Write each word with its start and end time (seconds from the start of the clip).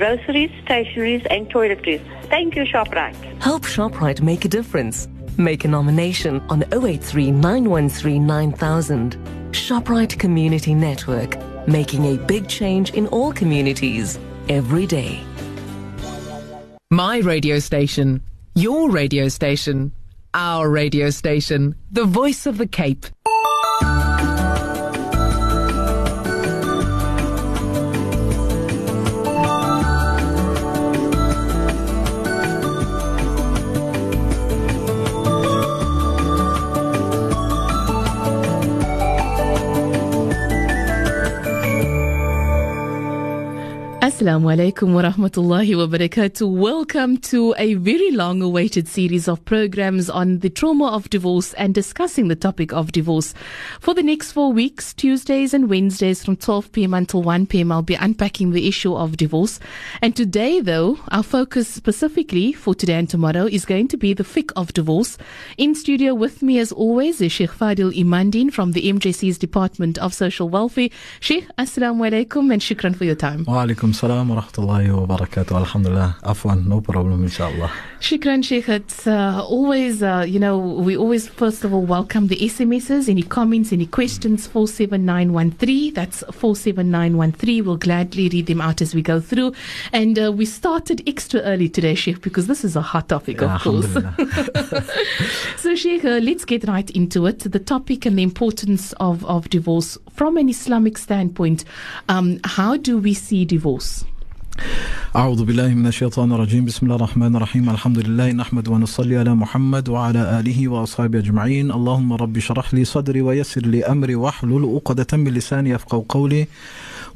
groceries, 0.00 0.50
stationeries, 0.64 1.26
and 1.28 1.50
toiletries. 1.50 2.00
Thank 2.30 2.56
you, 2.56 2.62
ShopRite. 2.62 3.14
Help 3.42 3.64
ShopRite 3.64 4.22
make 4.22 4.46
a 4.46 4.48
difference. 4.48 5.08
Make 5.36 5.66
a 5.66 5.68
nomination 5.68 6.40
on 6.48 6.64
083 6.72 7.30
913 7.30 8.26
9000. 8.26 9.18
ShopRite 9.52 10.18
Community 10.18 10.74
Network, 10.74 11.36
making 11.68 12.06
a 12.06 12.16
big 12.16 12.48
change 12.48 12.94
in 12.94 13.08
all 13.08 13.30
communities 13.32 14.18
every 14.48 14.86
day. 14.86 15.20
My 16.90 17.18
radio 17.18 17.58
station, 17.58 18.22
your 18.54 18.90
radio 18.90 19.28
station, 19.28 19.92
our 20.32 20.70
radio 20.70 21.10
station, 21.10 21.74
the 21.90 22.04
voice 22.04 22.46
of 22.46 22.56
the 22.56 22.66
Cape. 22.66 23.04
Assalamu 44.10 44.50
alaikum 44.52 44.92
wa 44.92 45.02
rahmatullahi 45.02 45.76
wa 45.78 45.86
barakatuh. 45.86 46.50
Welcome 46.50 47.16
to 47.18 47.54
a 47.56 47.74
very 47.74 48.10
long 48.10 48.42
awaited 48.42 48.88
series 48.88 49.28
of 49.28 49.44
programs 49.44 50.10
on 50.10 50.40
the 50.40 50.50
trauma 50.50 50.88
of 50.88 51.08
divorce 51.10 51.52
and 51.54 51.72
discussing 51.72 52.26
the 52.26 52.34
topic 52.34 52.72
of 52.72 52.90
divorce. 52.90 53.34
For 53.78 53.94
the 53.94 54.02
next 54.02 54.32
four 54.32 54.52
weeks, 54.52 54.92
Tuesdays 54.94 55.54
and 55.54 55.70
Wednesdays 55.70 56.24
from 56.24 56.34
12 56.34 56.72
p.m. 56.72 56.92
until 56.92 57.22
1 57.22 57.46
p.m., 57.46 57.70
I'll 57.70 57.82
be 57.82 57.94
unpacking 57.94 58.50
the 58.50 58.66
issue 58.66 58.92
of 58.96 59.16
divorce. 59.16 59.60
And 60.02 60.16
today, 60.16 60.60
though, 60.60 60.98
our 61.12 61.22
focus 61.22 61.68
specifically 61.68 62.52
for 62.52 62.74
today 62.74 62.94
and 62.94 63.08
tomorrow 63.08 63.46
is 63.46 63.64
going 63.64 63.86
to 63.88 63.96
be 63.96 64.12
the 64.12 64.24
fiqh 64.24 64.50
of 64.56 64.72
divorce. 64.72 65.18
In 65.56 65.76
studio 65.76 66.14
with 66.14 66.42
me, 66.42 66.58
as 66.58 66.72
always, 66.72 67.20
is 67.20 67.30
Sheikh 67.30 67.52
Faadhil 67.52 67.92
Emandien 67.92 68.52
from 68.52 68.72
the 68.72 68.90
MJC's 68.90 69.38
Department 69.38 69.98
of 69.98 70.12
Social 70.12 70.48
Welfare. 70.48 70.88
Sheikh, 71.20 71.46
assalamu 71.56 72.10
alaikum 72.10 72.52
and 72.52 72.60
shukran 72.60 72.96
for 72.96 73.04
your 73.04 73.14
time. 73.14 73.44
Wa 73.44 73.64
alaikum. 73.64 73.99
السلام 73.99 74.31
ورحمة 74.31 74.51
الله 74.59 74.91
وبركاته 74.95 75.57
الحمد 75.57 75.87
لله 75.87 76.13
عفوا 76.23 76.51
no 76.55 76.81
problem 76.91 77.21
إن 77.23 77.29
شاء 77.29 77.49
الله 77.53 77.69
Shukran 78.01 78.43
Sheikh, 78.43 78.69
it's 78.69 79.07
uh, 79.07 79.41
always, 79.43 80.03
uh, 80.03 80.23
you 80.27 80.37
know, 80.39 80.59
we 80.59 80.95
always 80.95 81.27
first 81.27 81.63
of 81.63 81.73
all 81.73 81.81
welcome 81.81 82.27
the 82.27 82.35
SMSs, 82.35 83.09
any 83.09 83.23
comments, 83.23 83.73
any 83.73 83.87
questions, 83.87 84.45
47913, 84.45 85.93
that's 85.93 86.23
47913, 86.31 87.65
we'll 87.65 87.77
gladly 87.77 88.29
read 88.29 88.45
them 88.45 88.61
out 88.61 88.79
as 88.81 88.93
we 88.93 89.01
go 89.01 89.19
through. 89.19 89.53
And 89.91 90.19
uh, 90.19 90.31
we 90.31 90.45
started 90.45 91.01
extra 91.07 91.39
early 91.41 91.67
today 91.67 91.95
Sheikh 91.95 92.21
because 92.21 92.45
this 92.45 92.63
is 92.63 92.75
a 92.75 92.81
hot 92.81 93.09
topic 93.09 93.41
Yeah, 93.41 93.55
of 93.55 93.61
course. 93.61 93.85
alhamdulillah. 93.95 94.85
so 95.57 95.73
Sheikh, 95.75 96.05
uh, 96.05 96.19
let's 96.21 96.45
get 96.45 96.67
right 96.67 96.89
into 96.91 97.25
it, 97.25 97.39
the 97.39 97.59
topic 97.59 98.05
and 98.05 98.19
the 98.19 98.23
importance 98.23 98.93
of, 98.99 99.25
of 99.25 99.49
divorce 99.49 99.97
from 100.13 100.37
an 100.37 100.47
Islamic 100.49 100.97
standpoint. 100.99 101.65
Um, 102.07 102.39
how 102.43 102.77
do 102.77 102.99
we 102.99 103.13
see 103.15 103.45
divorce? 103.45 103.88
أعوذ 105.16 105.44
بالله 105.44 105.68
من 105.68 105.86
الشيطان 105.86 106.32
الرجيم 106.32 106.64
بسم 106.64 106.86
الله 106.86 106.96
الرحمن 106.96 107.36
الرحيم 107.36 107.70
الحمد 107.70 107.98
لله 107.98 108.32
نحمد 108.32 108.68
ونصلي 108.68 109.16
على 109.16 109.34
محمد 109.34 109.88
وعلى 109.88 110.40
آله 110.40 110.68
وأصحابه 110.68 111.18
أجمعين 111.18 111.70
اللهم 111.70 112.12
رب 112.12 112.36
اشرح 112.36 112.74
لي 112.74 112.84
صدري 112.84 113.20
ويسر 113.20 113.60
لي 113.66 113.84
أمري 113.84 114.14
واحلل 114.14 114.64
عقدة 114.74 115.16
من 115.16 115.32
لساني 115.34 115.70
يفقهوا 115.70 116.04
قولي 116.08 116.46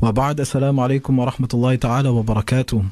وبعد 0.02 0.40
السلام 0.40 0.80
عليكم 0.80 1.18
ورحمة 1.18 1.48
الله 1.54 1.74
تعالى 1.74 2.08
وبركاته 2.08 2.82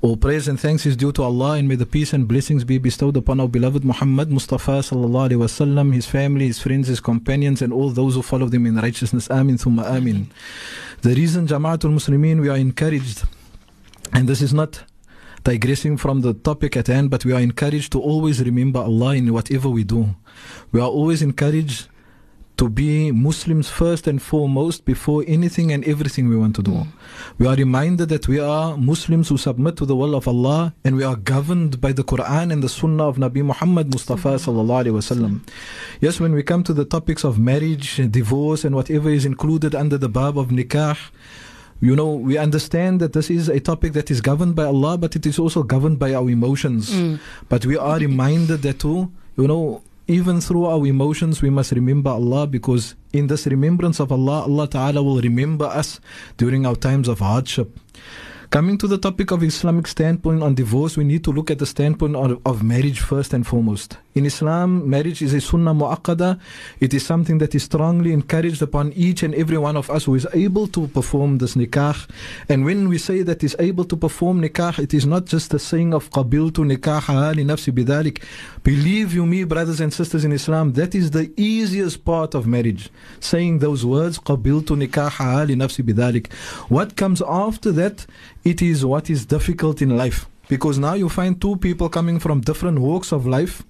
All 0.00 0.16
praise 0.16 0.46
and 0.46 0.60
thanks 0.60 0.86
is 0.86 0.96
due 0.96 1.10
to 1.10 1.22
Allah 1.24 1.54
and 1.58 1.66
may 1.66 1.74
the 1.74 1.84
peace 1.84 2.12
and 2.12 2.28
blessings 2.28 2.62
be 2.62 2.78
bestowed 2.78 3.16
upon 3.16 3.40
our 3.40 3.48
beloved 3.48 3.84
Muhammad 3.84 4.30
Mustafa 4.30 4.78
sallallahu 4.78 5.30
alaihi 5.30 5.42
wasallam, 5.46 5.92
his 5.92 6.06
family, 6.06 6.46
his 6.46 6.60
friends, 6.60 6.86
his 6.86 7.00
companions 7.00 7.62
and 7.62 7.72
all 7.72 7.90
those 7.90 8.14
who 8.14 8.22
follow 8.22 8.46
them 8.46 8.64
in 8.66 8.76
righteousness. 8.76 9.28
Amin 9.28 9.56
thumma 9.56 9.84
amin. 9.96 10.30
The 11.02 11.14
reason 11.16 11.48
Jamaatul 11.48 11.92
Muslimin 11.98 12.40
we 12.40 12.48
are 12.48 12.56
encouraged 12.56 13.24
and 14.12 14.28
this 14.28 14.42
is 14.42 14.54
not 14.54 14.84
digressing 15.44 15.96
from 15.96 16.20
the 16.20 16.34
topic 16.34 16.76
at 16.76 16.88
hand, 16.88 17.10
but 17.10 17.24
we 17.24 17.32
are 17.32 17.40
encouraged 17.40 17.92
to 17.92 18.00
always 18.00 18.42
remember 18.42 18.80
Allah 18.80 19.14
in 19.14 19.32
whatever 19.32 19.68
we 19.68 19.84
do. 19.84 20.14
We 20.72 20.80
are 20.80 20.88
always 20.88 21.22
encouraged 21.22 21.88
to 22.58 22.68
be 22.68 23.12
Muslims 23.12 23.70
first 23.70 24.08
and 24.08 24.20
foremost 24.20 24.84
before 24.84 25.22
anything 25.28 25.70
and 25.70 25.86
everything 25.86 26.28
we 26.28 26.36
want 26.36 26.56
to 26.56 26.62
do. 26.62 26.86
We 27.38 27.46
are 27.46 27.54
reminded 27.54 28.08
that 28.08 28.26
we 28.26 28.40
are 28.40 28.76
Muslims 28.76 29.28
who 29.28 29.36
submit 29.38 29.76
to 29.76 29.86
the 29.86 29.94
will 29.94 30.16
of 30.16 30.26
Allah 30.26 30.74
and 30.84 30.96
we 30.96 31.04
are 31.04 31.14
governed 31.14 31.80
by 31.80 31.92
the 31.92 32.02
Quran 32.02 32.52
and 32.52 32.60
the 32.60 32.68
Sunnah 32.68 33.06
of 33.06 33.16
Nabi 33.16 33.44
Muhammad 33.44 33.92
Mustafa 33.92 34.34
sallallahu 34.42 34.86
alaihi 34.86 34.98
wasallam. 34.98 35.40
Yes, 36.00 36.18
when 36.18 36.32
we 36.32 36.42
come 36.42 36.64
to 36.64 36.72
the 36.72 36.84
topics 36.84 37.22
of 37.22 37.38
marriage, 37.38 37.96
divorce, 38.10 38.64
and 38.64 38.74
whatever 38.74 39.08
is 39.08 39.24
included 39.24 39.76
under 39.76 39.96
the 39.96 40.08
bab 40.08 40.36
of 40.36 40.48
nikah, 40.48 40.98
you 41.80 41.94
know, 41.94 42.12
we 42.12 42.36
understand 42.38 43.00
that 43.00 43.12
this 43.12 43.30
is 43.30 43.48
a 43.48 43.60
topic 43.60 43.92
that 43.92 44.10
is 44.10 44.20
governed 44.20 44.56
by 44.56 44.64
Allah, 44.64 44.98
but 44.98 45.14
it 45.14 45.26
is 45.26 45.38
also 45.38 45.62
governed 45.62 45.98
by 45.98 46.14
our 46.14 46.28
emotions. 46.28 46.90
Mm. 46.90 47.20
But 47.48 47.66
we 47.66 47.76
are 47.76 47.98
reminded 47.98 48.62
that 48.62 48.80
too, 48.80 49.12
you 49.36 49.46
know, 49.46 49.82
even 50.08 50.40
through 50.40 50.64
our 50.64 50.84
emotions, 50.86 51.42
we 51.42 51.50
must 51.50 51.70
remember 51.72 52.10
Allah 52.10 52.46
because 52.46 52.94
in 53.12 53.26
this 53.26 53.46
remembrance 53.46 54.00
of 54.00 54.10
Allah, 54.10 54.42
Allah 54.42 54.66
Ta'ala 54.66 55.02
will 55.02 55.20
remember 55.20 55.66
us 55.66 56.00
during 56.36 56.66
our 56.66 56.74
times 56.74 57.08
of 57.08 57.20
hardship. 57.20 57.78
Coming 58.50 58.78
to 58.78 58.86
the 58.88 58.96
topic 58.96 59.30
of 59.30 59.42
Islamic 59.42 59.86
standpoint 59.86 60.42
on 60.42 60.54
divorce, 60.54 60.96
we 60.96 61.04
need 61.04 61.22
to 61.24 61.30
look 61.30 61.50
at 61.50 61.58
the 61.58 61.66
standpoint 61.66 62.16
of, 62.16 62.40
of 62.46 62.62
marriage 62.62 63.00
first 63.00 63.34
and 63.34 63.46
foremost. 63.46 63.98
In 64.18 64.26
Islam, 64.26 64.90
marriage 64.90 65.22
is 65.22 65.32
a 65.32 65.40
sunnah 65.40 65.72
mu'aqqada. 65.72 66.40
It 66.80 66.92
is 66.92 67.06
something 67.06 67.38
that 67.38 67.54
is 67.54 67.62
strongly 67.62 68.12
encouraged 68.12 68.60
upon 68.62 68.92
each 68.94 69.22
and 69.22 69.32
every 69.32 69.58
one 69.58 69.76
of 69.76 69.88
us 69.90 70.06
who 70.06 70.16
is 70.16 70.26
able 70.34 70.66
to 70.66 70.88
perform 70.88 71.38
this 71.38 71.54
nikah. 71.54 72.08
And 72.48 72.64
when 72.64 72.88
we 72.88 72.98
say 72.98 73.22
that 73.22 73.44
is 73.44 73.54
able 73.60 73.84
to 73.84 73.96
perform 73.96 74.42
nikah, 74.42 74.80
it 74.80 74.92
is 74.92 75.06
not 75.06 75.26
just 75.26 75.52
the 75.52 75.60
saying 75.60 75.94
of 75.94 76.10
qabiltu 76.10 76.66
nikaha 76.66 77.36
li 77.36 77.44
nafsi 77.44 77.70
bidalik. 77.72 78.20
Believe 78.64 79.14
you 79.14 79.24
me, 79.24 79.44
brothers 79.44 79.80
and 79.80 79.94
sisters 79.94 80.24
in 80.24 80.32
Islam, 80.32 80.72
that 80.72 80.96
is 80.96 81.12
the 81.12 81.32
easiest 81.36 82.04
part 82.04 82.34
of 82.34 82.44
marriage. 82.44 82.90
Saying 83.20 83.60
those 83.60 83.86
words, 83.86 84.18
qabiltu 84.18 84.74
nikaha 84.74 85.46
li 85.46 85.54
nafsi 85.54 85.84
bidalik. 85.84 86.32
What 86.68 86.96
comes 86.96 87.22
after 87.22 87.70
that, 87.70 88.04
it 88.42 88.60
is 88.62 88.84
what 88.84 89.10
is 89.10 89.26
difficult 89.26 89.80
in 89.80 89.96
life. 89.96 90.26
Because 90.48 90.76
now 90.76 90.94
you 90.94 91.08
find 91.08 91.40
two 91.40 91.54
people 91.58 91.88
coming 91.88 92.18
from 92.18 92.40
different 92.40 92.80
walks 92.80 93.12
of 93.12 93.24
life. 93.24 93.62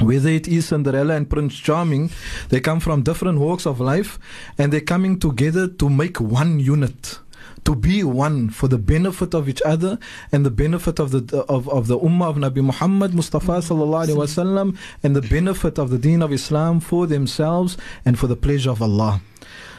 Whether 0.00 0.30
it 0.30 0.48
is 0.48 0.66
Cinderella 0.66 1.14
and 1.14 1.28
Prince 1.28 1.56
Charming, 1.56 2.10
they 2.48 2.60
come 2.60 2.80
from 2.80 3.02
different 3.02 3.38
walks 3.38 3.66
of 3.66 3.80
life 3.80 4.18
and 4.58 4.72
they're 4.72 4.80
coming 4.80 5.18
together 5.18 5.68
to 5.68 5.88
make 5.90 6.20
one 6.20 6.60
unit. 6.60 7.18
To 7.64 7.76
be 7.76 8.02
one 8.02 8.50
for 8.50 8.66
the 8.66 8.78
benefit 8.78 9.34
of 9.34 9.48
each 9.48 9.62
other 9.62 9.98
and 10.32 10.44
the 10.44 10.50
benefit 10.50 10.98
of 10.98 11.12
the 11.12 11.44
of, 11.48 11.68
of 11.68 11.86
the 11.86 11.96
Ummah 11.98 12.30
of 12.30 12.36
Nabi 12.36 12.62
Muhammad 12.64 13.14
Mustafa 13.14 13.58
sallallahu 13.58 14.06
alaihi 14.06 14.16
wasallam 14.16 14.76
and 15.04 15.14
the 15.14 15.22
benefit 15.22 15.78
of 15.78 15.90
the 15.90 15.98
Deen 15.98 16.22
of 16.22 16.32
Islam 16.32 16.80
for 16.80 17.06
themselves 17.06 17.76
and 18.04 18.18
for 18.18 18.26
the 18.26 18.34
pleasure 18.34 18.70
of 18.70 18.82
Allah. 18.82 19.20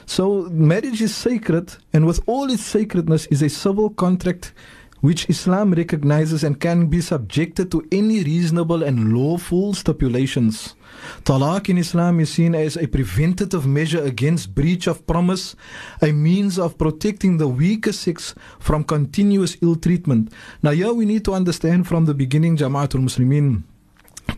So 0.05 0.43
marriage 0.51 1.01
is 1.01 1.15
sacred, 1.15 1.75
and 1.91 2.05
with 2.05 2.21
all 2.25 2.51
its 2.51 2.63
sacredness, 2.65 3.25
is 3.27 3.41
a 3.41 3.49
civil 3.49 3.89
contract 3.89 4.53
which 5.03 5.29
Islam 5.29 5.73
recognizes 5.73 6.45
and 6.45 6.61
can 6.61 6.87
be 6.87 7.01
subjected 7.01 7.69
to 7.69 7.85
any 7.91 8.23
reasonable 8.23 8.83
and 8.83 9.11
lawful 9.11 9.73
stipulations. 9.73 10.75
Talaq 11.25 11.67
in 11.67 11.77
Islam 11.77 12.21
is 12.21 12.31
seen 12.31 12.55
as 12.55 12.77
a 12.77 12.87
preventative 12.87 13.67
measure 13.67 14.01
against 14.01 14.55
breach 14.55 14.87
of 14.87 15.05
promise, 15.05 15.57
a 16.01 16.13
means 16.13 16.57
of 16.57 16.77
protecting 16.77 17.35
the 17.35 17.49
weaker 17.49 17.91
sex 17.91 18.33
from 18.59 18.85
continuous 18.85 19.57
ill 19.61 19.75
treatment. 19.75 20.31
Now, 20.63 20.71
here 20.71 20.93
we 20.93 21.03
need 21.03 21.25
to 21.25 21.33
understand 21.33 21.85
from 21.85 22.05
the 22.05 22.13
beginning, 22.13 22.55
Jamaatul 22.55 23.03
Muslimin, 23.03 23.63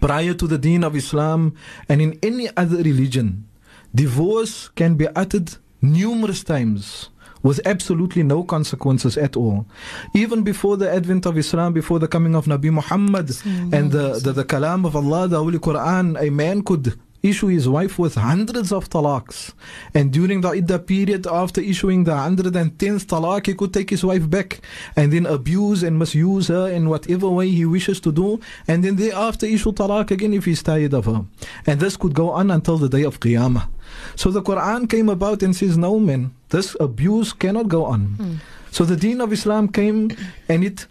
prior 0.01 0.33
to 0.33 0.47
the 0.47 0.57
deen 0.57 0.83
of 0.83 0.95
Islam 0.95 1.53
and 1.87 2.01
in 2.01 2.17
any 2.23 2.49
other 2.57 2.77
religion, 2.77 3.45
divorce 3.93 4.69
can 4.69 4.95
be 4.95 5.05
uttered 5.09 5.57
numerous 5.79 6.43
times 6.43 7.09
with 7.45 7.61
absolutely 7.63 8.23
no 8.23 8.43
consequences 8.43 9.17
at 9.19 9.37
all. 9.37 9.67
Even 10.15 10.41
before 10.41 10.77
the 10.77 10.89
advent 10.91 11.27
of 11.27 11.37
Islam, 11.37 11.73
before 11.73 11.99
the 11.99 12.07
coming 12.07 12.33
of 12.35 12.45
Nabi 12.47 12.71
Muhammad 12.71 13.29
and 13.71 13.91
the, 13.91 14.19
the, 14.25 14.31
the 14.33 14.43
kalam 14.43 14.83
of 14.83 14.95
Allah, 14.95 15.27
the 15.27 15.37
Holy 15.37 15.59
Quran, 15.59 16.19
a 16.19 16.31
man 16.31 16.63
could 16.63 16.99
issue 17.29 17.47
his 17.47 17.67
wife 17.67 17.97
with 17.97 18.15
hundreds 18.15 18.71
of 18.71 18.89
talaqs. 18.89 19.53
And 19.93 20.11
during 20.11 20.41
the 20.41 20.51
iddah 20.51 20.79
period, 20.79 21.27
after 21.27 21.61
issuing 21.61 22.03
the 22.03 22.11
110th 22.11 23.05
talaq, 23.05 23.47
he 23.47 23.53
could 23.53 23.73
take 23.73 23.89
his 23.89 24.03
wife 24.03 24.29
back 24.29 24.59
and 24.95 25.11
then 25.11 25.25
abuse 25.25 25.83
and 25.83 25.97
misuse 25.97 26.47
her 26.47 26.67
in 26.67 26.89
whatever 26.89 27.29
way 27.29 27.49
he 27.49 27.65
wishes 27.65 27.99
to 28.01 28.11
do. 28.11 28.39
And 28.67 28.83
then 28.83 28.95
thereafter 28.95 29.45
issue 29.45 29.71
talaq 29.71 30.11
again 30.11 30.33
if 30.33 30.45
he's 30.45 30.63
tired 30.63 30.93
of 30.93 31.05
her. 31.05 31.25
And 31.65 31.79
this 31.79 31.97
could 31.97 32.13
go 32.13 32.31
on 32.31 32.51
until 32.51 32.77
the 32.77 32.89
day 32.89 33.03
of 33.03 33.19
Qiyamah. 33.19 33.67
So 34.15 34.31
the 34.31 34.41
Quran 34.41 34.89
came 34.89 35.09
about 35.09 35.43
and 35.43 35.55
says, 35.55 35.77
no 35.77 35.99
man, 35.99 36.33
this 36.49 36.75
abuse 36.79 37.33
cannot 37.33 37.67
go 37.67 37.85
on. 37.85 38.01
Hmm. 38.19 38.35
So 38.71 38.83
the 38.83 38.95
Deen 38.95 39.21
of 39.21 39.31
Islam 39.31 39.69
came 39.69 40.11
and 40.49 40.63
it 40.63 40.85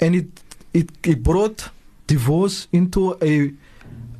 and 0.00 0.14
it 0.14 0.28
it, 0.72 0.90
it 1.04 1.22
brought 1.22 1.70
divorce 2.06 2.68
into 2.72 3.16
a 3.22 3.52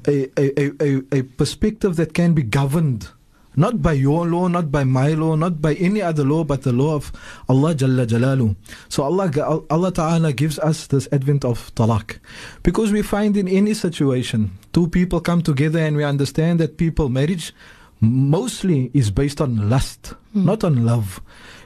a, 0.07 0.29
a, 0.39 0.73
a, 0.81 1.03
a 1.19 1.23
perspective 1.23 1.97
that 1.97 2.15
can 2.15 2.35
be 2.35 2.43
governed 2.43 3.09
not 3.57 3.83
by 3.83 3.93
your 3.93 4.27
law, 4.27 4.49
not 4.49 4.71
by 4.71 4.85
my 4.85 5.09
law, 5.15 5.35
not 5.35 5.61
by 5.63 5.75
any 5.75 6.03
other 6.03 6.25
law, 6.25 6.45
but 6.45 6.63
the 6.63 6.73
law 6.73 6.95
of 6.95 7.13
Allah 7.49 7.75
Jalla 7.75 8.07
Jalalu. 8.07 8.57
So 8.89 9.03
Allah, 9.05 9.31
Allah 9.71 9.93
Ta'ala 9.93 10.33
gives 10.33 10.59
us 10.59 10.87
this 10.87 11.09
advent 11.13 11.45
of 11.45 11.75
talaq. 11.75 12.19
Because 12.63 12.93
we 12.93 13.03
find 13.03 13.37
in 13.37 13.49
any 13.49 13.75
situation, 13.75 14.59
two 14.73 14.89
people 14.89 15.21
come 15.21 15.43
together 15.43 15.79
and 15.79 15.97
we 15.97 16.05
understand 16.05 16.61
that 16.61 16.77
people 16.77 17.09
marriage 17.09 17.55
mostly 18.01 18.91
is 18.93 19.11
based 19.11 19.41
on 19.41 19.71
lust, 19.71 20.15
mm. 20.35 20.45
not 20.45 20.65
on 20.65 20.85
love. 20.85 21.21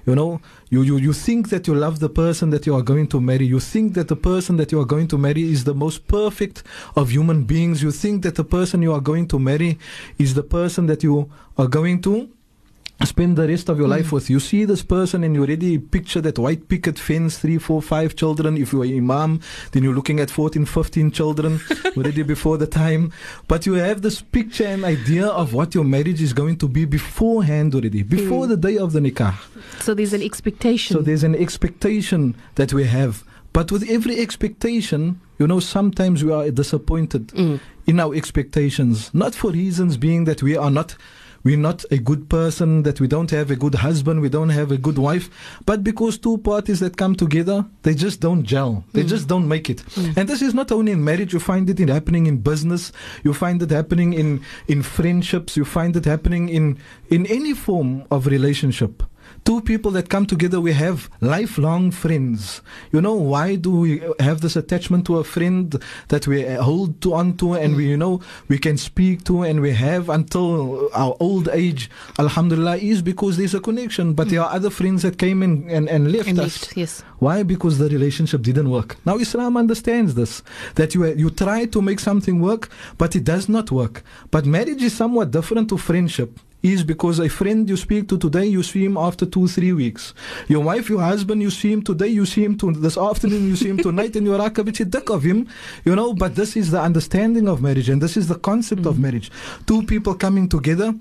You 0.07 0.15
know, 0.15 0.41
you, 0.71 0.83
you, 0.83 0.97
you 0.97 1.13
think 1.13 1.49
that 1.49 1.67
you 1.67 1.75
love 1.75 1.99
the 1.99 2.09
person 2.11 2.51
that 2.51 2.67
you 2.67 2.75
are 2.75 2.83
going 2.83 3.07
to 3.09 3.21
marry. 3.21 3.47
You 3.47 3.61
think 3.61 3.95
that 3.95 4.09
the 4.09 4.17
person 4.17 4.57
that 4.59 4.71
you 4.71 4.81
are 4.81 4.85
going 4.85 5.09
to 5.09 5.19
marry 5.19 5.43
is 5.43 5.65
the 5.65 5.75
most 5.75 6.07
perfect 6.07 6.63
of 6.95 7.11
human 7.11 7.45
beings. 7.45 7.83
You 7.83 7.91
think 7.91 8.23
that 8.23 8.35
the 8.35 8.45
person 8.45 8.83
you 8.83 8.93
are 8.93 9.01
going 9.01 9.29
to 9.29 9.39
marry 9.39 9.79
is 10.19 10.35
the 10.35 10.43
person 10.43 10.87
that 10.87 11.03
you 11.03 11.31
are 11.57 11.69
going 11.69 12.03
to 12.03 12.29
spend 13.07 13.37
the 13.37 13.47
rest 13.47 13.69
of 13.69 13.79
your 13.79 13.87
mm. 13.87 13.93
life 13.93 14.13
with. 14.13 14.29
You 14.29 14.41
see 14.41 14.65
this 14.65 14.83
person 14.83 15.23
and 15.25 15.35
you 15.35 15.43
already 15.43 15.79
picture 15.79 16.21
that 16.21 16.39
white 16.39 16.69
picket 16.69 16.99
fence, 16.99 17.39
three, 17.39 17.59
four, 17.59 17.81
five 17.81 18.17
children. 18.17 18.57
If 18.57 18.73
you're 18.73 18.85
imam, 18.85 19.41
then 19.73 19.85
you're 19.85 19.95
looking 19.95 20.21
at 20.21 20.31
14, 20.31 20.65
15 20.65 21.11
children 21.13 21.61
already 21.97 22.23
before 22.23 22.57
the 22.59 22.67
time. 22.67 23.13
But 23.47 23.67
you 23.67 23.75
have 23.75 24.03
this 24.03 24.21
picture 24.21 24.67
and 24.67 24.85
idea 24.85 25.27
of 25.27 25.55
what 25.55 25.75
your 25.75 25.85
marriage 25.85 26.21
is 26.21 26.33
going 26.33 26.57
to 26.59 26.69
be 26.69 26.85
beforehand 26.85 27.75
already, 27.75 28.03
before 28.03 28.47
mm. 28.47 28.49
the 28.49 28.57
day 28.57 28.79
of 28.79 28.93
the 28.93 29.01
nikah. 29.01 29.35
So 29.81 29.95
there's 29.95 30.13
an 30.13 30.23
expectation. 30.23 30.97
So 30.97 31.03
there's 31.03 31.25
an 31.25 31.35
expectation 31.35 32.35
that 32.57 32.73
we 32.73 32.85
have. 32.85 33.25
But 33.53 33.73
with 33.73 33.89
every 33.89 34.19
expectation, 34.19 35.21
you 35.39 35.47
know, 35.47 35.61
sometimes 35.61 36.25
we 36.25 36.33
are 36.33 36.51
disappointed 36.51 37.29
mm. 37.29 37.61
in 37.87 38.01
our 38.01 38.15
expectations, 38.15 39.13
not 39.15 39.35
for 39.35 39.51
reasons 39.51 39.97
being 39.97 40.25
that 40.25 40.43
we 40.43 40.57
are 40.57 40.71
not 40.71 40.97
we're 41.49 41.57
not 41.57 41.83
a 41.91 41.97
good 41.97 42.29
person, 42.29 42.83
that 42.83 43.01
we 43.01 43.09
don't 43.09 43.31
have 43.31 43.51
a 43.51 43.57
good 43.57 43.77
husband, 43.77 44.21
we 44.21 44.29
don't 44.29 44.51
have 44.51 44.71
a 44.71 44.77
good 44.77 44.99
wife, 44.99 45.31
but 45.65 45.83
because 45.83 46.19
two 46.19 46.37
parties 46.37 46.81
that 46.81 46.99
come 46.99 47.15
together, 47.15 47.65
they 47.85 47.95
just 47.95 48.21
don't 48.21 48.43
gel. 48.43 48.85
They 48.93 49.03
mm. 49.03 49.09
just 49.09 49.29
don't 49.29 49.49
make 49.49 49.71
it. 49.71 49.79
Mm. 49.79 50.19
And 50.19 50.29
this 50.29 50.43
is 50.43 50.53
not 50.53 50.71
only 50.71 50.93
in 50.93 51.03
marriage, 51.03 51.33
you 51.33 51.41
find 51.41 51.71
it 51.71 51.81
in 51.81 51.89
happening 51.89 52.27
in 52.27 52.37
business, 52.37 52.93
you 53.25 53.33
find 53.33 53.63
it 53.63 53.71
happening 53.71 54.13
in, 54.13 54.43
in 54.67 54.83
friendships, 54.83 55.57
you 55.57 55.65
find 55.65 55.97
it 55.97 56.05
happening 56.05 56.51
in, 56.51 56.77
in 57.09 57.25
any 57.25 57.55
form 57.55 58.05
of 58.11 58.27
relationship 58.27 59.03
two 59.49 59.63
people 59.63 59.91
that 59.91 60.11
come 60.11 60.27
together, 60.27 60.61
we 60.61 60.75
have 60.75 61.09
lifelong 61.23 61.91
friends. 61.91 62.61
You 62.93 63.01
know, 63.01 63.15
why 63.15 63.57
do 63.57 63.71
we 63.81 64.03
have 64.21 64.43
this 64.43 64.57
attachment 64.57 65.07
to 65.07 65.17
a 65.17 65.25
friend 65.25 65.75
that 66.09 66.27
we 66.27 66.43
hold 66.43 67.01
to 67.01 67.15
on 67.15 67.35
to 67.39 67.55
and 67.55 67.75
we, 67.75 67.89
you 67.89 67.97
know, 67.97 68.21
we 68.49 68.59
can 68.59 68.77
speak 68.77 69.25
to 69.25 69.45
and 69.45 69.63
we 69.63 69.71
have 69.73 70.11
until 70.11 70.91
our 70.93 71.17
old 71.19 71.49
age, 71.49 71.89
Alhamdulillah, 72.19 72.77
is 72.77 73.01
because 73.01 73.39
there's 73.39 73.55
a 73.55 73.61
connection. 73.61 74.13
But 74.13 74.27
mm. 74.27 74.31
there 74.33 74.43
are 74.43 74.53
other 74.53 74.69
friends 74.69 75.01
that 75.01 75.17
came 75.17 75.43
in 75.43 75.71
and, 75.71 75.89
and 75.89 76.13
left 76.13 76.29
and 76.29 76.41
us. 76.41 76.65
Left, 76.65 76.77
yes. 76.77 77.01
Why? 77.19 77.43
Because 77.43 77.79
the 77.79 77.89
relationship 77.89 78.43
didn't 78.43 78.69
work. 78.69 78.99
Now 79.07 79.17
Islam 79.17 79.57
understands 79.57 80.15
this, 80.15 80.43
that 80.75 80.95
you, 80.95 81.07
you 81.07 81.31
try 81.31 81.65
to 81.65 81.81
make 81.81 82.01
something 82.01 82.43
work, 82.43 82.69
but 82.99 83.17
it 83.17 83.25
does 83.25 83.49
not 83.49 83.71
work. 83.71 84.05
But 84.31 84.45
marriage 84.45 84.83
is 84.83 84.93
somewhat 84.93 85.31
different 85.31 85.71
to 85.71 85.79
friendship 85.79 86.39
is 86.63 86.83
because 86.83 87.19
a 87.21 87.29
friend 87.29 87.69
you 87.69 87.77
speak 87.77 88.09
to 88.09 88.19
today, 88.19 88.47
you 88.47 88.63
see 88.63 88.85
him 88.85 88.97
after 88.97 89.25
two, 89.25 89.47
three 89.47 89.73
weeks. 89.73 90.13
Your 90.49 90.63
wife, 90.63 90.89
your 90.89 91.01
husband, 91.01 91.41
you 91.41 91.51
see 91.51 91.73
him 91.73 91.83
today, 91.83 92.09
you 92.09 92.27
see 92.27 92.45
him 92.45 92.57
to 92.59 92.73
this 92.73 92.99
afternoon, 92.99 93.49
you 93.49 93.57
see 93.57 93.69
him 93.69 93.79
tonight, 93.79 94.17
and 94.17 94.27
you're 94.27 94.41
a 94.41 94.51
bit 94.51 94.91
dick 94.91 95.11
of 95.11 95.23
him, 95.23 95.49
you 95.85 95.95
know. 95.95 96.15
But 96.15 96.35
this 96.35 96.57
is 96.57 96.71
the 96.71 96.81
understanding 96.81 97.49
of 97.49 97.63
marriage, 97.63 97.89
and 97.89 98.03
this 98.03 98.17
is 98.17 98.29
the 98.29 98.35
concept 98.35 98.83
mm-hmm. 98.83 98.89
of 98.89 98.97
mm. 98.97 99.01
marriage. 99.01 99.31
Two 99.67 99.83
people 99.85 100.15
coming 100.15 100.49
together 100.49 100.95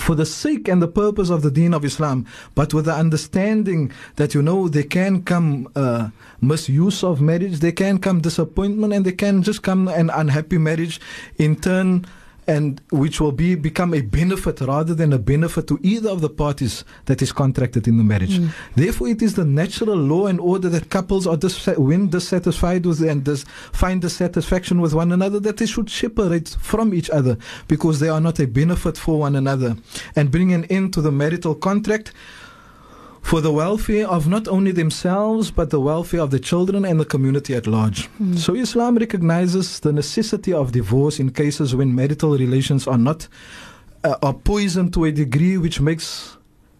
for 0.00 0.14
the 0.14 0.26
sake 0.26 0.68
and 0.68 0.82
the 0.82 0.88
purpose 0.88 1.30
of 1.30 1.42
the 1.42 1.50
deen 1.50 1.72
of 1.74 1.84
Islam, 1.84 2.26
but 2.54 2.74
with 2.74 2.84
the 2.84 2.94
understanding 2.94 3.90
that 4.16 4.34
you 4.34 4.42
know 4.42 4.68
there 4.68 4.82
can 4.82 5.22
come 5.22 5.66
uh, 5.74 6.10
misuse 6.40 7.02
of 7.02 7.20
marriage, 7.20 7.58
there 7.60 7.72
can 7.72 7.98
come 7.98 8.20
disappointment, 8.20 8.92
and 8.92 9.04
there 9.04 9.12
can 9.12 9.42
just 9.42 9.62
come 9.62 9.88
an 9.88 10.10
unhappy 10.10 10.58
marriage 10.58 11.00
in 11.36 11.56
turn 11.56 12.04
and 12.48 12.80
which 12.90 13.20
will 13.20 13.30
be 13.30 13.54
become 13.54 13.92
a 13.92 14.00
benefit 14.00 14.60
rather 14.62 14.94
than 14.94 15.12
a 15.12 15.18
benefit 15.18 15.68
to 15.68 15.78
either 15.82 16.08
of 16.08 16.22
the 16.22 16.30
parties 16.30 16.82
that 17.04 17.20
is 17.20 17.30
contracted 17.30 17.86
in 17.86 17.98
the 17.98 18.04
marriage. 18.04 18.38
Mm. 18.38 18.50
Therefore, 18.74 19.08
it 19.08 19.20
is 19.20 19.34
the 19.34 19.44
natural 19.44 19.96
law 19.96 20.26
and 20.26 20.40
order 20.40 20.70
that 20.70 20.88
couples 20.88 21.26
are 21.26 21.36
dis- 21.36 21.66
when 21.76 22.08
dissatisfied 22.08 22.86
with 22.86 23.02
and 23.02 23.22
dis- 23.22 23.44
find 23.72 24.00
dissatisfaction 24.00 24.80
with 24.80 24.94
one 24.94 25.12
another 25.12 25.38
that 25.40 25.58
they 25.58 25.66
should 25.66 25.90
separate 25.90 26.56
from 26.60 26.94
each 26.94 27.10
other 27.10 27.36
because 27.68 28.00
they 28.00 28.08
are 28.08 28.20
not 28.20 28.40
a 28.40 28.46
benefit 28.46 28.96
for 28.96 29.18
one 29.18 29.36
another 29.36 29.76
and 30.16 30.30
bring 30.30 30.52
an 30.52 30.64
end 30.66 30.94
to 30.94 31.02
the 31.02 31.12
marital 31.12 31.54
contract 31.54 32.12
for 33.28 33.42
the 33.42 33.52
welfare 33.52 34.08
of 34.08 34.26
not 34.26 34.48
only 34.48 34.72
themselves 34.72 35.50
but 35.50 35.68
the 35.68 35.78
welfare 35.78 36.20
of 36.20 36.30
the 36.30 36.40
children 36.40 36.86
and 36.86 36.98
the 36.98 37.04
community 37.04 37.54
at 37.54 37.66
large. 37.66 38.08
Mm. 38.18 38.38
So 38.38 38.54
Islam 38.54 38.96
recognizes 38.96 39.80
the 39.80 39.92
necessity 39.92 40.54
of 40.54 40.72
divorce 40.72 41.20
in 41.20 41.30
cases 41.30 41.76
when 41.76 41.94
marital 41.94 42.38
relations 42.38 42.86
are 42.86 42.96
not 42.96 43.28
uh, 44.02 44.16
are 44.22 44.32
poisoned 44.32 44.94
to 44.94 45.04
a 45.04 45.12
degree 45.12 45.58
which 45.58 45.78
makes 45.78 46.38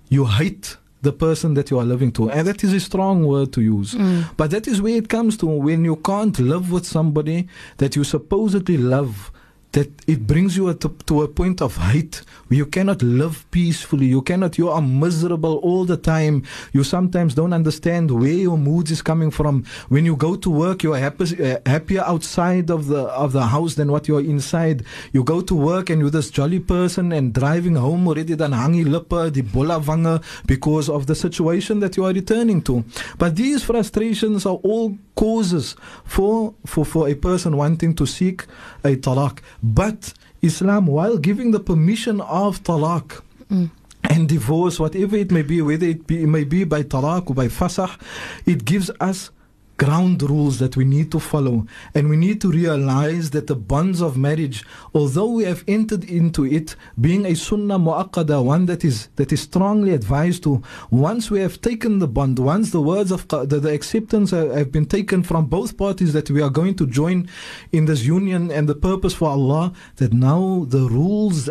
you 0.09 0.25
hate 0.25 0.79
the 1.03 1.12
person 1.12 1.53
that 1.53 1.71
you 1.71 1.79
are 1.79 1.85
living 1.85 2.12
to. 2.12 2.31
And 2.31 2.49
that 2.49 2.65
is 2.65 2.73
a 2.73 2.81
strong 2.81 3.27
word 3.27 3.53
to 3.53 3.61
use. 3.61 3.94
Mm. 3.94 4.31
But 4.39 4.51
that 4.51 4.67
is 4.67 4.81
where 4.81 4.97
it 4.97 5.11
comes 5.11 5.37
to 5.39 5.47
when 5.47 5.85
you 5.85 5.97
can't 5.97 6.39
live 6.39 6.73
with 6.73 6.87
somebody 6.87 7.47
that 7.77 7.94
you 7.94 8.05
supposedly 8.05 8.79
love 8.79 9.31
that 9.79 9.91
it 10.09 10.27
brings 10.27 10.57
you 10.57 10.75
to, 10.75 10.89
to, 11.07 11.23
a 11.23 11.29
point 11.29 11.63
of 11.63 11.77
hate 11.77 12.23
you 12.51 12.65
cannot 12.67 13.03
live 13.03 13.49
peacefully. 13.51 14.07
You 14.07 14.23
cannot, 14.23 14.57
you 14.57 14.71
are 14.71 14.81
miserable 14.81 15.57
all 15.59 15.85
the 15.85 15.97
time. 15.97 16.45
You 16.73 16.83
sometimes 16.83 17.35
don't 17.35 17.53
understand 17.53 18.11
where 18.11 18.33
your 18.33 18.57
mood 18.57 18.91
is 18.91 19.03
coming 19.03 19.31
from. 19.31 19.65
When 19.89 20.05
you 20.07 20.17
go 20.17 20.35
to 20.37 20.51
work, 20.51 20.83
you 20.83 20.95
are 20.95 20.99
happy, 20.99 21.45
uh, 21.45 21.59
happier 21.67 22.03
outside 22.07 22.71
of 22.71 22.87
the, 22.87 23.03
of 23.03 23.33
the 23.33 23.47
house 23.47 23.75
than 23.75 23.93
what 23.93 24.09
you 24.09 24.17
are 24.17 24.21
inside. 24.21 24.85
You 25.13 25.25
go 25.25 25.41
to 25.43 25.55
work 25.55 25.91
and 25.91 26.01
you're 26.01 26.11
this 26.11 26.31
jolly 26.31 26.61
person 26.61 27.13
and 27.13 27.35
driving 27.35 27.75
home 27.75 28.09
already 28.09 28.35
dan 28.35 28.53
hangi 28.53 28.85
lippe, 28.85 29.31
die 29.33 29.43
bolla 29.43 29.79
wange 29.81 30.23
because 30.47 30.89
of 30.89 31.07
the 31.07 31.15
situation 31.15 31.81
that 31.81 31.97
you 31.97 32.05
are 32.05 32.13
returning 32.13 32.63
to. 32.63 32.85
But 33.19 33.37
these 33.37 33.63
frustrations 33.63 34.47
are 34.47 34.59
all 34.63 34.97
causes 35.15 35.77
for, 36.05 36.55
for, 36.65 36.85
for 36.85 37.08
a 37.08 37.15
person 37.15 37.56
wanting 37.56 37.94
to 37.97 38.06
seek 38.06 38.47
a 38.85 38.97
talaq. 38.97 39.41
But 39.75 40.15
Islam, 40.41 40.87
while 40.87 41.19
giving 41.19 41.51
the 41.51 41.60
permission 41.60 42.20
of 42.22 42.63
talaq, 42.63 43.20
mm. 43.51 43.70
and 44.05 44.29
divorce, 44.29 44.81
whatever 44.81 45.17
it 45.17 45.31
may 45.31 45.43
be, 45.43 45.60
whether 45.60 45.87
it, 45.87 46.06
be, 46.06 46.22
it 46.22 46.27
may 46.27 46.44
be 46.44 46.65
by 46.65 46.82
talaq 46.82 47.29
or 47.29 47.34
by 47.34 47.48
fasakh, 47.48 48.01
it 48.46 48.65
gives 48.65 48.91
us 49.01 49.31
ground 49.79 50.23
rules 50.23 50.58
that 50.58 50.77
we 50.77 50.85
need 50.85 51.11
to 51.13 51.20
follow. 51.20 51.67
And 51.94 52.11
we 52.11 52.17
need 52.17 52.41
to 52.43 52.51
realize 52.51 53.31
that 53.31 53.47
the 53.47 53.55
bonds 53.55 54.03
of 54.03 54.17
marriage, 54.17 54.65
although 54.93 55.31
we 55.31 55.44
have 55.44 55.65
entered 55.67 56.05
into 56.05 56.44
it, 56.44 56.77
being 57.01 57.25
a 57.25 57.35
sunnah 57.35 57.79
mu'akkada, 57.79 58.44
one 58.44 58.67
that 58.67 58.85
is, 58.85 59.08
that 59.17 59.32
is 59.32 59.41
strongly 59.41 59.94
advised 59.94 60.43
to, 60.43 60.63
once 60.91 61.31
we 61.31 61.41
have 61.41 61.61
taken 61.63 62.01
the 62.01 62.08
bond, 62.08 62.39
once 62.39 62.70
the 62.73 62.82
words 62.82 63.11
of 63.11 63.27
the, 63.29 63.47
the 63.47 63.73
acceptance 63.73 64.32
have 64.32 64.70
been 64.73 64.87
taken 64.87 65.23
from 65.23 65.47
both 65.47 65.77
parties 65.77 66.13
that 66.13 66.31
we 66.31 66.43
are 66.43 66.51
going 66.51 66.75
to 66.75 66.87
join 66.87 67.29
in 67.73 67.87
this 67.87 68.05
union 68.05 68.51
and 68.51 68.69
the 68.69 68.75
purpose 68.75 69.15
for 69.15 69.31
Allah, 69.31 69.73
that 69.97 70.13
now 70.13 70.67
the 70.69 70.89
rules 70.89 71.49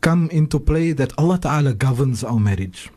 come 0.00 0.30
into 0.30 0.60
play 0.60 0.92
that 0.92 1.12
Allah 1.18 1.38
Ta'ala 1.38 1.74
governs 1.74 2.22
our 2.22 2.38
marriage. 2.38 2.90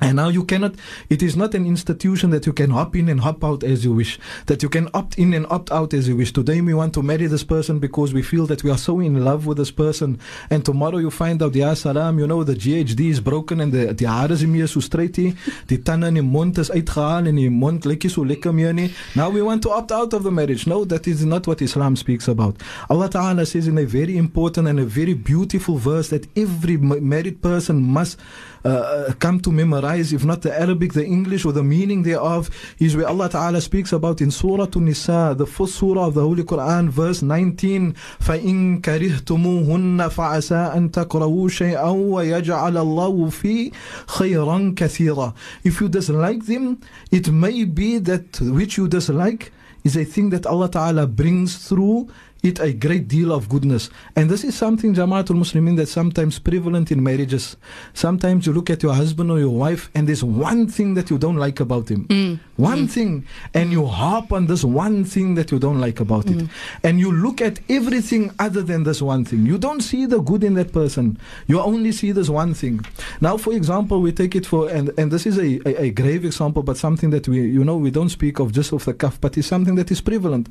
And 0.00 0.16
now 0.16 0.28
you 0.28 0.44
cannot, 0.44 0.74
it 1.08 1.22
is 1.22 1.36
not 1.36 1.54
an 1.54 1.66
institution 1.66 2.28
that 2.30 2.44
you 2.44 2.52
can 2.52 2.70
hop 2.70 2.94
in 2.94 3.08
and 3.08 3.20
hop 3.20 3.42
out 3.42 3.64
as 3.64 3.82
you 3.82 3.94
wish, 3.94 4.18
that 4.44 4.62
you 4.62 4.68
can 4.68 4.90
opt 4.92 5.18
in 5.18 5.32
and 5.32 5.46
opt 5.48 5.72
out 5.72 5.94
as 5.94 6.06
you 6.06 6.16
wish. 6.16 6.34
Today 6.34 6.60
we 6.60 6.74
want 6.74 6.92
to 6.94 7.02
marry 7.02 7.26
this 7.26 7.44
person 7.44 7.78
because 7.78 8.12
we 8.12 8.22
feel 8.22 8.46
that 8.46 8.62
we 8.62 8.70
are 8.70 8.76
so 8.76 9.00
in 9.00 9.24
love 9.24 9.46
with 9.46 9.56
this 9.56 9.70
person. 9.70 10.20
And 10.50 10.64
tomorrow 10.64 10.98
you 10.98 11.10
find 11.10 11.42
out, 11.42 11.54
yeah, 11.54 11.72
salam, 11.72 12.18
you 12.18 12.26
know, 12.26 12.44
the 12.44 12.54
GHD 12.54 13.08
is 13.08 13.20
broken 13.20 13.60
and 13.60 13.72
the, 13.72 13.94
die 13.94 14.20
hare 14.20 14.32
is 14.32 14.42
nie 14.42 14.50
meer 14.50 14.66
so 14.68 14.80
straight 14.80 15.16
nie. 15.16 15.34
Die 15.66 15.78
tande 15.78 16.08
in 16.08 16.20
die 16.20 16.22
mond 16.22 16.58
is 16.58 16.70
uitgehaal 16.70 17.26
en 17.26 17.40
die 17.40 17.48
mond 17.48 17.88
lyk 17.88 18.04
so 18.10 18.22
lekker 18.22 18.52
meer 18.52 18.74
nie. 18.74 18.90
Now 19.14 19.30
we 19.30 19.40
want 19.40 19.62
to 19.62 19.70
opt 19.70 19.92
out 19.92 20.12
of 20.12 20.24
the 20.24 20.30
marriage. 20.30 20.66
No, 20.66 20.84
that 20.84 21.06
is 21.06 21.24
not 21.24 21.46
what 21.46 21.62
Islam 21.62 21.96
speaks 21.96 22.28
about. 22.28 22.60
Allah 22.90 23.08
Ta'ala 23.08 23.46
says 23.46 23.66
in 23.66 23.78
a 23.78 23.84
very 23.84 24.18
important 24.18 24.68
and 24.68 24.78
a 24.78 24.84
very 24.84 25.14
beautiful 25.14 25.78
verse 25.78 26.10
that 26.10 26.26
every 26.36 26.76
married 26.76 27.40
person 27.40 27.82
must 27.82 28.18
uh, 28.64 29.12
come 29.18 29.40
to 29.40 29.50
memorize 29.52 29.85
memorize, 29.85 30.11
if 30.13 30.23
not 30.25 30.41
the 30.41 30.53
Arabic, 30.65 30.93
the 30.93 31.05
English 31.05 31.45
or 31.45 31.53
the 31.53 31.63
meaning 31.63 32.03
thereof, 32.03 32.49
is 32.79 32.95
where 32.95 33.07
Allah 33.07 33.29
Ta'ala 33.29 33.61
speaks 33.61 33.91
about 33.93 34.21
in 34.21 34.31
Surah 34.31 34.67
An-Nisa, 34.75 35.35
the 35.37 35.45
first 35.45 35.75
surah 35.75 36.07
of 36.07 36.13
the 36.15 36.21
Holy 36.21 36.43
Quran, 36.43 36.89
verse 36.89 37.21
19, 37.21 37.93
فَإِن 38.19 38.81
كَرِهْتُمُوهُنَّ 38.81 39.99
فَعَسَىٰ 40.17 40.75
أَن 40.75 40.91
تَكْرَهُوا 40.91 41.49
شَيْئًا 41.49 41.91
وَيَجْعَلَ 42.13 42.75
اللَّهُ 42.85 43.15
فِي 43.29 43.71
خَيْرًا 44.07 44.73
كَثِيرًا 44.75 45.33
If 45.63 45.81
you 45.81 45.89
dislike 45.89 46.45
them, 46.45 46.79
it 47.11 47.29
may 47.29 47.63
be 47.65 47.99
that 47.99 48.41
which 48.41 48.77
you 48.77 48.87
dislike 48.87 49.51
is 49.83 49.97
a 49.97 50.05
thing 50.05 50.29
that 50.29 50.45
Allah 50.45 50.69
Ta'ala 50.69 51.07
brings 51.07 51.67
through 51.67 52.07
it 52.46 52.60
a 52.60 52.72
great 52.72 53.08
deal 53.08 53.32
of 53.32 53.48
goodness. 53.48 53.90
And 54.14 54.30
this 54.30 54.44
is 54.44 54.54
something, 54.54 54.94
Jamaatul 54.94 55.36
Muslimin, 55.36 55.76
that's 55.76 55.90
sometimes 55.90 56.38
prevalent 56.38 56.90
in 56.90 57.02
marriages. 57.02 57.56
Sometimes 57.92 58.46
you 58.46 58.52
look 58.52 58.70
at 58.70 58.82
your 58.82 58.94
husband 58.94 59.30
or 59.30 59.38
your 59.38 59.50
wife, 59.50 59.90
and 59.94 60.08
there's 60.08 60.24
one 60.24 60.68
thing 60.68 60.94
that 60.94 61.10
you 61.10 61.18
don't 61.18 61.36
like 61.36 61.60
about 61.60 61.88
him. 61.88 62.06
Mm. 62.08 62.40
One 62.56 62.86
mm. 62.86 62.90
thing. 62.90 63.26
And 63.54 63.72
you 63.72 63.82
mm. 63.82 63.90
harp 63.90 64.32
on 64.32 64.46
this 64.46 64.64
one 64.64 65.04
thing 65.04 65.34
that 65.34 65.50
you 65.50 65.58
don't 65.58 65.80
like 65.80 66.00
about 66.00 66.26
it. 66.26 66.38
Mm. 66.38 66.50
And 66.82 67.00
you 67.00 67.12
look 67.12 67.40
at 67.40 67.60
everything 67.68 68.32
other 68.38 68.62
than 68.62 68.84
this 68.84 69.02
one 69.02 69.24
thing. 69.24 69.46
You 69.46 69.58
don't 69.58 69.80
see 69.80 70.06
the 70.06 70.20
good 70.20 70.44
in 70.44 70.54
that 70.54 70.72
person. 70.72 71.18
You 71.46 71.60
only 71.60 71.92
see 71.92 72.12
this 72.12 72.28
one 72.28 72.54
thing. 72.54 72.84
Now, 73.20 73.36
for 73.36 73.52
example, 73.52 74.00
we 74.00 74.12
take 74.12 74.34
it 74.34 74.46
for, 74.46 74.68
and, 74.68 74.90
and 74.98 75.10
this 75.10 75.26
is 75.26 75.38
a, 75.38 75.60
a, 75.68 75.84
a 75.86 75.90
grave 75.90 76.24
example, 76.24 76.62
but 76.62 76.76
something 76.76 77.10
that 77.10 77.28
we, 77.28 77.40
you 77.40 77.64
know, 77.64 77.76
we 77.76 77.90
don't 77.90 78.08
speak 78.08 78.38
of 78.38 78.52
just 78.52 78.72
off 78.72 78.84
the 78.84 78.94
cuff, 78.94 79.20
but 79.20 79.36
it's 79.36 79.48
something 79.48 79.74
that 79.76 79.90
is 79.90 80.00
prevalent. 80.00 80.48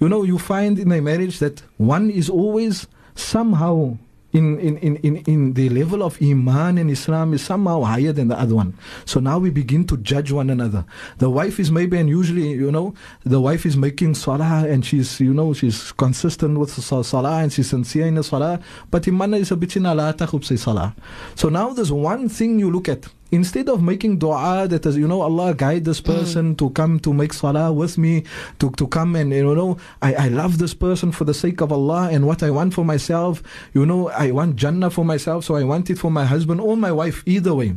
You 0.00 0.08
know, 0.08 0.22
you 0.22 0.38
find 0.38 0.78
in 0.78 0.90
a 0.92 1.00
marriage 1.00 1.27
that 1.38 1.62
one 1.76 2.10
is 2.10 2.28
always 2.30 2.86
somehow 3.14 3.98
in, 4.32 4.58
in, 4.58 4.76
in, 4.78 4.96
in, 4.96 5.16
in 5.26 5.54
the 5.54 5.68
level 5.70 6.02
of 6.02 6.20
Iman 6.22 6.76
and 6.76 6.90
Islam 6.90 7.32
is 7.32 7.42
somehow 7.42 7.82
higher 7.82 8.12
than 8.12 8.28
the 8.28 8.38
other 8.38 8.54
one. 8.54 8.76
So 9.06 9.20
now 9.20 9.38
we 9.38 9.50
begin 9.50 9.86
to 9.86 9.96
judge 9.96 10.30
one 10.32 10.50
another. 10.50 10.84
The 11.16 11.30
wife 11.30 11.58
is 11.58 11.70
maybe, 11.70 11.96
and 11.96 12.08
usually, 12.08 12.50
you 12.50 12.70
know, 12.70 12.94
the 13.24 13.40
wife 13.40 13.64
is 13.64 13.76
making 13.76 14.14
salah 14.14 14.66
and 14.68 14.84
she's, 14.84 15.20
you 15.20 15.32
know, 15.32 15.54
she's 15.54 15.92
consistent 15.92 16.58
with 16.58 16.70
salah 16.70 17.38
and 17.38 17.52
she's 17.52 17.70
sincere 17.70 18.06
in 18.06 18.16
the 18.16 18.24
salah, 18.24 18.60
but 18.90 19.04
Imana 19.04 19.38
is 19.38 19.50
a 19.50 19.56
bit 19.56 19.76
in 19.76 19.86
ala 19.86 20.14
say 20.42 20.56
salah. 20.56 20.94
So 21.34 21.48
now 21.48 21.70
there's 21.70 21.92
one 21.92 22.28
thing 22.28 22.58
you 22.58 22.70
look 22.70 22.88
at. 22.88 23.06
Instead 23.30 23.68
of 23.68 23.82
making 23.82 24.18
dua 24.18 24.66
that 24.68 24.86
is, 24.86 24.96
you 24.96 25.06
know, 25.06 25.20
Allah 25.22 25.54
guide 25.54 25.84
this 25.84 26.00
hmm. 26.00 26.06
person 26.06 26.56
to 26.56 26.70
come 26.70 26.98
to 27.00 27.12
make 27.12 27.32
salah 27.32 27.72
with 27.72 27.98
me, 27.98 28.24
to, 28.58 28.70
to 28.72 28.86
come 28.86 29.16
and, 29.16 29.32
you 29.32 29.54
know, 29.54 29.76
I, 30.00 30.14
I 30.14 30.28
love 30.28 30.58
this 30.58 30.74
person 30.74 31.12
for 31.12 31.24
the 31.24 31.34
sake 31.34 31.60
of 31.60 31.72
Allah 31.72 32.08
and 32.10 32.26
what 32.26 32.42
I 32.42 32.50
want 32.50 32.74
for 32.74 32.84
myself, 32.84 33.42
you 33.74 33.84
know, 33.84 34.08
I 34.10 34.30
want 34.30 34.56
Jannah 34.56 34.90
for 34.90 35.04
myself, 35.04 35.44
so 35.44 35.56
I 35.56 35.64
want 35.64 35.90
it 35.90 35.98
for 35.98 36.10
my 36.10 36.24
husband 36.24 36.60
or 36.60 36.76
my 36.76 36.92
wife, 36.92 37.22
either 37.26 37.54
way. 37.54 37.74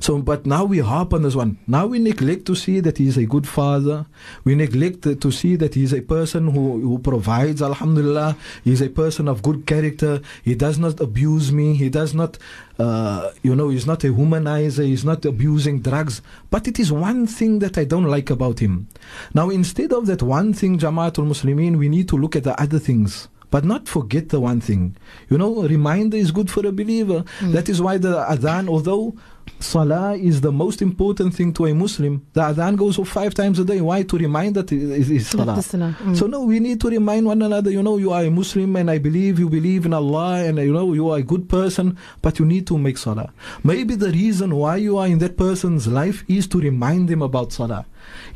So, 0.00 0.18
but 0.20 0.46
now 0.46 0.64
we 0.64 0.78
harp 0.78 1.12
on 1.14 1.22
this 1.22 1.34
one. 1.34 1.58
Now 1.66 1.86
we 1.86 1.98
neglect 1.98 2.46
to 2.46 2.54
see 2.54 2.80
that 2.80 2.98
he 2.98 3.06
is 3.06 3.16
a 3.16 3.24
good 3.24 3.46
father. 3.46 4.06
We 4.44 4.54
neglect 4.54 5.02
to 5.20 5.30
see 5.30 5.56
that 5.56 5.74
he 5.74 5.84
is 5.84 5.92
a 5.92 6.00
person 6.00 6.48
who, 6.48 6.80
who 6.80 6.98
provides, 6.98 7.62
alhamdulillah. 7.62 8.36
He 8.64 8.72
is 8.72 8.80
a 8.80 8.88
person 8.88 9.28
of 9.28 9.42
good 9.42 9.66
character. 9.66 10.20
He 10.42 10.54
does 10.54 10.78
not 10.78 11.00
abuse 11.00 11.52
me. 11.52 11.74
He 11.74 11.88
does 11.88 12.14
not, 12.14 12.38
uh, 12.78 13.30
you 13.42 13.54
know, 13.54 13.68
he's 13.68 13.86
not 13.86 14.04
a 14.04 14.08
womanizer. 14.08 14.84
He's 14.84 15.04
not 15.04 15.24
abusing 15.24 15.80
drugs. 15.80 16.22
But 16.50 16.68
it 16.68 16.78
is 16.78 16.92
one 16.92 17.26
thing 17.26 17.60
that 17.60 17.78
I 17.78 17.84
don't 17.84 18.04
like 18.04 18.30
about 18.30 18.58
him. 18.58 18.88
Now, 19.34 19.50
instead 19.50 19.92
of 19.92 20.06
that 20.06 20.22
one 20.22 20.52
thing, 20.52 20.78
Jamaatul 20.78 21.26
Muslimin, 21.26 21.76
we 21.76 21.88
need 21.88 22.08
to 22.08 22.16
look 22.16 22.36
at 22.36 22.44
the 22.44 22.60
other 22.60 22.78
things 22.78 23.28
but 23.52 23.66
not 23.66 23.86
forget 23.86 24.30
the 24.30 24.40
one 24.40 24.62
thing. 24.62 24.96
You 25.28 25.36
know, 25.36 25.62
reminder 25.62 26.16
is 26.16 26.32
good 26.32 26.50
for 26.50 26.66
a 26.66 26.72
believer. 26.72 27.22
That 27.42 27.68
is 27.68 27.82
why 27.82 27.98
the 27.98 28.24
adhan, 28.24 28.66
although 28.66 29.14
salah 29.62 30.14
is 30.16 30.40
the 30.40 30.52
most 30.52 30.82
important 30.82 31.34
thing 31.34 31.52
to 31.54 31.66
a 31.66 31.74
Muslim, 31.74 32.26
the 32.32 32.40
adhan 32.40 32.76
goes 32.76 32.98
off 32.98 33.08
five 33.08 33.34
times 33.34 33.58
a 33.58 33.64
day. 33.64 33.80
Why? 33.80 34.02
To 34.02 34.16
remind 34.18 34.54
that 34.56 34.70
is 34.72 35.28
salah. 35.28 35.56
Mm. 35.56 36.16
So 36.16 36.26
no, 36.26 36.44
we 36.44 36.60
need 36.60 36.80
to 36.80 36.88
remind 36.88 37.26
one 37.26 37.42
another. 37.42 37.70
You 37.70 37.82
know, 37.82 37.96
you 37.98 38.12
are 38.12 38.24
a 38.24 38.30
Muslim, 38.30 38.76
and 38.76 38.90
I 38.90 38.98
believe 38.98 39.38
you 39.38 39.48
believe 39.48 39.86
in 39.86 39.92
Allah, 39.94 40.44
and 40.44 40.58
you 40.58 40.72
know 40.72 40.92
you 40.92 41.08
are 41.10 41.18
a 41.18 41.22
good 41.22 41.48
person, 41.48 41.96
but 42.20 42.38
you 42.38 42.44
need 42.44 42.66
to 42.68 42.78
make 42.78 42.98
salah. 42.98 43.32
Maybe 43.64 43.94
the 43.94 44.10
reason 44.10 44.54
why 44.56 44.76
you 44.76 44.98
are 44.98 45.06
in 45.06 45.18
that 45.18 45.36
person's 45.36 45.86
life 45.86 46.24
is 46.28 46.46
to 46.48 46.58
remind 46.60 47.08
them 47.08 47.22
about 47.22 47.52
salah, 47.52 47.86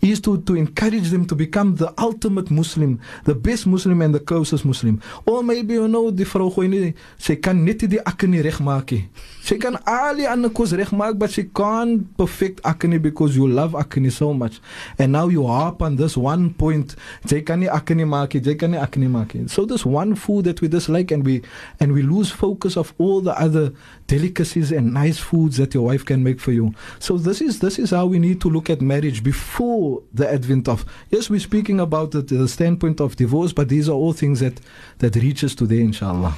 is 0.02 0.20
to 0.20 0.38
to 0.42 0.54
encourage 0.54 1.10
them 1.10 1.26
to 1.26 1.34
become 1.34 1.76
the 1.76 1.92
ultimate 1.98 2.50
Muslim, 2.50 3.00
the 3.24 3.34
best 3.34 3.66
Muslim, 3.66 4.02
and 4.02 4.14
the 4.14 4.20
closest 4.20 4.64
Muslim. 4.64 5.00
Or 5.26 5.42
maybe 5.42 5.74
you 5.74 5.88
know 5.88 6.10
die 6.10 6.24
vrou 6.24 6.50
gooi 6.50 6.68
nie, 6.68 6.94
sy 7.18 7.36
kan 7.36 7.64
net 7.64 7.86
die 7.88 8.00
akke 8.00 8.28
nie 8.28 8.42
regmaak 8.44 8.92
nie. 8.92 9.08
Sy 9.46 9.58
kan 9.62 9.78
al 9.86 10.16
die 10.18 10.26
ander 10.26 10.50
kos 10.50 10.74
but 11.16 11.30
she 11.30 11.44
can't 11.44 12.16
perfect 12.16 12.60
akke 12.62 13.00
because 13.00 13.36
you 13.36 13.46
love 13.46 13.72
akke 13.72 14.10
so 14.10 14.32
much. 14.32 14.60
And 14.98 15.12
now 15.12 15.28
you 15.28 15.46
harp 15.46 15.82
on 15.82 15.96
this 15.96 16.16
one 16.16 16.54
point. 16.54 16.96
Jy 17.26 17.42
kan 17.42 17.60
nie 17.60 17.68
akke 17.68 17.94
nie 17.94 18.04
maak 18.04 18.34
nie, 18.34 18.40
jy 18.40 18.54
kan 18.58 18.70
nie 18.70 18.78
akke 18.78 18.98
nie 18.98 19.08
maak 19.08 19.34
nie. 19.34 19.48
So 19.48 19.64
this 19.64 19.84
one 19.84 20.14
food 20.14 20.44
that 20.44 20.60
we 20.60 20.68
dislike 20.68 21.10
and 21.10 21.24
we 21.24 21.42
and 21.80 21.92
we 21.92 22.02
lose 22.02 22.30
focus 22.30 22.76
of 22.76 22.92
all 22.98 23.20
the 23.20 23.38
other 23.40 23.72
delicacies 24.06 24.72
and 24.72 24.94
nice 24.94 25.18
foods 25.18 25.56
that 25.56 25.74
your 25.74 25.84
wife 25.84 26.04
can 26.04 26.22
make 26.22 26.40
for 26.40 26.52
you. 26.52 26.74
So 26.98 27.18
this 27.18 27.40
is 27.40 27.60
this 27.60 27.78
is 27.78 27.90
how 27.90 28.06
we 28.06 28.18
need 28.18 28.40
to 28.42 28.48
look 28.48 28.70
at 28.70 28.80
marriage 28.80 29.22
before 29.22 30.02
the 30.12 30.30
advent 30.30 30.68
of 30.68 30.84
yes, 31.10 31.28
we're 31.30 31.40
speaking 31.40 31.80
about 31.80 32.12
the, 32.12 32.22
the 32.22 32.48
standpoint 32.48 33.00
of 33.00 33.16
divorce, 33.16 33.52
but 33.52 33.68
these 33.68 33.88
are 33.88 33.92
all 33.92 34.12
things 34.12 34.40
that 34.40 34.60
that 34.98 35.16
reaches 35.16 35.54
today, 35.54 35.80
inshallah. 35.80 36.34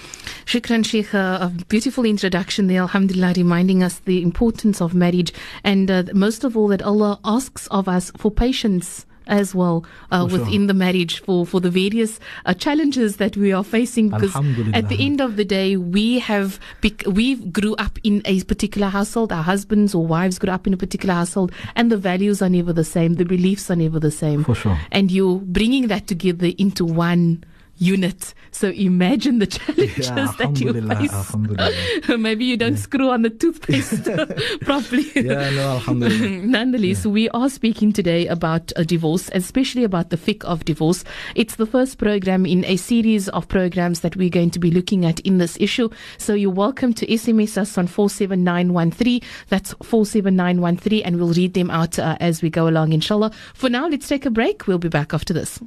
Shukran 0.46 0.84
Sheikh, 0.84 1.14
uh, 1.14 1.38
a 1.42 1.64
beautiful 1.68 2.04
introduction 2.04 2.66
there, 2.68 2.80
Alhamdulillah, 2.80 3.34
reminding 3.36 3.82
us 3.82 3.98
the 4.00 4.22
importance 4.22 4.80
of 4.80 4.94
marriage 4.94 5.32
and 5.64 5.90
uh, 5.90 6.04
most 6.14 6.44
of 6.44 6.56
all 6.56 6.68
that 6.68 6.82
Allah 6.82 7.20
asks 7.24 7.66
of 7.68 7.88
us 7.88 8.10
for 8.16 8.30
patience 8.30 9.04
as 9.28 9.54
well 9.54 9.84
uh, 10.10 10.24
For 10.24 10.30
sure. 10.30 10.38
within 10.44 10.66
the 10.66 10.74
marriage 10.74 11.20
for, 11.20 11.46
for 11.46 11.60
the 11.60 11.70
various 11.70 12.18
uh, 12.46 12.54
challenges 12.54 13.16
that 13.18 13.36
we 13.36 13.52
are 13.52 13.62
facing. 13.64 14.08
Because 14.08 14.34
at 14.74 14.88
the 14.88 14.96
end 15.04 15.20
of 15.20 15.36
the 15.36 15.44
day 15.44 15.76
we 15.76 16.18
have 16.18 16.58
bec- 16.80 17.04
we 17.06 17.36
grew 17.36 17.74
up 17.76 17.98
in 18.02 18.22
a 18.24 18.42
particular 18.44 18.88
household. 18.88 19.32
Our 19.32 19.42
husbands 19.42 19.94
or 19.94 20.06
wives 20.06 20.38
grew 20.38 20.50
up 20.50 20.66
in 20.66 20.72
a 20.74 20.76
particular 20.76 21.14
household. 21.14 21.52
And 21.76 21.92
the 21.92 21.96
values 21.98 22.42
are 22.42 22.48
never 22.48 22.72
the 22.72 22.84
same. 22.84 23.14
The 23.14 23.24
beliefs 23.24 23.70
are 23.70 23.76
never 23.76 24.00
the 24.00 24.10
same. 24.10 24.44
For 24.44 24.54
sure. 24.54 24.78
and 24.90 25.10
you're 25.10 25.38
bringing 25.38 25.88
that 25.88 26.06
together 26.06 26.50
into 26.58 26.84
one 26.84 27.44
unit 27.78 28.34
so 28.50 28.70
imagine 28.70 29.38
the 29.38 29.46
challenges 29.58 30.08
Yeah, 30.08 30.32
that 30.38 30.60
you 30.60 30.72
face 30.72 32.08
maybe 32.18 32.44
you 32.44 32.56
don't 32.56 32.76
screw 32.76 33.10
on 33.10 33.22
the 33.22 33.30
toothpaste 33.30 34.04
properly 34.62 35.04
Yeah, 35.14 35.50
no, 35.50 35.70
alhamdulillah. 35.72 36.46
Nonetheless, 36.46 37.06
we 37.06 37.28
are 37.30 37.48
speaking 37.48 37.92
today 37.92 38.26
about 38.26 38.72
a 38.76 38.84
divorce, 38.84 39.30
especially 39.34 39.84
about 39.84 40.10
the 40.10 40.16
fiqh 40.16 40.44
of 40.44 40.64
divorce. 40.64 41.04
It's 41.34 41.56
the 41.56 41.66
first 41.66 41.98
program 41.98 42.46
in 42.46 42.64
a 42.64 42.76
series 42.76 43.28
of 43.30 43.48
programs 43.48 44.00
that 44.00 44.16
we're 44.16 44.30
going 44.30 44.50
to 44.50 44.58
be 44.58 44.70
looking 44.70 45.04
at 45.04 45.20
in 45.20 45.38
this 45.38 45.56
issue. 45.60 45.88
So 46.18 46.34
you're 46.34 46.50
welcome 46.50 46.92
to 46.94 47.06
SMS 47.06 47.56
us 47.56 47.76
on 47.78 47.86
47913. 47.86 49.20
That's 49.48 49.74
47913, 49.82 51.02
and 51.04 51.16
we'll 51.18 51.32
read 51.32 51.54
them 51.54 51.70
out 51.70 51.98
uh, 51.98 52.16
as 52.20 52.42
we 52.42 52.50
go 52.50 52.68
along, 52.68 52.92
inshallah. 52.92 53.30
For 53.54 53.68
now, 53.68 53.88
let's 53.88 54.08
take 54.08 54.26
a 54.26 54.30
break. 54.30 54.66
We'll 54.66 54.78
be 54.78 54.88
back 54.88 55.14
after 55.14 55.32
this. 55.32 55.60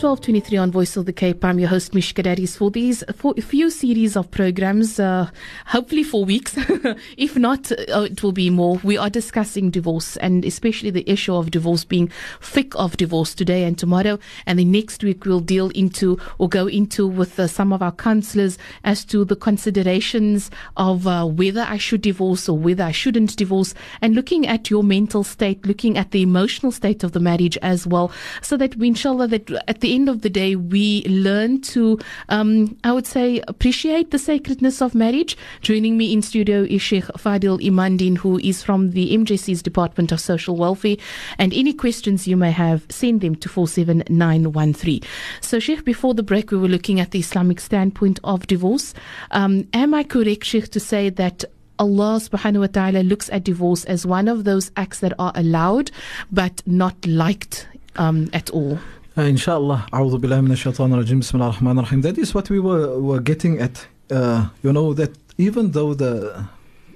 1223 0.00 0.56
on 0.56 0.70
Voice 0.70 0.96
of 0.96 1.04
the 1.04 1.12
Cape. 1.12 1.44
I'm 1.44 1.58
your 1.58 1.68
host, 1.68 1.92
Mishka 1.92 2.22
Daddies, 2.22 2.56
for 2.56 2.70
these 2.70 3.04
for 3.14 3.34
a 3.36 3.42
few 3.42 3.68
series 3.68 4.16
of 4.16 4.30
programs, 4.30 4.98
uh, 4.98 5.28
hopefully 5.66 6.02
four 6.04 6.24
weeks. 6.24 6.56
if 7.18 7.36
not, 7.36 7.70
uh, 7.70 8.06
it 8.10 8.22
will 8.22 8.32
be 8.32 8.48
more. 8.48 8.80
We 8.82 8.96
are 8.96 9.10
discussing 9.10 9.68
divorce 9.68 10.16
and 10.16 10.42
especially 10.46 10.88
the 10.88 11.06
issue 11.06 11.34
of 11.34 11.50
divorce 11.50 11.84
being 11.84 12.08
fiqh 12.40 12.74
of 12.76 12.96
divorce 12.96 13.34
today 13.34 13.64
and 13.64 13.76
tomorrow. 13.76 14.18
And 14.46 14.58
the 14.58 14.64
next 14.64 15.04
week, 15.04 15.26
we'll 15.26 15.40
deal 15.40 15.68
into 15.74 16.18
or 16.38 16.48
go 16.48 16.66
into 16.66 17.06
with 17.06 17.38
uh, 17.38 17.46
some 17.46 17.70
of 17.70 17.82
our 17.82 17.92
counselors 17.92 18.56
as 18.84 19.04
to 19.04 19.26
the 19.26 19.36
considerations 19.36 20.50
of 20.78 21.06
uh, 21.06 21.26
whether 21.26 21.66
I 21.68 21.76
should 21.76 22.00
divorce 22.00 22.48
or 22.48 22.56
whether 22.56 22.84
I 22.84 22.92
shouldn't 22.92 23.36
divorce 23.36 23.74
and 24.00 24.14
looking 24.14 24.46
at 24.46 24.70
your 24.70 24.82
mental 24.82 25.24
state, 25.24 25.66
looking 25.66 25.98
at 25.98 26.12
the 26.12 26.22
emotional 26.22 26.72
state 26.72 27.04
of 27.04 27.12
the 27.12 27.20
marriage 27.20 27.58
as 27.60 27.86
well, 27.86 28.10
so 28.40 28.56
that 28.56 28.76
we, 28.76 28.88
inshallah, 28.88 29.28
that 29.28 29.50
at 29.68 29.80
the 29.80 29.89
end 29.90 30.08
of 30.08 30.22
the 30.22 30.30
day, 30.30 30.56
we 30.56 31.04
learn 31.04 31.60
to, 31.62 31.98
um, 32.28 32.76
I 32.84 32.92
would 32.92 33.06
say, 33.06 33.42
appreciate 33.48 34.10
the 34.10 34.18
sacredness 34.18 34.80
of 34.80 34.94
marriage. 34.94 35.36
Joining 35.60 35.96
me 35.96 36.12
in 36.12 36.22
studio 36.22 36.62
is 36.62 36.80
Sheikh 36.80 37.04
Faadhil 37.18 37.60
Emandien, 37.60 38.16
who 38.16 38.38
is 38.38 38.62
from 38.62 38.92
the 38.92 39.12
MJC's 39.12 39.62
Department 39.62 40.12
of 40.12 40.20
Social 40.20 40.56
Welfare. 40.56 40.96
And 41.38 41.52
any 41.52 41.72
questions 41.72 42.26
you 42.28 42.36
may 42.36 42.50
have, 42.50 42.86
send 42.88 43.20
them 43.20 43.34
to 43.36 43.48
47913. 43.48 45.02
So, 45.40 45.58
Sheikh, 45.58 45.84
before 45.84 46.14
the 46.14 46.22
break, 46.22 46.50
we 46.50 46.58
were 46.58 46.68
looking 46.68 47.00
at 47.00 47.10
the 47.10 47.20
Islamic 47.20 47.60
standpoint 47.60 48.20
of 48.24 48.46
divorce. 48.46 48.94
Um, 49.32 49.68
am 49.72 49.94
I 49.94 50.04
correct, 50.04 50.44
Sheikh, 50.44 50.68
to 50.70 50.80
say 50.80 51.10
that 51.10 51.44
Allah 51.80 52.20
subhanahu 52.20 52.60
wa 52.60 52.66
ta'ala 52.66 53.02
looks 53.02 53.30
at 53.30 53.44
divorce 53.44 53.84
as 53.86 54.04
one 54.04 54.28
of 54.28 54.44
those 54.44 54.70
acts 54.76 55.00
that 55.00 55.14
are 55.18 55.32
allowed 55.34 55.90
but 56.30 56.62
not 56.66 56.94
liked 57.06 57.66
um, 57.96 58.28
at 58.34 58.50
all. 58.50 58.78
Uh, 59.18 59.22
inshallah, 59.22 59.88
a'udhu 59.92 60.20
billahi 60.20 60.46
minash 60.46 60.62
shaitanir 60.62 61.02
rajim, 61.02 61.18
bismillah 61.18 61.46
ar-Rahman 61.46 61.78
ar-Rahim. 61.78 62.00
That 62.02 62.16
is 62.16 62.32
what 62.32 62.48
we 62.48 62.60
were, 62.60 63.00
were 63.00 63.18
getting 63.18 63.60
at. 63.60 63.88
Uh, 64.08 64.50
you 64.62 64.72
know, 64.72 64.94
that 64.94 65.10
even 65.36 65.72
though 65.72 65.94
the 65.94 66.46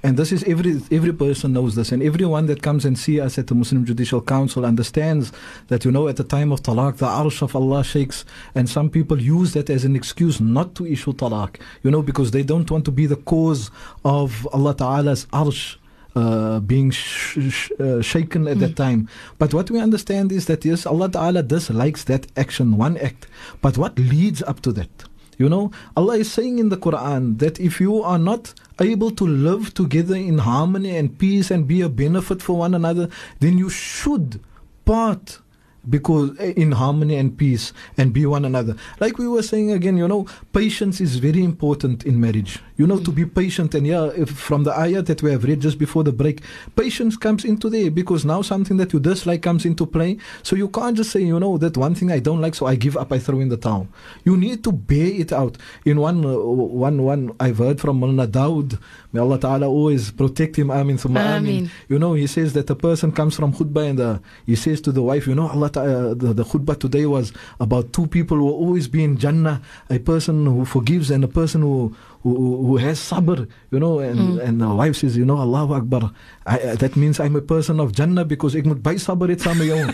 and 0.05 0.17
this 0.17 0.31
is 0.31 0.45
every 0.45 0.81
every 0.93 1.13
person 1.13 1.55
knows 1.55 1.75
this, 1.75 1.91
and 1.91 2.05
everyone 2.05 2.47
that 2.47 2.63
comes 2.63 2.85
and 2.85 2.97
see 2.97 3.19
us 3.21 3.37
at 3.37 3.49
the 3.49 3.55
Muslim 3.57 3.85
Judicial 3.85 4.21
Council 4.21 4.65
understands 4.65 5.33
that 5.69 5.85
you 5.85 5.91
know 5.91 6.07
at 6.07 6.17
the 6.17 6.23
time 6.23 6.53
of 6.53 6.63
talaq, 6.63 6.99
the 6.99 7.07
arsh 7.07 7.43
of 7.43 7.57
Allah 7.57 7.83
shakes, 7.83 8.25
and 8.55 8.69
some 8.69 8.91
people 8.91 9.21
use 9.21 9.53
that 9.55 9.69
as 9.69 9.85
an 9.85 9.97
excuse 9.97 10.41
not 10.41 10.77
to 10.77 10.87
issue 10.87 11.15
talaq. 11.15 11.57
You 11.83 11.91
know 11.91 12.03
because 12.03 12.31
they 12.31 12.45
don't 12.45 12.71
want 12.71 12.85
to 12.85 12.93
be 12.93 13.07
the 13.07 13.17
cause 13.17 13.73
of 14.05 14.47
Allah 14.53 14.75
Taala's 14.75 15.27
arsh. 15.33 15.79
Uh, 16.17 16.61
being 16.61 16.93
sh- 16.93 17.51
sh- 17.51 17.73
uh, 17.81 18.01
shaken 18.01 18.47
at 18.47 18.61
that 18.61 18.77
time. 18.77 19.09
But 19.37 19.53
what 19.53 19.69
we 19.69 19.81
understand 19.81 20.31
is 20.31 20.47
that 20.47 20.65
yes, 20.65 20.87
Allah 20.87 21.11
Ta'ala 21.11 21.43
dislikes 21.43 22.05
that 22.05 22.29
action, 22.37 22.77
one 22.77 22.97
act. 22.99 23.27
But 23.61 23.77
what 23.77 23.99
leads 23.99 24.41
up 24.41 24.61
to 24.61 24.71
that? 24.79 25.05
You 25.39 25.49
know, 25.49 25.73
Allah 25.97 26.19
is 26.19 26.31
saying 26.31 26.61
in 26.61 26.69
the 26.69 26.77
Quran 26.77 27.39
that 27.41 27.59
if 27.59 27.81
you 27.81 28.01
are 28.01 28.21
not 28.21 28.55
able 28.81 29.11
to 29.11 29.27
live 29.27 29.75
together 29.75 30.15
in 30.15 30.39
harmony 30.39 30.97
and 30.97 31.19
peace 31.19 31.51
and 31.51 31.67
be 31.67 31.81
a 31.81 31.89
benefit 31.89 32.41
for 32.43 32.57
one 32.57 32.75
another, 32.75 33.09
then 33.41 33.59
you 33.59 33.69
should 33.69 34.41
part 34.85 35.41
because 35.89 36.31
eh, 36.39 36.53
in 36.57 36.73
harmony 36.73 37.17
and 37.17 37.37
peace 37.37 37.73
and 37.99 38.13
be 38.13 38.25
one 38.25 38.45
another 38.45 38.75
like 39.01 39.19
we 39.19 39.29
were 39.29 39.43
saying 39.43 39.71
again 39.71 39.99
you 39.99 40.09
know 40.09 40.27
patience 40.53 40.99
is 40.99 41.17
very 41.17 41.45
important 41.45 42.05
in 42.05 42.19
marriage 42.19 42.59
you 42.77 42.87
know 42.87 42.99
to 42.99 43.11
be 43.13 43.25
patient. 43.25 43.75
And 43.75 43.87
yeah 43.87 44.11
if 44.17 44.31
from 44.31 44.65
the 44.65 44.77
ayah 44.79 45.03
that 45.03 45.23
we 45.23 45.31
have 45.31 45.45
read 45.45 45.61
just 45.61 45.79
before 45.79 46.05
the 46.05 46.13
break 46.13 46.43
patience 46.77 47.17
comes 47.17 47.45
into 47.45 47.71
there 47.71 47.91
because 47.91 48.25
now 48.25 48.43
something 48.43 48.77
that 48.79 48.93
you 48.93 49.01
dislike 49.01 49.43
comes 49.43 49.65
into 49.65 49.87
play. 49.87 50.19
So 50.43 50.57
you 50.57 50.69
can't 50.69 50.97
just 50.97 51.11
say 51.11 51.21
you 51.21 51.39
know 51.39 51.59
that 51.59 51.77
one 51.77 51.95
thing 51.95 52.11
i 52.11 52.19
don't 52.19 52.41
like 52.41 52.55
so 52.55 52.67
i 52.67 52.75
give 52.75 52.97
up 52.97 53.13
i 53.13 53.19
throw 53.19 53.41
in 53.41 53.49
the 53.49 53.57
towel. 53.57 53.89
You 54.25 54.37
need 54.37 54.65
to 54.65 54.73
bear 54.73 55.07
it 55.07 55.33
out. 55.33 55.57
In 55.85 56.01
one 56.01 56.25
uh, 56.25 56.37
one 56.37 57.03
one 57.03 57.33
i've 57.41 57.59
heard 57.59 57.81
from 57.81 58.01
Mulna 58.01 58.31
Daud 58.31 58.79
may 59.13 59.21
allah 59.21 59.39
ta'ala 59.39 59.69
always 59.69 60.11
protect 60.11 60.57
him. 60.57 60.71
Amin 60.71 60.97
thumma 60.97 61.37
amin. 61.37 61.71
You 61.89 61.99
know 61.99 62.15
he 62.15 62.27
says 62.27 62.53
that 62.55 62.71
a 62.71 62.75
person 62.75 63.13
comes 63.13 63.37
from 63.37 63.53
khutbah 63.53 63.91
and 63.91 64.01
uh, 64.01 64.19
he 64.47 64.57
says 64.57 64.81
to 64.83 64.93
the 64.93 65.03
wife 65.03 65.27
you 65.27 65.35
know 65.35 65.49
allah 65.49 65.71
ta'ala, 65.71 66.15
the, 66.15 66.33
the 66.33 66.45
khutbah 66.45 66.79
today 66.79 67.07
was 67.07 67.33
about 67.61 67.93
two 67.93 68.07
people 68.07 68.37
who 68.37 68.45
will 68.45 68.55
always 68.55 68.89
be 68.89 69.05
in 69.05 69.17
jannah. 69.17 69.63
A 69.91 69.99
person 69.99 70.47
who 70.47 70.65
forgives 70.65 71.11
and 71.11 71.23
a 71.25 71.29
person 71.29 71.63
who 71.63 71.95
who, 72.25 72.67
who 72.67 72.77
has 72.79 72.99
sabr, 72.99 73.47
you 73.71 73.79
know, 73.79 73.99
and, 74.01 74.41
and 74.41 74.61
the 74.61 74.69
wife 74.75 74.97
says, 74.97 75.15
you 75.15 75.27
know, 75.27 75.37
Allahu 75.37 75.75
Akbar. 75.75 76.11
I, 76.47 76.59
uh, 76.59 76.75
that 76.77 76.97
means 76.97 77.21
I'm 77.21 77.37
a 77.37 77.43
person 77.43 77.79
of 77.79 77.93
Jannah 77.93 78.25
because 78.25 78.57
ek 78.57 78.65
moet 78.65 78.83
by 78.83 78.95
sabr 78.97 79.29
met 79.29 79.45
jou. 79.45 79.85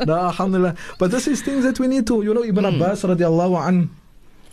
no, 0.08 0.14
alhamdulillah. 0.32 0.74
But 0.98 1.10
this 1.10 1.28
is 1.28 1.42
things 1.42 1.64
that 1.64 1.78
we 1.78 1.88
need 1.88 2.06
to, 2.06 2.22
you 2.22 2.32
know, 2.32 2.42
Ibn 2.42 2.64
Abbas 2.64 3.04
radiallahu 3.04 3.68
an, 3.68 3.90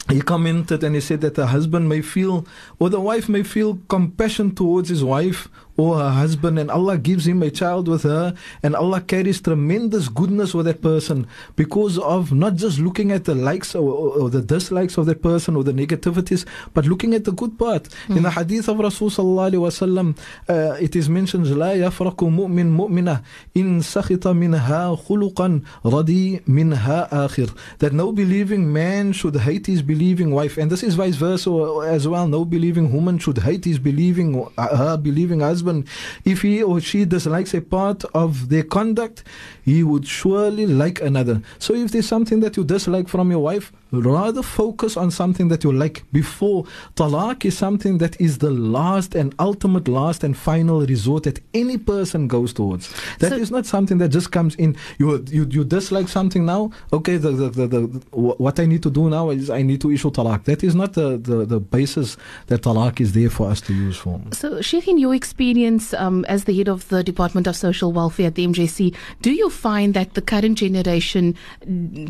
he 0.10 0.20
commented 0.20 0.84
and 0.84 0.94
he 0.94 1.00
said 1.00 1.22
that 1.22 1.36
the 1.36 1.48
husband 1.48 1.88
may 1.88 2.02
feel, 2.02 2.46
or 2.80 2.90
the 2.90 3.00
wife 3.00 3.30
may 3.30 3.44
feel 3.44 3.80
compassion 3.88 4.54
towards 4.54 4.90
his 4.90 5.06
wife 5.06 5.48
or 5.77 5.99
her 5.99 6.11
husband, 6.11 6.59
and 6.59 6.71
Allah 6.71 6.97
gives 6.97 7.27
him 7.27 7.43
a 7.43 7.51
child 7.51 7.87
with 7.87 8.05
her, 8.05 8.35
and 8.63 8.75
Allah 8.75 9.01
carries 9.01 9.41
tremendous 9.41 10.09
goodness 10.09 10.55
with 10.55 10.65
that 10.67 10.81
person 10.81 11.27
because 11.55 11.99
of 11.99 12.33
not 12.33 12.55
just 12.57 12.79
looking 12.79 13.13
at 13.13 13.25
the 13.25 13.35
likes 13.35 13.75
or, 13.75 13.87
or, 13.93 14.09
or 14.23 14.31
the 14.31 14.41
dislikes 14.41 14.97
of 14.97 15.05
that 15.07 15.21
person 15.23 15.55
or 15.55 15.65
the 15.65 15.73
negativities, 15.73 16.47
but 16.73 16.87
looking 16.87 17.13
at 17.13 17.25
the 17.25 17.33
good 17.33 17.59
part. 17.59 17.89
In 18.09 18.23
the 18.23 18.31
hadith 18.31 18.69
of 18.69 18.79
Rasul 18.79 19.11
sallallahu 19.11 19.51
alaihi 19.51 19.65
wasallam, 19.69 20.19
uh, 20.49 20.77
it 20.81 20.97
is 20.97 21.09
mentioned, 21.11 21.47
لا 21.47 21.75
يفرق 21.75 22.25
مؤمن 22.25 22.73
مؤمنة 22.73 23.21
إن 23.57 23.81
سخط 23.83 24.27
منها 24.29 24.97
خلقا 24.97 25.61
رضي 25.85 26.41
منها 26.49 27.27
آخر. 27.27 27.51
That 27.81 27.93
no 27.93 28.13
believing 28.13 28.73
man 28.73 29.13
should 29.13 29.37
hate 29.37 29.67
his 29.67 29.83
believing 29.83 30.31
wife, 30.31 30.57
and 30.57 30.71
this 30.71 30.83
is 30.83 30.95
vice 30.95 31.17
versa 31.17 31.51
as 31.87 32.09
well. 32.09 32.27
No 32.27 32.45
believing 32.47 32.93
woman 32.93 33.19
should 33.19 33.39
hate 33.39 33.65
his 33.67 33.79
believing 33.79 34.49
uh, 34.57 34.77
her 34.77 34.97
believing 34.97 35.41
husband. 35.41 35.60
if 36.26 36.42
he 36.42 36.64
or 36.64 36.80
she 36.82 37.06
dislikes 37.06 37.54
a 37.54 37.62
part 37.62 38.04
of 38.14 38.50
their 38.50 38.64
conduct, 38.64 39.24
he 39.64 39.84
would 39.84 40.08
surely 40.08 40.66
like 40.66 41.02
another. 41.02 41.42
So 41.60 41.74
if 41.74 41.92
there's 41.92 42.08
something 42.08 42.40
that 42.42 42.58
you 42.58 42.64
dislike 42.64 43.08
from 43.08 43.32
your 43.32 43.44
wife, 43.44 43.72
rather 43.92 44.42
focus 44.42 44.96
on 44.98 45.12
something 45.12 45.50
that 45.50 45.64
you 45.64 45.72
like 45.72 46.04
before. 46.14 46.66
Talaq 46.96 47.46
is 47.46 47.58
something 47.58 47.98
that 48.00 48.20
is 48.22 48.38
the 48.38 48.50
last 48.50 49.16
and 49.16 49.36
ultimate 49.40 49.88
last 49.88 50.24
and 50.24 50.36
final 50.38 50.86
resort 50.86 51.24
that 51.24 51.40
any 51.54 51.78
person 51.78 52.28
goes 52.28 52.54
towards. 52.54 52.94
That 53.20 53.34
is 53.34 53.50
So- 53.50 53.56
not 53.56 53.66
something 53.66 53.98
that 54.00 54.10
just 54.10 54.32
comes 54.32 54.56
in. 54.56 54.76
You 54.98 55.24
you, 55.30 55.46
you 55.50 55.64
dislike 55.64 56.08
something 56.08 56.46
now. 56.46 56.72
Okay, 56.94 57.18
the, 57.18 57.32
the, 57.32 57.50
the, 57.50 57.68
the 57.68 57.80
what 58.12 58.60
I 58.60 58.66
need 58.66 58.84
to 58.84 58.90
do 58.90 59.10
now 59.10 59.30
is 59.30 59.50
I 59.50 59.62
need 59.62 59.82
to 59.82 59.92
issue 59.92 60.10
talaq. 60.12 60.46
That 60.46 60.64
is 60.64 60.74
not 60.76 60.94
the, 60.94 61.18
the, 61.18 61.46
the 61.46 61.60
basis 61.60 62.18
that 62.48 62.62
talaq 62.62 63.00
is 63.02 63.12
there 63.14 63.30
for 63.30 63.50
us 63.50 63.62
to 63.62 63.74
use 63.74 63.98
for. 63.98 64.20
So, 64.32 64.62
Sheikh, 64.62 64.88
in 64.88 64.98
your 64.98 65.14
experience 65.16 65.94
um, 65.94 66.26
as 66.26 66.46
the 66.46 66.56
head 66.58 66.68
of 66.70 66.88
the 66.90 67.04
Department 67.04 67.48
of 67.48 67.56
Social 67.56 67.92
Welfare 67.92 68.28
at 68.28 68.36
the 68.36 68.46
MJC, 68.48 68.96
do 69.22 69.32
you 69.32 69.50
find 69.50 69.94
that 69.94 70.14
the 70.14 70.22
current 70.22 70.58
generation 70.58 71.36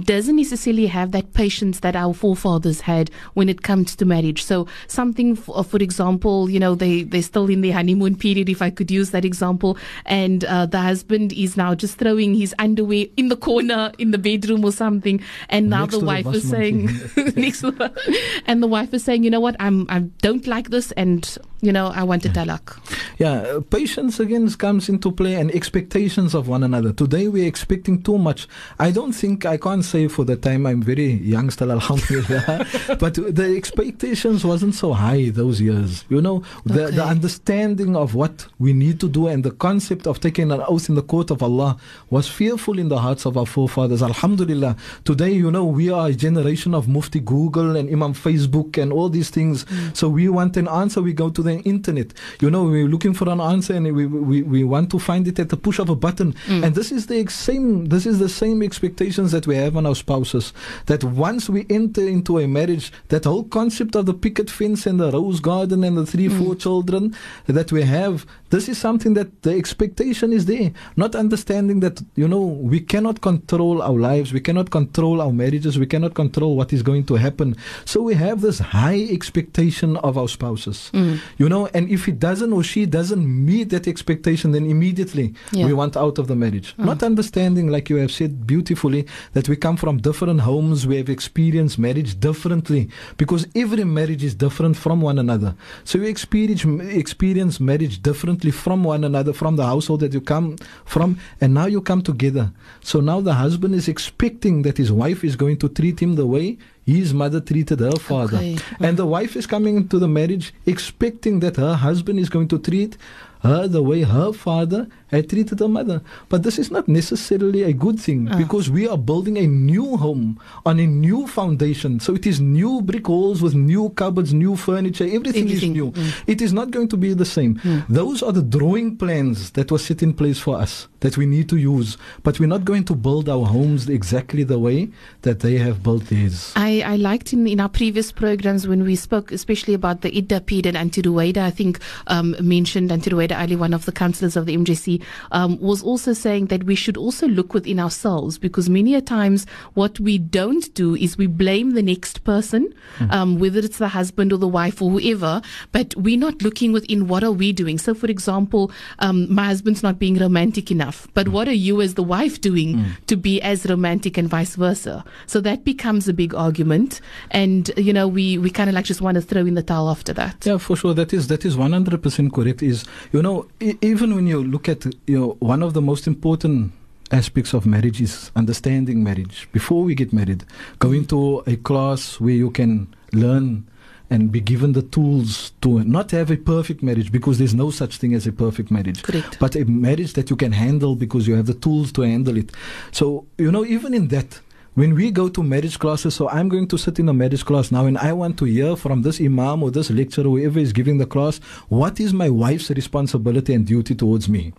doesn't 0.03 0.35
necessarily 0.35 0.87
have 0.87 1.11
that 1.11 1.33
patience 1.33 1.70
that 1.79 1.95
our 1.95 2.13
forefathers 2.13 2.81
had 2.81 3.09
when 3.33 3.49
it 3.49 3.63
comes 3.63 3.95
to 3.95 4.05
marriage? 4.05 4.43
So, 4.43 4.67
something, 4.87 5.35
for, 5.35 5.63
for 5.63 5.77
example, 5.77 6.49
you 6.49 6.59
know, 6.59 6.75
they, 6.75 7.03
they're 7.03 7.21
still 7.21 7.49
in 7.49 7.61
their 7.61 7.73
honeymoon 7.73 8.15
period, 8.15 8.49
if 8.49 8.61
I 8.61 8.69
could 8.69 8.91
use 8.91 9.11
that 9.11 9.25
example, 9.25 9.77
and 10.05 10.43
uh, 10.45 10.65
the 10.65 10.79
husband 10.79 11.33
is 11.33 11.57
now 11.57 11.73
just 11.73 11.97
throwing 11.97 12.35
his 12.35 12.53
underwear 12.59 13.05
in 13.17 13.29
the 13.29 13.37
corner 13.37 13.91
in 13.97 14.11
the 14.11 14.17
bedroom 14.17 14.63
or 14.63 14.71
something, 14.71 15.21
and 15.49 15.69
now 15.69 15.81
Next 15.81 15.93
the 15.93 15.99
to 15.99 16.05
the 16.05 16.07
wife 16.07 16.27
is 16.27 16.49
saying, 16.49 16.85
next 17.35 17.61
the, 17.61 18.43
and 18.45 18.61
the 18.61 18.67
wife 18.67 18.93
is 18.93 19.03
saying, 19.03 19.23
you 19.23 19.29
know 19.29 19.39
what, 19.39 19.55
I'm, 19.59 19.85
I 19.89 19.99
don't 19.99 20.45
like 20.47 20.69
this, 20.69 20.91
and 20.93 21.37
you 21.61 21.71
know, 21.71 21.87
I 21.87 22.03
want 22.03 22.25
a 22.25 22.29
talaq. 22.29 22.79
Yeah, 23.19 23.33
uh, 23.33 23.61
patience 23.61 24.19
again 24.19 24.49
comes 24.51 24.89
into 24.89 25.11
play 25.11 25.35
and 25.35 25.51
expectations 25.51 26.33
of 26.33 26.47
one 26.47 26.63
another. 26.63 26.91
Today 26.91 27.27
we're 27.27 27.47
expecting 27.47 28.01
too 28.01 28.17
much. 28.17 28.47
I 28.79 28.89
don't 28.89 29.11
think, 29.11 29.45
I 29.45 29.57
can't 29.57 29.85
say 29.85 30.07
for 30.07 30.25
the 30.25 30.35
time 30.35 30.65
I'm 30.65 30.81
very 30.81 31.13
young 31.13 31.51
still, 31.51 31.71
alhamdulillah, 31.77 32.65
but 32.99 33.13
the 33.13 33.53
expectations 33.55 34.43
wasn't 34.43 34.73
so 34.73 34.93
high 34.93 35.29
those 35.29 35.61
years. 35.61 36.03
You 36.09 36.21
know, 36.21 36.43
the, 36.65 36.87
the 36.87 37.05
understanding 37.05 37.95
of 37.95 38.15
what 38.15 38.47
we 38.57 38.73
need 38.73 38.99
to 39.01 39.07
do 39.07 39.27
and 39.27 39.43
the 39.43 39.51
concept 39.51 40.07
of 40.07 40.19
taking 40.19 40.51
an 40.51 40.63
oath 40.67 40.89
in 40.89 40.95
the 40.95 41.03
court 41.03 41.29
of 41.29 41.43
Allah 41.43 41.77
was 42.09 42.27
fearful 42.27 42.79
in 42.79 42.89
the 42.89 42.97
hearts 42.97 43.25
of 43.25 43.37
our 43.37 43.45
forefathers. 43.45 44.01
Alhamdulillah. 44.01 44.75
Today, 45.05 45.31
you 45.31 45.51
know, 45.51 45.65
we 45.65 45.91
are 45.91 46.07
a 46.07 46.13
generation 46.13 46.73
of 46.73 46.87
Mufti 46.87 47.19
Google 47.19 47.75
and 47.75 47.87
Imam 47.87 48.13
Facebook 48.13 48.81
and 48.81 48.91
all 48.91 49.09
these 49.09 49.29
things. 49.29 49.65
So 49.93 50.09
we 50.09 50.27
want 50.27 50.57
an 50.57 50.67
answer, 50.67 51.03
we 51.03 51.13
go 51.13 51.29
to 51.29 51.43
the 51.43 51.50
internet. 51.59 52.13
You 52.39 52.49
know, 52.49 52.63
we're 52.63 52.87
looking 52.87 53.13
for 53.13 53.29
an 53.29 53.39
answer 53.39 53.73
and 53.73 53.93
we, 53.95 54.05
we, 54.05 54.41
we 54.41 54.63
want 54.63 54.89
to 54.91 54.99
find 54.99 55.27
it 55.27 55.39
at 55.39 55.49
the 55.49 55.57
push 55.57 55.79
of 55.79 55.89
a 55.89 55.95
button. 55.95 56.33
Mm. 56.47 56.65
And 56.65 56.75
this 56.75 56.91
is 56.91 57.07
the 57.07 57.25
same 57.27 57.85
this 57.85 58.05
is 58.05 58.19
the 58.19 58.29
same 58.29 58.61
expectations 58.61 59.31
that 59.31 59.47
we 59.47 59.55
have 59.55 59.77
on 59.77 59.85
our 59.85 59.95
spouses. 59.95 60.53
That 60.85 61.03
once 61.03 61.49
we 61.49 61.65
enter 61.69 62.07
into 62.07 62.39
a 62.39 62.47
marriage, 62.47 62.91
that 63.09 63.25
whole 63.25 63.43
concept 63.43 63.95
of 63.95 64.05
the 64.05 64.13
picket 64.13 64.49
fence 64.49 64.85
and 64.85 64.99
the 64.99 65.11
rose 65.11 65.39
garden 65.39 65.83
and 65.83 65.97
the 65.97 66.05
three, 66.05 66.27
mm. 66.27 66.37
four 66.43 66.55
children 66.55 67.15
that 67.47 67.71
we 67.71 67.83
have, 67.83 68.25
this 68.49 68.67
is 68.67 68.77
something 68.77 69.13
that 69.13 69.43
the 69.43 69.51
expectation 69.51 70.33
is 70.33 70.45
there. 70.45 70.71
Not 70.95 71.15
understanding 71.15 71.79
that, 71.81 72.01
you 72.15 72.27
know, 72.27 72.41
we 72.41 72.79
cannot 72.79 73.21
control 73.21 73.81
our 73.81 73.97
lives, 73.97 74.33
we 74.33 74.41
cannot 74.41 74.69
control 74.69 75.21
our 75.21 75.31
marriages, 75.31 75.79
we 75.79 75.85
cannot 75.85 76.13
control 76.13 76.55
what 76.55 76.73
is 76.73 76.83
going 76.83 77.05
to 77.05 77.15
happen. 77.15 77.55
So 77.85 78.01
we 78.01 78.15
have 78.15 78.41
this 78.41 78.59
high 78.59 79.07
expectation 79.09 79.97
of 79.97 80.17
our 80.17 80.27
spouses. 80.27 80.91
Mm. 80.93 81.19
You 81.41 81.49
know, 81.49 81.63
and 81.75 81.89
if 81.89 82.01
he 82.07 82.11
doesn't 82.27 82.53
or 82.57 82.61
she 82.71 82.81
doesn't 82.99 83.25
meet 83.49 83.67
that 83.73 83.85
expectation, 83.93 84.47
then 84.55 84.65
immediately 84.75 85.27
Yeah. 85.51 85.65
we 85.67 85.73
want 85.81 85.93
out 86.03 86.15
of 86.21 86.25
the 86.31 86.37
marriage. 86.43 86.69
Mm. 86.77 86.85
Not 86.89 86.99
understanding, 87.11 87.65
like 87.75 87.85
you 87.91 87.97
have 88.03 88.13
said 88.19 88.31
beautifully, 88.53 89.01
that 89.35 89.45
we 89.49 89.55
come 89.65 89.77
from 89.83 89.95
different 90.09 90.39
homes, 90.49 90.77
we 90.91 90.95
have 91.01 91.09
experienced 91.17 91.75
marriage 91.87 92.11
differently 92.27 92.81
because 93.21 93.41
every 93.63 93.85
marriage 93.99 94.23
is 94.29 94.35
different 94.45 94.75
from 94.83 94.97
one 95.09 95.17
another. 95.25 95.51
So 95.83 95.93
you 95.99 96.05
experience 96.15 96.63
experience 97.03 97.55
marriage 97.71 97.95
differently 98.09 98.51
from 98.63 98.79
one 98.93 99.03
another, 99.11 99.33
from 99.41 99.53
the 99.59 99.65
household 99.73 99.99
that 100.03 100.13
you 100.17 100.21
come 100.33 100.47
from, 100.93 101.09
and 101.41 101.49
now 101.59 101.67
you 101.73 101.81
come 101.91 102.01
together. 102.11 102.45
So 102.89 102.95
now 103.11 103.19
the 103.29 103.35
husband 103.45 103.73
is 103.81 103.87
expecting 103.95 104.55
that 104.65 104.77
his 104.83 104.91
wife 105.03 105.21
is 105.29 105.35
going 105.43 105.57
to 105.63 105.67
treat 105.79 105.97
him 106.03 106.11
the 106.21 106.27
way 106.35 106.47
his 106.91 107.13
mother 107.13 107.39
treated 107.39 107.79
her 107.79 107.97
father. 108.09 108.37
Okay. 108.37 108.57
And 108.79 108.97
the 108.97 109.05
wife 109.05 109.35
is 109.35 109.47
coming 109.47 109.77
into 109.77 109.99
the 109.99 110.07
marriage 110.07 110.53
expecting 110.65 111.39
that 111.39 111.55
her 111.57 111.75
husband 111.75 112.19
is 112.19 112.29
going 112.29 112.47
to 112.49 112.59
treat 112.59 112.97
her 113.43 113.67
the 113.67 113.81
way 113.83 114.01
her 114.03 114.31
father 114.33 114.87
had 115.07 115.29
treated 115.29 115.59
her 115.59 115.67
mother. 115.67 116.01
But 116.29 116.43
this 116.43 116.57
is 116.57 116.71
not 116.71 116.87
necessarily 116.87 117.63
a 117.63 117.73
good 117.73 117.99
thing 117.99 118.29
Ah. 118.31 118.37
because 118.37 118.69
we 118.69 118.87
are 118.87 118.97
building 118.97 119.37
a 119.37 119.45
new 119.47 119.97
home 119.97 120.39
on 120.65 120.79
a 120.79 120.87
new 120.87 121.27
foundation. 121.27 121.99
So 121.99 122.15
it 122.15 122.25
is 122.25 122.39
new 122.39 122.81
brick 122.81 123.09
walls 123.09 123.41
with 123.41 123.53
new 123.55 123.89
cupboards, 123.89 124.33
new 124.33 124.55
furniture, 124.55 125.03
everything, 125.05 125.45
Everything, 125.49 125.71
is 125.71 125.77
new. 125.77 125.91
mm. 125.91 126.13
It 126.27 126.41
is 126.41 126.53
not 126.53 126.71
going 126.71 126.87
to 126.89 126.97
be 126.97 127.13
the 127.13 127.25
same. 127.25 127.59
Those 127.89 128.23
are 128.23 128.31
the 128.31 128.41
drawing 128.41 128.95
plans 128.97 129.51
that 129.51 129.71
were 129.71 129.79
set 129.79 130.01
in 130.01 130.13
place 130.13 130.39
for 130.39 130.55
us 130.57 130.87
that 131.01 131.17
we 131.17 131.25
need 131.25 131.49
to 131.49 131.57
use. 131.57 131.97
But 132.23 132.39
we're 132.39 132.47
not 132.55 132.63
going 132.63 132.85
to 132.85 132.95
build 132.95 133.27
our 133.27 133.45
homes 133.45 133.89
exactly 133.89 134.43
the 134.43 134.59
way 134.59 134.89
that 135.23 135.39
they 135.41 135.57
have 135.57 135.81
built 135.83 136.05
theirs. 136.07 136.53
I, 136.55 136.81
I 136.85 136.95
liked 136.95 137.33
in, 137.33 137.47
in 137.47 137.59
our 137.59 137.69
previous 137.69 138.11
programs 138.11 138.67
when 138.67 138.83
we 138.83 138.95
spoke, 138.95 139.31
especially 139.31 139.73
about 139.73 140.01
the 140.01 140.11
Idda 140.11 140.45
period 140.45 140.67
and 140.67 140.77
Auntie 140.77 141.01
Ruwaida, 141.01 141.37
I 141.41 141.49
think 141.51 141.79
um, 142.07 142.35
mentioned 142.39 142.91
Auntie 142.91 143.09
Ruwaida 143.31 143.39
Ali, 143.39 143.55
one 143.55 143.73
of 143.73 143.85
the 143.85 143.91
counsellors 143.91 144.35
of 144.35 144.45
the 144.45 144.55
MJC, 144.55 145.01
um, 145.31 145.59
was 145.59 145.83
also 145.83 146.13
saying 146.13 146.47
that 146.47 146.63
we 146.63 146.75
should 146.75 146.97
also 146.97 147.27
look 147.27 147.53
within 147.53 147.79
ourselves 147.79 148.37
because 148.37 148.69
many 148.69 148.95
a 148.95 149.01
times 149.01 149.45
what 149.73 149.99
we 149.99 150.17
don't 150.17 150.73
do 150.73 150.95
is 150.95 151.17
we 151.17 151.27
blame 151.27 151.71
the 151.71 151.81
next 151.81 152.23
person, 152.23 152.73
um, 153.09 153.39
whether 153.39 153.59
it's 153.59 153.77
the 153.77 153.87
husband 153.87 154.31
or 154.33 154.37
the 154.37 154.47
wife 154.47 154.81
or 154.81 154.89
whoever, 154.89 155.41
but 155.71 155.95
we're 155.95 156.17
not 156.17 156.41
looking 156.41 156.71
within 156.71 157.07
what 157.07 157.23
are 157.23 157.31
we 157.31 157.51
doing. 157.51 157.77
So, 157.77 157.93
for 157.93 158.07
example, 158.07 158.71
um, 158.99 159.33
my 159.33 159.45
husband's 159.45 159.83
not 159.83 159.99
being 159.99 160.17
romantic 160.17 160.71
enough, 160.71 161.07
but 161.13 161.29
what 161.29 161.47
are 161.47 161.53
you 161.53 161.81
as 161.81 161.95
the 161.95 162.03
wife 162.03 162.41
doing 162.41 162.85
to 163.07 163.15
be 163.15 163.41
as 163.41 163.65
romantic 163.65 164.17
and 164.17 164.29
vice 164.29 164.55
versa? 164.55 165.03
So 165.27 165.41
that 165.41 165.63
becomes 165.63 166.07
a 166.07 166.13
big 166.13 166.33
argument, 166.35 167.01
and 167.31 167.71
you 167.77 167.93
know 167.93 168.07
we 168.07 168.37
we 168.37 168.49
kind 168.49 168.69
of 168.69 168.75
like 168.75 168.85
just 168.85 169.01
want 169.01 169.15
to 169.15 169.21
throw 169.21 169.41
in 169.41 169.55
the 169.55 169.63
towel 169.63 169.89
after 169.89 170.13
that. 170.13 170.45
Yeah, 170.45 170.57
for 170.57 170.75
sure. 170.75 170.93
That 170.93 171.13
is 171.13 171.27
that 171.27 171.45
is 171.45 171.57
one 171.57 171.71
hundred 171.71 172.01
percent 172.01 172.33
correct. 172.33 172.61
Is 172.63 172.85
you 173.11 173.20
know 173.21 173.47
e- 173.59 173.77
even 173.81 174.15
when 174.15 174.27
you 174.27 174.43
look 174.43 174.69
at 174.69 174.85
you 175.07 175.19
know 175.19 175.35
one 175.39 175.63
of 175.63 175.73
the 175.73 175.81
most 175.81 176.07
important 176.07 176.73
aspects 177.11 177.53
of 177.53 177.65
marriage 177.65 178.01
is 178.01 178.31
understanding 178.35 179.03
marriage 179.03 179.47
before 179.51 179.83
we 179.83 179.95
get 179.95 180.13
married. 180.13 180.43
Going 180.79 181.05
to 181.07 181.43
a 181.45 181.57
class 181.57 182.19
where 182.19 182.33
you 182.33 182.51
can 182.51 182.93
learn 183.11 183.67
and 184.09 184.31
be 184.31 184.41
given 184.41 184.73
the 184.73 184.81
tools 184.81 185.51
to 185.61 185.83
not 185.85 186.11
have 186.11 186.29
a 186.31 186.37
perfect 186.37 186.83
marriage 186.83 187.11
because 187.11 187.37
there's 187.37 187.53
no 187.53 187.71
such 187.71 187.97
thing 187.97 188.13
as 188.13 188.27
a 188.27 188.31
perfect 188.31 188.69
marriage. 188.69 189.01
Correct. 189.03 189.39
But 189.39 189.55
a 189.55 189.63
marriage 189.65 190.13
that 190.13 190.29
you 190.29 190.35
can 190.35 190.51
handle 190.51 190.95
because 190.95 191.27
you 191.27 191.35
have 191.35 191.45
the 191.45 191.53
tools 191.53 191.93
to 191.93 192.01
handle 192.01 192.37
it. 192.37 192.51
So 192.91 193.25
you 193.37 193.51
know 193.51 193.65
even 193.65 193.93
in 193.93 194.09
that 194.09 194.39
when 194.73 194.95
we 194.95 195.11
go 195.11 195.27
to 195.27 195.43
marriage 195.43 195.77
classes, 195.79 196.15
so 196.15 196.29
I'm 196.29 196.47
going 196.47 196.67
to 196.67 196.77
sit 196.77 196.99
in 196.99 197.09
a 197.09 197.13
marriage 197.13 197.43
class 197.43 197.71
now 197.71 197.85
and 197.85 197.97
I 197.97 198.13
want 198.13 198.37
to 198.37 198.45
hear 198.45 198.75
from 198.75 199.01
this 199.01 199.19
imam 199.19 199.63
or 199.63 199.71
this 199.71 199.89
lecturer, 199.89 200.23
whoever 200.23 200.59
is 200.59 200.71
giving 200.71 200.97
the 200.97 201.05
class, 201.05 201.39
what 201.67 201.99
is 201.99 202.13
my 202.13 202.29
wife's 202.29 202.69
responsibility 202.69 203.53
and 203.53 203.65
duty 203.65 203.95
towards 203.95 204.29
me? 204.29 204.53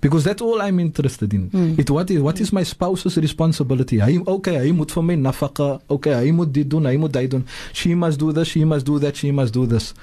Because 0.00 0.24
that's 0.24 0.42
all 0.42 0.60
I'm 0.60 0.80
interested 0.80 1.32
in. 1.32 1.48
Hmm. 1.50 1.74
It 1.78 1.88
what 1.88 2.10
is 2.10 2.20
what 2.20 2.40
is 2.40 2.52
my 2.52 2.64
spouse's 2.64 3.16
responsibility? 3.16 3.98
Hy 3.98 4.18
okay, 4.26 4.56
hy 4.58 4.72
moet 4.72 4.90
vir 4.90 5.02
my 5.02 5.14
nafaqa, 5.14 5.80
okay, 5.88 6.14
hy 6.24 6.32
moet 6.32 6.52
dit 6.52 6.68
doen, 6.68 6.84
hy 6.90 6.96
moet 6.96 7.12
dit 7.12 7.30
doen. 7.30 7.46
She 7.72 7.94
must 7.94 8.18
do 8.18 8.32
this, 8.32 8.48
she 8.48 8.64
must 8.64 8.84
do 8.84 8.98
that, 8.98 9.14
she 9.16 9.30
must 9.30 9.54
do 9.54 9.64
this. 9.64 9.94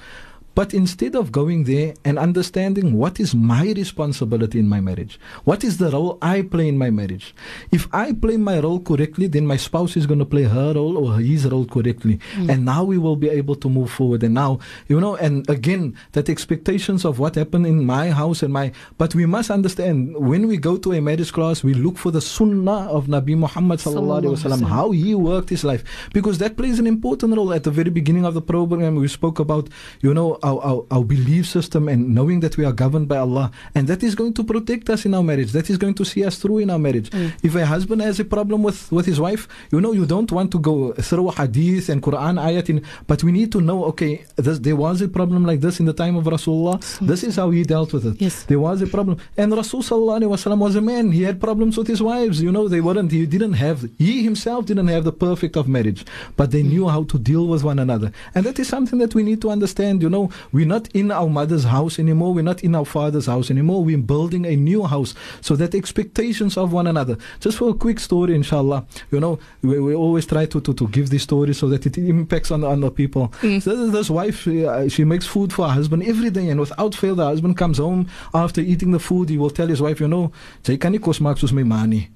But 0.60 0.74
instead 0.74 1.14
of 1.16 1.32
going 1.32 1.64
there 1.64 1.94
and 2.04 2.18
understanding 2.18 2.92
what 2.92 3.18
is 3.18 3.34
my 3.34 3.72
responsibility 3.72 4.58
in 4.58 4.68
my 4.68 4.78
marriage, 4.78 5.18
what 5.44 5.64
is 5.64 5.78
the 5.78 5.88
role 5.90 6.18
I 6.20 6.42
play 6.42 6.68
in 6.68 6.76
my 6.76 6.90
marriage, 6.90 7.34
if 7.72 7.88
I 7.94 8.12
play 8.12 8.36
my 8.36 8.60
role 8.60 8.78
correctly, 8.78 9.26
then 9.26 9.46
my 9.46 9.56
spouse 9.56 9.96
is 9.96 10.04
going 10.04 10.18
to 10.18 10.26
play 10.26 10.42
her 10.42 10.74
role 10.74 10.98
or 10.98 11.16
his 11.18 11.46
role 11.46 11.64
correctly. 11.64 12.20
And 12.36 12.66
now 12.66 12.84
we 12.84 12.98
will 12.98 13.16
be 13.16 13.30
able 13.30 13.54
to 13.56 13.70
move 13.70 13.90
forward. 13.90 14.22
And 14.22 14.34
now, 14.34 14.58
you 14.86 15.00
know, 15.00 15.16
and 15.16 15.48
again, 15.48 15.96
that 16.12 16.28
expectations 16.28 17.06
of 17.06 17.18
what 17.18 17.36
happened 17.36 17.66
in 17.66 17.86
my 17.86 18.10
house 18.10 18.42
and 18.42 18.52
my, 18.52 18.72
but 18.98 19.14
we 19.14 19.24
must 19.24 19.50
understand 19.50 20.14
when 20.14 20.46
we 20.46 20.58
go 20.58 20.76
to 20.76 20.92
a 20.92 21.00
marriage 21.00 21.32
class, 21.32 21.64
we 21.64 21.72
look 21.72 21.96
for 21.96 22.10
the 22.10 22.20
sunnah 22.20 22.84
of 22.92 23.06
Nabi 23.06 23.34
Muhammad 23.34 23.78
sallallahu 23.78 24.24
alaihi 24.24 24.36
wasallam, 24.36 24.58
Sallallahu 24.58 24.60
alaihi 24.60 24.60
wasallam. 24.60 24.68
how 24.68 24.90
he 24.90 25.14
worked 25.14 25.48
his 25.48 25.64
life 25.64 25.82
because 26.12 26.36
that 26.36 26.58
plays 26.58 26.78
an 26.78 26.86
important 26.86 27.34
role 27.34 27.54
at 27.54 27.64
the 27.64 27.70
very 27.70 27.88
beginning 27.88 28.26
of 28.26 28.34
the 28.34 28.42
program 28.42 28.96
we 28.96 29.08
spoke 29.08 29.38
about 29.38 29.70
you 30.02 30.12
know 30.12 30.38
our, 30.50 30.60
our, 30.70 30.80
our 30.90 31.04
belief 31.04 31.46
system 31.46 31.88
and 31.88 32.14
knowing 32.14 32.40
that 32.44 32.56
we 32.58 32.64
are 32.64 32.72
governed 32.84 33.08
by 33.12 33.18
Allah 33.26 33.50
and 33.74 33.86
that 33.90 34.02
is 34.02 34.14
going 34.14 34.34
to 34.34 34.44
protect 34.52 34.90
us 34.90 35.04
in 35.06 35.14
our 35.14 35.22
marriage 35.22 35.52
that 35.52 35.70
is 35.70 35.78
going 35.78 35.94
to 35.94 36.04
see 36.04 36.24
us 36.24 36.38
through 36.38 36.58
in 36.58 36.70
our 36.70 36.78
marriage. 36.78 37.10
Mm. 37.10 37.32
If 37.42 37.54
a 37.54 37.66
husband 37.66 38.00
has 38.02 38.20
a 38.20 38.24
problem 38.36 38.62
with 38.62 38.80
with 38.96 39.06
his 39.06 39.20
wife 39.26 39.48
you 39.72 39.80
know 39.80 39.92
you 39.92 40.06
don't 40.06 40.30
want 40.32 40.50
to 40.52 40.58
go 40.58 40.92
through 41.08 41.28
a 41.28 41.34
hadith 41.40 41.88
and 41.88 42.02
Quran 42.02 42.34
ayat 42.48 42.70
in 42.70 42.82
but 43.06 43.22
we 43.24 43.32
need 43.32 43.50
to 43.52 43.60
know 43.60 43.84
okay 43.90 44.24
this, 44.36 44.58
there 44.58 44.76
was 44.76 45.00
a 45.02 45.08
problem 45.08 45.44
like 45.50 45.60
this 45.60 45.80
in 45.80 45.86
the 45.86 45.92
time 45.92 46.16
of 46.16 46.24
Rasulullah. 46.24 46.76
This 47.00 47.22
is 47.24 47.36
how 47.36 47.50
he 47.50 47.62
dealt 47.62 47.92
with 47.92 48.06
it. 48.06 48.20
Yes. 48.20 48.44
there 48.44 48.60
was 48.60 48.82
a 48.82 48.86
problem. 48.86 49.18
And 49.36 49.52
Rasul 49.52 49.82
sallallahu 49.82 50.20
alaihi 50.20 50.32
wasallam 50.36 50.58
was 50.58 50.76
a 50.76 50.80
man. 50.80 51.12
He 51.12 51.22
had 51.22 51.40
problems 51.40 51.76
with 51.76 51.86
his 51.86 52.02
wives. 52.02 52.42
You 52.42 52.52
know 52.52 52.68
they 52.68 52.80
weren't 52.80 53.12
he 53.12 53.26
didn't 53.26 53.54
have 53.54 53.88
he 53.98 54.22
himself 54.22 54.66
didn't 54.66 54.88
have 54.88 55.04
the 55.04 55.12
perfect 55.12 55.56
of 55.56 55.68
marriage 55.68 56.04
but 56.36 56.50
they 56.50 56.62
mm. 56.62 56.70
knew 56.70 56.88
how 56.88 57.04
to 57.04 57.18
deal 57.18 57.46
with 57.46 57.64
one 57.64 57.78
another. 57.78 58.12
And 58.34 58.44
that 58.46 58.58
is 58.58 58.68
something 58.68 58.98
that 58.98 59.14
we 59.14 59.22
need 59.22 59.40
to 59.42 59.50
understand 59.50 60.02
you 60.02 60.10
know 60.10 60.29
we're 60.52 60.66
not 60.66 60.88
in 60.94 61.10
our 61.10 61.28
mother's 61.28 61.64
house 61.64 61.98
anymore. 61.98 62.34
We're 62.34 62.42
not 62.42 62.62
in 62.62 62.74
our 62.74 62.84
father's 62.84 63.26
house 63.26 63.50
anymore. 63.50 63.84
We're 63.84 63.98
building 63.98 64.44
a 64.46 64.56
new 64.56 64.84
house 64.84 65.14
so 65.40 65.56
that 65.56 65.74
expectations 65.74 66.56
of 66.56 66.72
one 66.72 66.86
another. 66.86 67.16
Just 67.40 67.58
for 67.58 67.70
a 67.70 67.74
quick 67.74 67.98
story 67.98 68.34
inshallah 68.34 68.86
you 69.10 69.20
know 69.20 69.38
we, 69.62 69.78
we 69.78 69.94
always 69.94 70.26
try 70.26 70.46
to, 70.46 70.60
to, 70.60 70.74
to 70.74 70.88
give 70.88 71.10
these 71.10 71.22
stories 71.22 71.58
so 71.58 71.68
that 71.68 71.86
it 71.86 71.98
impacts 71.98 72.50
on, 72.50 72.64
on 72.64 72.80
the 72.80 72.90
people. 72.90 73.32
So 73.40 73.76
this, 73.76 73.92
this 73.92 74.10
wife 74.10 74.46
uh, 74.46 74.88
she 74.88 75.04
makes 75.04 75.26
food 75.26 75.52
for 75.52 75.66
her 75.68 75.74
husband 75.74 76.02
every 76.04 76.30
day 76.30 76.48
and 76.48 76.60
without 76.60 76.94
fail 76.94 77.14
the 77.14 77.24
husband 77.24 77.56
comes 77.56 77.78
home 77.78 78.08
after 78.34 78.60
eating 78.60 78.92
the 78.92 79.00
food. 79.00 79.28
He 79.28 79.38
will 79.38 79.50
tell 79.50 79.68
his 79.68 79.80
wife 79.80 80.00
you 80.00 80.08
know 80.08 80.32
jy 80.66 80.76
kan 80.76 80.92
nie 80.92 81.02
kos 81.02 81.20
maak 81.20 81.38
soos 81.40 81.52
my 81.52 81.64
ma 81.64 81.84
nie 81.86 82.08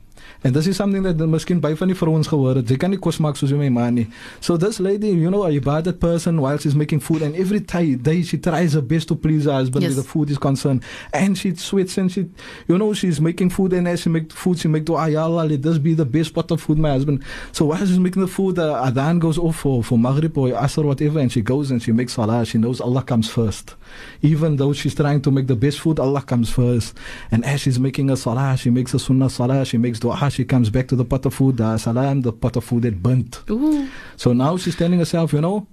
And 0.44 0.52
this 0.54 0.66
is 0.66 0.76
something 0.76 1.02
that 1.04 1.16
miskien 1.16 1.60
baie 1.64 1.74
van 1.74 1.88
die 1.88 1.96
vrouens 1.96 2.28
gehoor 2.28 2.58
het. 2.60 2.68
Jy 2.68 2.76
kan 2.76 2.90
nie 2.92 2.98
kos 3.00 3.16
maak 3.24 3.38
soos 3.40 3.54
my 3.56 3.70
ma 3.72 3.86
nie. 3.90 4.04
So 4.44 4.58
this 4.58 4.78
lady, 4.78 5.08
you 5.08 5.30
know, 5.30 5.44
a 5.44 5.50
ibadat 5.58 5.98
person 5.98 6.38
while 6.42 6.58
she's 6.58 6.74
making 6.74 7.00
food 7.00 7.22
and 7.22 7.34
every 7.34 7.60
day 7.60 8.22
she 8.22 8.36
tries 8.36 8.74
her 8.74 8.82
best 8.82 9.08
to 9.08 9.14
please 9.16 9.46
her 9.46 9.52
husband 9.52 9.84
Yes. 9.84 9.94
with 9.96 10.04
the 10.04 10.10
food 10.10 10.28
is 10.28 10.36
concerned. 10.36 10.82
And 11.14 11.38
she 11.38 11.54
sweats 11.54 11.96
and 11.96 12.12
she, 12.12 12.28
you 12.68 12.76
know, 12.76 12.92
she's 12.92 13.22
making 13.22 13.50
food 13.56 13.72
and 13.72 13.88
as 13.88 14.02
she 14.02 14.10
make 14.10 14.30
food, 14.32 14.58
she 14.58 14.68
make 14.68 14.84
dua, 14.84 15.08
Ya 15.08 15.24
Allah, 15.24 15.46
let 15.48 15.62
this 15.62 15.78
be 15.78 15.94
the 15.94 16.04
best 16.04 16.34
pot 16.34 16.50
of 16.50 16.60
food, 16.60 16.76
my 16.78 16.90
husband. 16.90 17.24
So 17.52 17.64
while 17.64 17.78
she's 17.78 17.98
making 17.98 18.20
the 18.20 18.28
food, 18.28 18.58
uh, 18.58 18.90
the 18.90 19.00
adhan 19.00 19.20
goes 19.20 19.38
off 19.38 19.56
for, 19.56 19.82
for 19.82 19.98
Maghrib 19.98 20.36
or 20.36 20.48
Asr, 20.48 20.84
whatever, 20.84 21.20
and 21.20 21.32
she 21.32 21.40
goes 21.40 21.70
and 21.70 21.82
she 21.82 21.92
makes 21.92 22.12
salah. 22.12 22.44
She 22.44 22.58
knows 22.58 22.82
Allah 22.82 23.02
comes 23.02 23.30
first. 23.30 23.76
Even 24.22 24.56
though 24.56 24.72
she's 24.72 24.94
trying 24.94 25.20
to 25.22 25.30
make 25.30 25.46
the 25.46 25.56
best 25.56 25.80
food, 25.80 25.98
Allah 25.98 26.22
comes 26.22 26.50
first. 26.50 26.96
And 27.30 27.44
as 27.44 27.60
she's 27.60 27.78
making 27.78 28.10
a 28.10 28.16
salah, 28.16 28.56
she 28.56 28.70
makes 28.70 28.94
a 28.94 28.98
sunnah 28.98 29.28
salah, 29.30 29.64
she 29.64 29.78
makes 29.78 29.98
dua, 30.00 30.30
she 30.30 30.44
comes 30.44 30.70
back 30.70 30.88
to 30.88 30.96
the 30.96 31.04
pot 31.04 31.26
of 31.26 31.34
food, 31.34 31.56
the 31.56 31.76
salam, 31.78 32.22
the 32.22 32.32
pot 32.32 32.56
of 32.56 32.64
food 32.64 32.84
had 32.84 33.02
burnt. 33.02 33.42
Ooh. 33.50 33.86
So 34.16 34.32
now 34.32 34.56
she's 34.56 34.76
telling 34.76 34.98
herself, 34.98 35.32
you 35.32 35.40
know, 35.40 35.66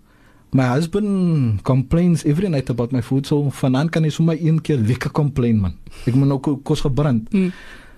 my 0.54 0.66
husband 0.66 1.64
complains 1.64 2.26
every 2.26 2.50
night 2.50 2.70
about 2.70 2.92
my 2.92 3.00
food, 3.02 3.26
so 3.26 3.44
vanaand 3.56 3.92
kan 3.92 4.04
hy 4.04 4.10
sommer 4.12 4.36
een 4.36 4.60
keer 4.62 4.78
lekker 4.84 5.12
complain 5.16 5.62
man. 5.62 5.78
Ek 6.06 6.14
moet 6.16 6.28
nou 6.28 6.40
ko- 6.44 6.58
kos 6.58 6.82
gebrand. 6.84 7.30
Hmm. 7.32 7.54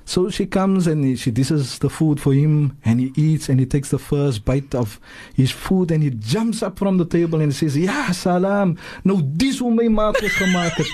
So 0.05 0.29
she 0.29 0.45
comes 0.45 0.85
and 0.87 1.03
he- 1.05 1.15
she 1.15 1.31
dishes 1.31 1.79
the 1.79 1.89
food 1.89 2.19
for 2.19 2.33
him 2.33 2.77
and 2.83 2.99
he 2.99 3.11
eats 3.15 3.47
and 3.49 3.59
he 3.59 3.65
takes 3.65 3.89
the 3.89 3.97
first 3.99 4.43
bite 4.45 4.75
of 4.75 4.99
his 5.33 5.49
food 5.51 5.91
and 5.91 6.03
he 6.03 6.09
jumps 6.11 6.61
up 6.61 6.77
from 6.77 6.97
the 6.97 7.05
table 7.05 7.39
and 7.41 7.53
says, 7.55 7.77
Ja, 7.77 8.11
salam. 8.11 8.77
Nou 9.05 9.21
dis 9.23 9.59
hoe 9.59 9.71
my 9.71 9.87
ma 9.87 10.11
kos 10.11 10.31
gemaak 10.35 10.73
het. 10.75 10.91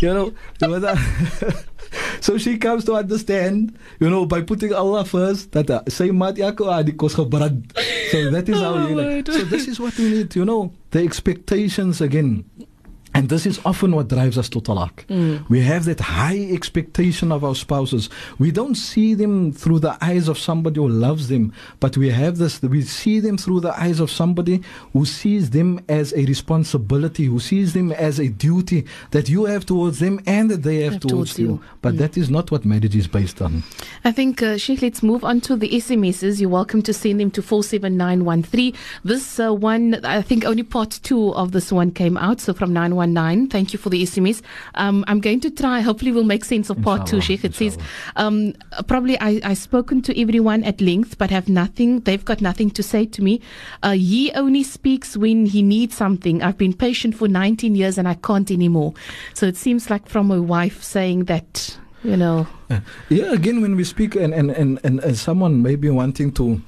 You 0.00 0.14
know, 0.14 0.32
know? 0.60 0.94
So 2.20 2.38
she 2.38 2.58
comes 2.58 2.84
to 2.86 2.94
understand, 2.94 3.76
you 4.00 4.08
know, 4.10 4.26
by 4.26 4.42
putting 4.42 4.72
Allah 4.72 5.04
first, 5.04 5.52
that 5.52 5.70
uh, 5.70 5.82
sy 5.88 6.10
maat 6.10 6.36
yako 6.40 6.66
ah, 6.72 6.82
die 6.82 6.92
kos 6.96 7.14
gebrand. 7.14 7.70
So 8.10 8.30
that 8.30 8.48
is 8.48 8.58
how 8.58 8.74
Oh, 8.74 8.88
you 8.88 8.94
like. 8.96 9.26
So 9.30 9.44
this 9.44 9.68
is 9.68 9.78
what 9.78 9.96
we 9.98 10.10
need, 10.10 10.34
you 10.34 10.44
know, 10.44 10.72
the 10.90 11.00
expectations 11.04 12.00
again. 12.00 12.44
And 13.16 13.28
this 13.28 13.46
is 13.46 13.60
often 13.64 13.94
what 13.94 14.08
drives 14.08 14.36
us 14.36 14.48
to 14.50 14.60
talaq. 14.60 15.48
We 15.48 15.60
have 15.60 15.84
that 15.84 16.00
high 16.00 16.48
expectation 16.50 17.30
of 17.30 17.44
our 17.44 17.54
spouses. 17.54 18.10
We 18.40 18.50
don't 18.50 18.74
see 18.74 19.14
them 19.14 19.52
through 19.52 19.78
the 19.80 19.96
eyes 20.04 20.26
of 20.26 20.36
somebody 20.36 20.80
who 20.80 20.88
loves 20.88 21.28
them, 21.28 21.52
but 21.78 21.96
we 21.96 22.10
have 22.10 22.38
this, 22.38 22.60
we 22.60 22.82
see 22.82 23.20
them 23.20 23.38
through 23.38 23.60
the 23.60 23.78
eyes 23.80 24.00
of 24.00 24.10
somebody 24.10 24.62
who 24.92 25.04
sees 25.04 25.50
them 25.50 25.80
as 25.88 26.12
a 26.14 26.24
responsibility, 26.24 27.26
who 27.26 27.38
sees 27.38 27.72
them 27.72 27.92
as 27.92 28.18
a 28.18 28.28
duty 28.28 28.84
that 29.12 29.28
you 29.28 29.44
have 29.44 29.64
towards 29.64 30.00
them 30.00 30.18
and 30.26 30.50
that 30.50 30.64
they 30.64 30.82
have, 30.82 30.94
Have 30.94 31.02
towards, 31.02 31.34
towards 31.34 31.38
you. 31.38 31.46
you. 31.46 31.60
But 31.82 31.98
that 31.98 32.16
is 32.16 32.28
not 32.30 32.50
what 32.50 32.64
marriage 32.64 32.96
is 32.96 33.06
based 33.06 33.40
on. 33.40 33.62
I 34.04 34.10
think, 34.10 34.42
uh, 34.42 34.58
Sheikh, 34.58 34.82
let's 34.82 35.04
move 35.04 35.22
on 35.22 35.40
to 35.42 35.54
the 35.54 35.68
SMSs. 35.68 36.40
You're 36.40 36.50
welcome 36.50 36.82
to 36.82 36.92
send 36.92 37.20
them 37.20 37.30
to 37.30 37.42
47913. 37.42 38.74
This 39.04 39.38
uh, 39.38 39.54
one, 39.54 40.04
I 40.04 40.20
think 40.20 40.44
only 40.44 40.64
part 40.64 40.98
two 41.04 41.32
of 41.34 41.52
this 41.52 41.70
one 41.70 41.92
came 41.92 42.16
out. 42.16 42.40
So 42.40 42.52
from 42.52 42.72
911 42.72 43.03
4719. 43.04 43.48
Thank 43.50 43.72
you 43.72 43.78
for 43.78 43.90
the 43.90 44.02
SMS. 44.02 44.42
Um, 44.74 45.04
I'm 45.06 45.20
going 45.20 45.40
to 45.40 45.50
try, 45.50 45.80
hopefully, 45.80 46.12
we'll 46.12 46.24
make 46.24 46.44
sense 46.44 46.70
of 46.70 46.80
part 46.82 47.06
two, 47.06 47.16
Inshallah, 47.16 47.22
Sheikh. 47.22 47.44
It 47.44 47.54
says, 47.54 47.78
um, 48.16 48.54
probably 48.86 49.18
I, 49.20 49.40
I've 49.44 49.58
spoken 49.58 50.02
to 50.02 50.20
everyone 50.20 50.64
at 50.64 50.80
length, 50.80 51.18
but 51.18 51.30
have 51.30 51.48
nothing, 51.48 52.00
they've 52.00 52.24
got 52.24 52.40
nothing 52.40 52.70
to 52.70 52.82
say 52.82 53.06
to 53.06 53.22
me. 53.22 53.40
Uh, 53.82 53.92
he 53.92 54.32
only 54.32 54.62
speaks 54.62 55.16
when 55.16 55.46
he 55.46 55.62
needs 55.62 55.96
something. 55.96 56.42
I've 56.42 56.58
been 56.58 56.72
patient 56.72 57.14
for 57.14 57.28
19 57.28 57.74
years 57.74 57.98
and 57.98 58.08
I 58.08 58.14
can't 58.14 58.50
anymore. 58.50 58.94
So 59.34 59.46
it 59.46 59.56
seems 59.56 59.90
like 59.90 60.08
from 60.08 60.30
a 60.30 60.40
wife 60.40 60.82
saying 60.82 61.24
that, 61.24 61.78
you 62.02 62.16
know, 62.16 62.46
Yeah, 63.08 63.32
again, 63.32 63.60
when 63.60 63.76
we 63.76 63.84
speak 63.84 64.16
and, 64.16 64.34
and, 64.34 64.50
and, 64.50 64.80
and, 64.84 65.00
and 65.00 65.16
someone 65.16 65.62
maybe 65.62 65.90
wanting 65.90 66.32
to 66.32 66.60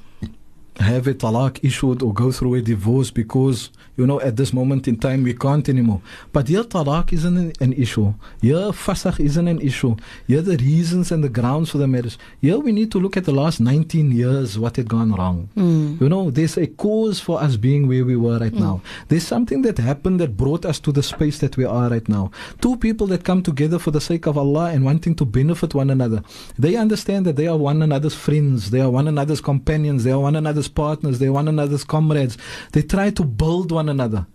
have 0.79 1.07
a 1.07 1.15
talaq 1.15 1.59
issued 1.62 2.03
or 2.03 2.12
go 2.12 2.31
through 2.31 2.55
a 2.55 2.62
divorce 2.62 3.11
because, 3.11 3.71
you 3.97 4.07
know, 4.07 4.21
at 4.21 4.37
this 4.37 4.53
moment 4.53 4.87
in 4.87 4.97
time 4.97 5.23
we 5.23 5.33
can't 5.35 5.69
anymore. 5.69 6.01
But 6.33 6.49
here 6.49 6.65
talaq 6.65 7.12
isn't 7.12 7.37
an, 7.37 7.53
an 7.61 7.73
issue. 7.73 8.15
Here 8.41 8.71
fasakh 8.73 9.21
isn't 9.21 9.49
an 9.49 9.61
issue. 9.61 9.97
Here 10.27 10.43
the 10.43 10.57
reasons 10.57 11.11
and 11.11 11.25
the 11.25 11.29
grounds 11.29 11.71
for 11.71 11.79
the 11.79 11.89
marriage. 11.89 12.19
Here 12.41 12.59
we 12.59 12.73
need 12.73 12.93
to 12.93 12.99
look 12.99 13.17
at 13.17 13.25
the 13.25 13.33
last 13.33 13.61
19 13.61 14.12
years, 14.12 14.59
what 14.59 14.77
had 14.77 14.89
gone 14.89 15.12
wrong. 15.12 15.49
Hmm. 15.55 15.97
You 16.01 16.09
know, 16.09 16.31
there's 16.31 16.57
a 16.59 16.67
cause 16.67 17.21
for 17.21 17.41
us 17.41 17.57
being 17.57 17.89
where 17.89 18.05
we 18.05 18.17
were 18.17 18.39
right 18.39 18.53
hmm. 18.53 18.61
now. 18.61 18.83
There's 19.09 19.27
something 19.27 19.62
that 19.62 19.79
happened 19.79 20.21
that 20.21 20.37
brought 20.37 20.67
us 20.67 20.79
to 20.81 20.93
the 20.93 21.03
space 21.03 21.39
that 21.39 21.57
we 21.57 21.65
are 21.65 21.89
right 21.89 22.09
now. 22.09 22.31
Two 22.61 22.77
people 22.77 23.07
that 23.09 23.25
come 23.25 23.43
together 23.43 23.79
for 23.79 23.91
the 23.91 24.01
sake 24.01 24.27
of 24.27 24.37
Allah 24.37 24.71
and 24.71 24.85
wanting 24.85 25.15
to 25.17 25.25
benefit 25.25 25.75
one 25.75 25.91
another. 25.91 26.23
They 26.59 26.77
understand 26.77 27.27
that 27.27 27.37
they 27.37 27.47
are 27.47 27.57
one 27.57 27.83
another's 27.83 28.15
friends, 28.15 28.71
they 28.71 28.81
are 28.81 28.91
one 28.91 29.09
another's 29.09 29.41
companions, 29.41 30.05
they 30.05 30.11
are 30.11 30.21
one 30.21 30.37
another's 30.37 30.65
partners, 30.68 31.18
they 31.18 31.26
are 31.26 31.33
one 31.33 31.48
another's 31.48 31.85
comrades. 31.85 32.37
They 32.72 32.83
try 32.83 33.11
to 33.11 33.24
build 33.24 33.72
one 33.72 33.88
another. 33.88 34.26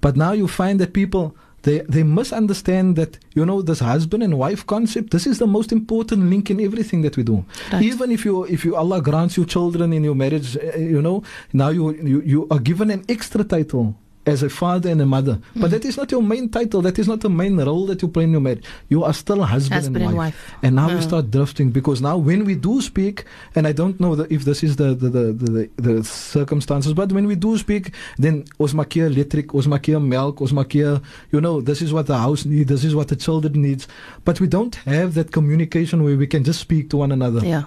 But 0.00 0.16
now 0.16 0.32
you 0.32 0.48
find 0.48 0.80
that 0.80 0.92
people 0.92 1.36
they 1.62 1.78
they 1.88 2.02
misunderstand 2.02 2.96
that 2.96 3.18
you 3.34 3.44
know 3.44 3.62
this 3.62 3.80
husband 3.80 4.22
and 4.22 4.38
wife 4.38 4.66
concept. 4.66 5.10
This 5.10 5.26
is 5.26 5.38
the 5.38 5.46
most 5.46 5.72
important 5.72 6.30
link 6.30 6.50
in 6.50 6.60
everything 6.60 7.02
that 7.02 7.16
we 7.16 7.22
do. 7.22 7.44
Right. 7.72 7.82
Even 7.82 8.10
if 8.10 8.24
you 8.24 8.44
if 8.44 8.64
you 8.64 8.76
Allah 8.76 9.00
grants 9.00 9.36
you 9.38 9.46
children 9.46 9.92
in 9.92 10.04
your 10.04 10.14
marriage, 10.14 10.56
uh, 10.56 10.76
you 10.78 11.00
know 11.00 11.22
now 11.52 11.70
you 11.70 11.92
you 12.12 12.20
you 12.22 12.46
are 12.50 12.58
given 12.58 12.90
an 12.90 13.04
extra 13.08 13.42
title 13.44 13.94
as 14.26 14.42
a 14.42 14.48
father 14.48 14.88
and 14.90 15.00
a 15.00 15.06
mother. 15.06 15.38
But 15.54 15.70
that 15.72 15.84
is 15.84 15.96
not 15.96 16.10
your 16.10 16.22
main 16.22 16.48
title. 16.48 16.80
That 16.82 16.98
is 16.98 17.06
not 17.06 17.20
the 17.20 17.28
main 17.30 17.56
role 17.58 17.86
that 17.86 18.00
you 18.02 18.08
play 18.08 18.24
in 18.24 18.32
your 18.32 18.40
marriage. 18.40 18.64
You 18.88 19.04
are 19.04 19.12
still 19.12 19.42
husband, 19.42 19.74
Husband 19.74 19.96
and 19.96 20.04
and 20.06 20.16
wife. 20.16 20.34
wife. 20.34 20.54
And 20.62 20.76
now 20.76 20.88
we 20.88 20.94
Uh. 20.94 21.00
start 21.02 21.30
drifting 21.30 21.70
because 21.70 22.00
now 22.00 22.16
when 22.16 22.44
we 22.44 22.54
do 22.54 22.80
speak, 22.80 23.24
and 23.54 23.66
I 23.66 23.72
don't 23.72 23.98
know 24.00 24.14
the, 24.16 24.24
if 24.32 24.44
this 24.44 24.62
is 24.62 24.76
the 24.76 24.94
the, 24.94 25.08
the, 25.10 25.24
the, 25.32 25.70
the 25.76 26.04
circumstances, 26.04 26.92
but 26.94 27.12
when 27.12 27.26
we 27.26 27.34
do 27.36 27.56
speak, 27.58 27.92
then 28.18 28.44
hier 28.90 29.06
electric, 29.06 29.52
hier 29.86 30.00
milk, 30.00 30.40
hier, 30.72 31.00
you 31.32 31.40
know, 31.40 31.60
this 31.60 31.82
is 31.82 31.92
what 31.92 32.06
the 32.06 32.16
house 32.18 32.44
needs, 32.44 32.68
this 32.68 32.84
is 32.84 32.94
what 32.94 33.08
the 33.08 33.16
children 33.16 33.60
needs. 33.60 33.86
But 34.24 34.40
we 34.40 34.46
don't 34.46 34.74
have 34.86 35.14
that 35.14 35.32
communication 35.32 36.02
where 36.02 36.16
we 36.16 36.26
can 36.26 36.44
just 36.44 36.60
speak 36.60 36.88
to 36.90 36.96
one 36.96 37.12
another. 37.12 37.40
yeah. 37.46 37.64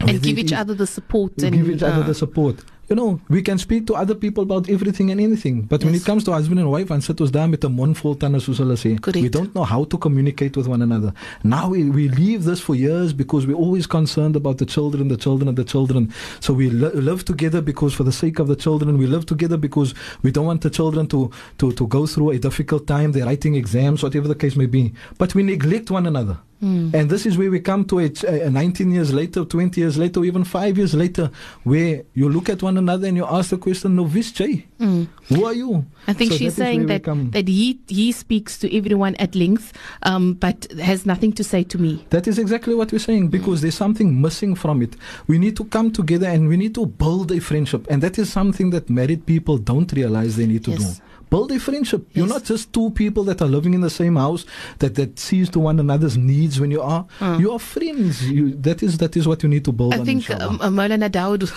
And 0.00 0.22
give 0.22 0.38
each 0.38 0.52
other 0.52 0.74
the 0.74 0.86
support 0.86 1.32
and 1.42 1.54
give 1.56 1.68
each 1.70 1.82
other 1.82 2.02
uh, 2.02 2.06
the 2.06 2.14
support. 2.14 2.64
You 2.90 2.96
know, 2.96 3.20
we 3.28 3.42
can 3.42 3.58
speak 3.58 3.86
to 3.88 3.94
other 3.94 4.14
people 4.14 4.42
about 4.44 4.70
everything 4.70 5.10
and 5.10 5.20
anything. 5.20 5.60
But 5.60 5.84
when 5.84 5.94
it 5.94 6.06
comes 6.06 6.24
to 6.24 6.32
husband 6.32 6.58
and 6.58 6.70
wife, 6.70 6.90
and 6.90 7.04
sit 7.04 7.20
ons 7.20 7.30
daar 7.30 7.46
met 7.48 7.62
'n 7.64 7.72
mond 7.72 7.98
vol 7.98 8.16
tande 8.16 8.40
soos 8.40 8.58
hulle 8.58 8.76
We 9.22 9.28
don't 9.28 9.52
know 9.54 9.64
how 9.64 9.84
to 9.84 9.98
communicate 9.98 10.56
with 10.56 10.66
one 10.66 10.80
another. 10.80 11.12
Now 11.44 11.68
we, 11.68 11.84
we 11.90 12.08
leave 12.08 12.44
this 12.44 12.60
for 12.60 12.74
years 12.74 13.12
because 13.12 13.46
we're 13.46 13.62
always 13.66 13.86
concerned 13.86 14.36
about 14.36 14.56
the 14.56 14.64
children, 14.64 15.08
the 15.08 15.18
children, 15.18 15.48
and 15.48 15.56
the 15.58 15.64
children. 15.64 16.10
So 16.40 16.54
we 16.54 16.70
li- 16.70 16.94
live 16.94 17.24
together 17.26 17.60
because 17.60 17.92
for 17.94 18.04
the 18.04 18.12
sake 18.12 18.38
of 18.38 18.48
the 18.48 18.56
children. 18.56 18.96
We 18.96 19.06
live 19.06 19.26
together 19.26 19.58
because 19.58 19.92
we 20.22 20.30
don't 20.30 20.46
want 20.46 20.62
the 20.62 20.70
children 20.70 21.06
to, 21.08 21.30
to, 21.58 21.72
to 21.72 21.86
go 21.86 22.06
through 22.06 22.30
a 22.30 22.38
difficult 22.38 22.86
time. 22.86 23.12
They're 23.12 23.26
writing 23.26 23.54
exams, 23.54 24.02
whatever 24.02 24.28
the 24.28 24.34
case 24.34 24.56
may 24.56 24.66
be. 24.66 24.94
But 25.18 25.34
we 25.34 25.42
neglect 25.42 25.90
one 25.90 26.06
another. 26.06 26.38
Hmm. 26.60 26.90
And 26.92 27.08
this 27.08 27.24
is 27.24 27.38
where 27.38 27.50
we 27.50 27.60
come 27.60 27.84
to 27.86 28.00
it 28.00 28.24
uh, 28.24 28.48
19 28.50 28.90
years 28.90 29.12
later, 29.14 29.44
20 29.44 29.80
years 29.80 29.96
later, 29.96 30.20
or 30.20 30.24
even 30.24 30.42
five 30.44 30.76
years 30.76 30.92
later, 30.94 31.30
where 31.62 32.02
you 32.14 32.28
look 32.28 32.48
at 32.48 32.62
one 32.62 32.76
another 32.76 33.06
and 33.06 33.16
you 33.16 33.24
ask 33.24 33.50
the 33.50 33.58
question, 33.58 33.96
Jay, 34.32 34.66
Mm. 34.80 35.08
who 35.28 35.44
are 35.44 35.54
you? 35.54 35.84
I 36.06 36.12
think 36.12 36.32
So 36.32 36.38
she's 36.38 36.56
that 36.56 36.62
saying 36.64 36.86
that, 36.86 37.04
that 37.32 37.48
he 37.48 37.78
he 37.88 38.12
speaks 38.12 38.58
to 38.58 38.76
everyone 38.76 39.14
at 39.16 39.34
length, 39.34 39.72
um, 40.02 40.34
but 40.34 40.70
has 40.80 41.04
nothing 41.04 41.32
to 41.32 41.44
say 41.44 41.64
to 41.64 41.78
me. 41.78 42.04
That 42.10 42.26
is 42.28 42.38
exactly 42.38 42.74
what 42.74 42.92
we're 42.92 42.98
saying 43.00 43.28
because 43.28 43.60
there's 43.60 43.74
something 43.74 44.20
missing 44.20 44.54
from 44.54 44.82
it. 44.82 44.96
We 45.26 45.38
need 45.38 45.56
to 45.56 45.64
come 45.64 45.90
together 45.90 46.26
and 46.26 46.48
we 46.48 46.56
need 46.56 46.74
to 46.76 46.86
build 46.86 47.32
a 47.32 47.40
friendship. 47.40 47.86
And 47.90 48.02
that 48.02 48.18
is 48.18 48.32
something 48.32 48.70
that 48.70 48.88
married 48.88 49.26
people 49.26 49.58
don't 49.58 49.92
realize 49.92 50.36
they 50.36 50.46
need 50.46 50.64
to 50.64 50.70
Yes. 50.72 50.98
do. 50.98 51.02
Build 51.30 51.52
a 51.52 51.58
friendship. 51.58 52.08
You're 52.12 52.26
not 52.26 52.44
just 52.44 52.72
two 52.72 52.90
people 52.90 53.24
that 53.24 53.42
are 53.42 53.48
living 53.48 53.74
in 53.74 53.80
the 53.80 53.90
same 53.90 54.16
house 54.16 54.44
that, 54.78 54.94
that 54.94 55.18
sees 55.18 55.48
to 55.50 55.60
one 55.60 55.78
another's 55.78 56.16
needs 56.16 56.60
when 56.60 56.70
you 56.70 56.82
are. 56.82 57.06
You 57.20 57.52
are 57.52 57.58
friends. 57.58 58.28
You, 58.28 58.54
that 58.56 58.82
is 58.82 58.98
that 58.98 59.16
is 59.16 59.26
what 59.26 59.42
you 59.42 59.48
need 59.48 59.64
to 59.64 59.72
build 59.72 59.94
I 59.94 59.98
on. 59.98 60.06
think 60.06 60.30
um, 60.30 60.60
uh, 60.60 60.68
Maulana 60.68 61.10
Dawood 61.10 61.48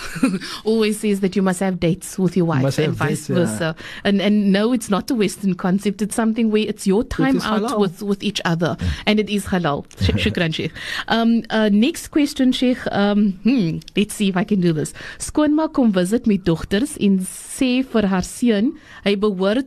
always 0.64 1.00
says 1.00 1.20
that 1.20 1.36
you 1.36 1.42
must 1.42 1.60
have 1.60 1.80
dates 1.80 2.18
with 2.18 2.36
your 2.36 2.46
wife 2.46 2.62
must 2.62 2.78
and 2.78 2.94
vice 2.94 3.26
dates, 3.26 3.28
yeah. 3.28 3.36
versa. 3.36 3.76
And 4.04 4.20
and 4.20 4.52
no, 4.52 4.72
it's 4.72 4.90
not 4.90 5.10
a 5.10 5.14
Western 5.14 5.54
concept. 5.54 6.02
It's 6.02 6.14
something 6.14 6.50
where 6.50 6.66
it's 6.66 6.86
your 6.86 7.04
time 7.04 7.36
is 7.36 7.44
out 7.44 7.62
halal. 7.62 7.80
with, 7.80 8.02
with 8.02 8.22
each 8.22 8.40
other, 8.44 8.76
and 9.06 9.18
it 9.20 9.30
is 9.30 9.46
halal. 9.46 9.84
Sh- 10.00 10.10
Shukran, 10.24 10.54
Sheikh. 10.54 10.72
Um, 11.08 11.42
uh, 11.50 11.68
next 11.72 12.08
question, 12.08 12.52
Sheikh. 12.52 12.80
Um, 12.92 13.32
hmm, 13.42 13.78
let's 13.96 14.14
see 14.14 14.28
if 14.28 14.36
I 14.36 14.44
can 14.44 14.60
do 14.60 14.72
this. 14.72 14.92
Skoonma 15.18 15.72
kom 15.72 15.92
visit 15.92 16.26
met 16.26 16.44
dogters 16.44 16.96
en 17.00 17.18
sê 17.26 17.82
vir 17.92 18.08
haar 18.10 18.26
seun, 18.26 18.72
hy 19.04 19.14
behoort 19.16 19.61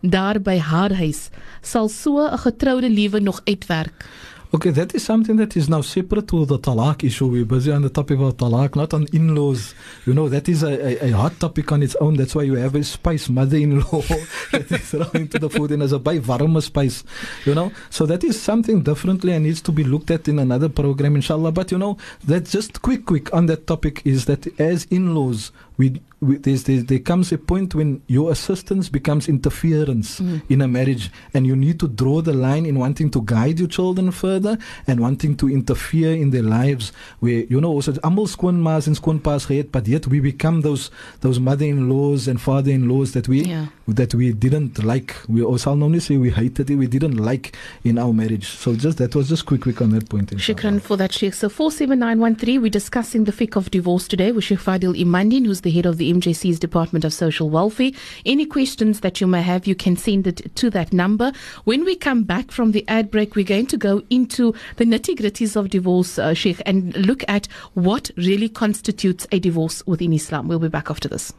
daar 0.00 0.40
by 0.40 0.58
haar 0.58 0.94
huis. 0.94 1.28
Sal 1.60 1.88
so 1.88 2.18
'n 2.18 2.38
getroude 2.38 3.20
nog 3.20 3.40
uitwerk? 3.44 4.08
Okay, 4.52 4.72
that 4.72 4.94
is 4.94 5.04
something 5.04 5.36
that 5.36 5.54
is 5.54 5.68
now 5.68 5.80
separate 5.80 6.26
to 6.26 6.44
the 6.44 6.58
talaq 6.58 7.04
issue. 7.04 7.28
We're 7.28 7.44
busy 7.44 7.70
on 7.70 7.82
the 7.82 7.88
topic 7.88 8.18
of 8.18 8.36
talaq, 8.36 8.74
not 8.74 8.92
on 8.92 9.06
in-laws. 9.12 9.76
You 10.06 10.12
know, 10.12 10.28
that 10.28 10.48
is 10.48 10.64
a, 10.64 11.04
a, 11.04 11.10
a 11.10 11.16
hot 11.16 11.38
topic 11.38 11.70
on 11.70 11.84
its 11.84 11.94
own. 12.00 12.16
That's 12.16 12.34
why 12.34 12.42
you 12.42 12.54
have 12.54 12.74
a 12.74 12.82
spice 12.82 13.28
mother-in-law 13.28 14.02
that 14.50 14.72
is 14.72 14.80
thrown 14.90 15.14
into 15.14 15.38
the 15.38 15.48
food 15.48 15.70
and 15.70 15.84
as 15.84 15.92
a 15.92 16.00
by 16.00 16.18
warme 16.18 16.60
spice. 16.60 17.04
You 17.46 17.54
know, 17.54 17.70
so 17.90 18.06
that 18.06 18.24
is 18.24 18.42
something 18.42 18.82
differently 18.82 19.34
and 19.34 19.44
needs 19.44 19.62
to 19.62 19.70
be 19.70 19.84
looked 19.84 20.10
at 20.10 20.26
in 20.26 20.40
another 20.40 20.68
program, 20.68 21.14
inshallah. 21.14 21.52
But 21.52 21.70
you 21.70 21.78
know, 21.78 21.96
that 22.24 22.46
just 22.46 22.82
quick, 22.82 23.06
quick 23.06 23.32
on 23.32 23.46
that 23.46 23.68
topic 23.68 24.02
is 24.04 24.24
that 24.24 24.48
as 24.58 24.84
in-laws, 24.86 25.52
we, 25.80 26.02
we 26.20 26.36
there's, 26.36 26.64
there's, 26.64 26.84
there 26.84 26.98
comes 26.98 27.32
a 27.32 27.38
point 27.38 27.74
when 27.74 28.02
your 28.06 28.30
assistance 28.30 28.90
becomes 28.90 29.30
interference 29.30 30.20
mm. 30.20 30.42
in 30.50 30.60
a 30.60 30.68
marriage, 30.68 31.10
and 31.32 31.46
you 31.46 31.56
need 31.56 31.80
to 31.80 31.88
draw 31.88 32.20
the 32.20 32.34
line 32.34 32.66
in 32.66 32.78
wanting 32.78 33.10
to 33.10 33.22
guide 33.22 33.58
your 33.58 33.68
children 33.68 34.10
further 34.10 34.58
and 34.86 35.00
wanting 35.00 35.34
to 35.38 35.48
interfere 35.48 36.12
in 36.12 36.30
their 36.30 36.42
lives. 36.42 36.92
Where 37.20 37.44
you 37.44 37.62
know, 37.62 37.70
also 37.70 37.92
almal 37.92 38.28
skoonma's 38.28 38.86
and 38.86 38.94
skoonpa's 38.94 39.46
gehad, 39.46 39.72
but 39.72 39.88
yet 39.88 40.06
we 40.06 40.20
become 40.20 40.60
those 40.60 40.90
those 41.22 41.40
mother-in-laws 41.40 42.28
and 42.28 42.38
father-in-laws 42.38 43.12
that 43.12 43.26
we 43.26 43.44
Yeah. 43.44 43.66
that 43.88 44.14
we 44.14 44.32
didn't 44.34 44.84
like. 44.84 45.16
We 45.28 45.42
also 45.42 45.74
normally 45.74 46.00
say 46.00 46.18
we 46.18 46.30
hated 46.30 46.70
it, 46.70 46.76
we 46.76 46.88
didn't 46.88 47.16
like 47.16 47.56
in 47.84 47.96
our 47.96 48.12
marriage. 48.12 48.48
So 48.48 48.74
just 48.74 48.98
that 48.98 49.14
was 49.14 49.30
just 49.30 49.46
quick, 49.46 49.62
quick 49.62 49.80
on 49.80 49.90
that 49.90 50.10
point. 50.10 50.30
Shukran 50.36 50.82
for 50.82 50.98
that, 50.98 51.12
Sheikh. 51.12 51.32
So 51.32 51.48
47913, 51.48 52.60
we're 52.60 52.68
discussing 52.68 53.24
the 53.24 53.32
fiqh 53.32 53.56
of 53.56 53.70
divorce 53.70 54.06
today 54.06 54.30
with 54.32 54.44
Sheikh 54.44 54.60
Faadhil 54.60 54.94
Emandien, 54.94 55.46
who's 55.46 55.62
the 55.62 55.69
head 55.70 55.86
of 55.86 55.96
the 55.96 56.12
MJC's 56.12 56.58
Department 56.58 57.04
of 57.04 57.12
Social 57.12 57.50
Welfare. 57.50 57.90
Any 58.26 58.46
questions 58.46 59.00
that 59.00 59.20
you 59.20 59.26
may 59.26 59.42
have, 59.42 59.66
you 59.66 59.74
can 59.74 59.96
send 59.96 60.26
it 60.26 60.54
to 60.56 60.70
that 60.70 60.92
number. 60.92 61.32
When 61.64 61.84
we 61.84 61.96
come 61.96 62.24
back 62.24 62.50
from 62.50 62.72
the 62.72 62.84
ad 62.88 63.10
break, 63.10 63.36
we're 63.36 63.44
going 63.44 63.66
to 63.66 63.76
go 63.76 64.02
into 64.10 64.54
the 64.76 64.84
nitty 64.84 65.18
gritties 65.18 65.56
of 65.56 65.70
divorce, 65.70 66.18
uh, 66.18 66.34
Sheikh, 66.34 66.62
and 66.66 66.96
look 66.96 67.24
at 67.28 67.46
what 67.74 68.10
really 68.16 68.48
constitutes 68.48 69.26
a 69.32 69.38
divorce 69.38 69.86
within 69.86 70.12
Islam. 70.12 70.48
We'll 70.48 70.58
be 70.58 70.68
back 70.68 70.90
after 70.90 71.08
this. 71.08 71.32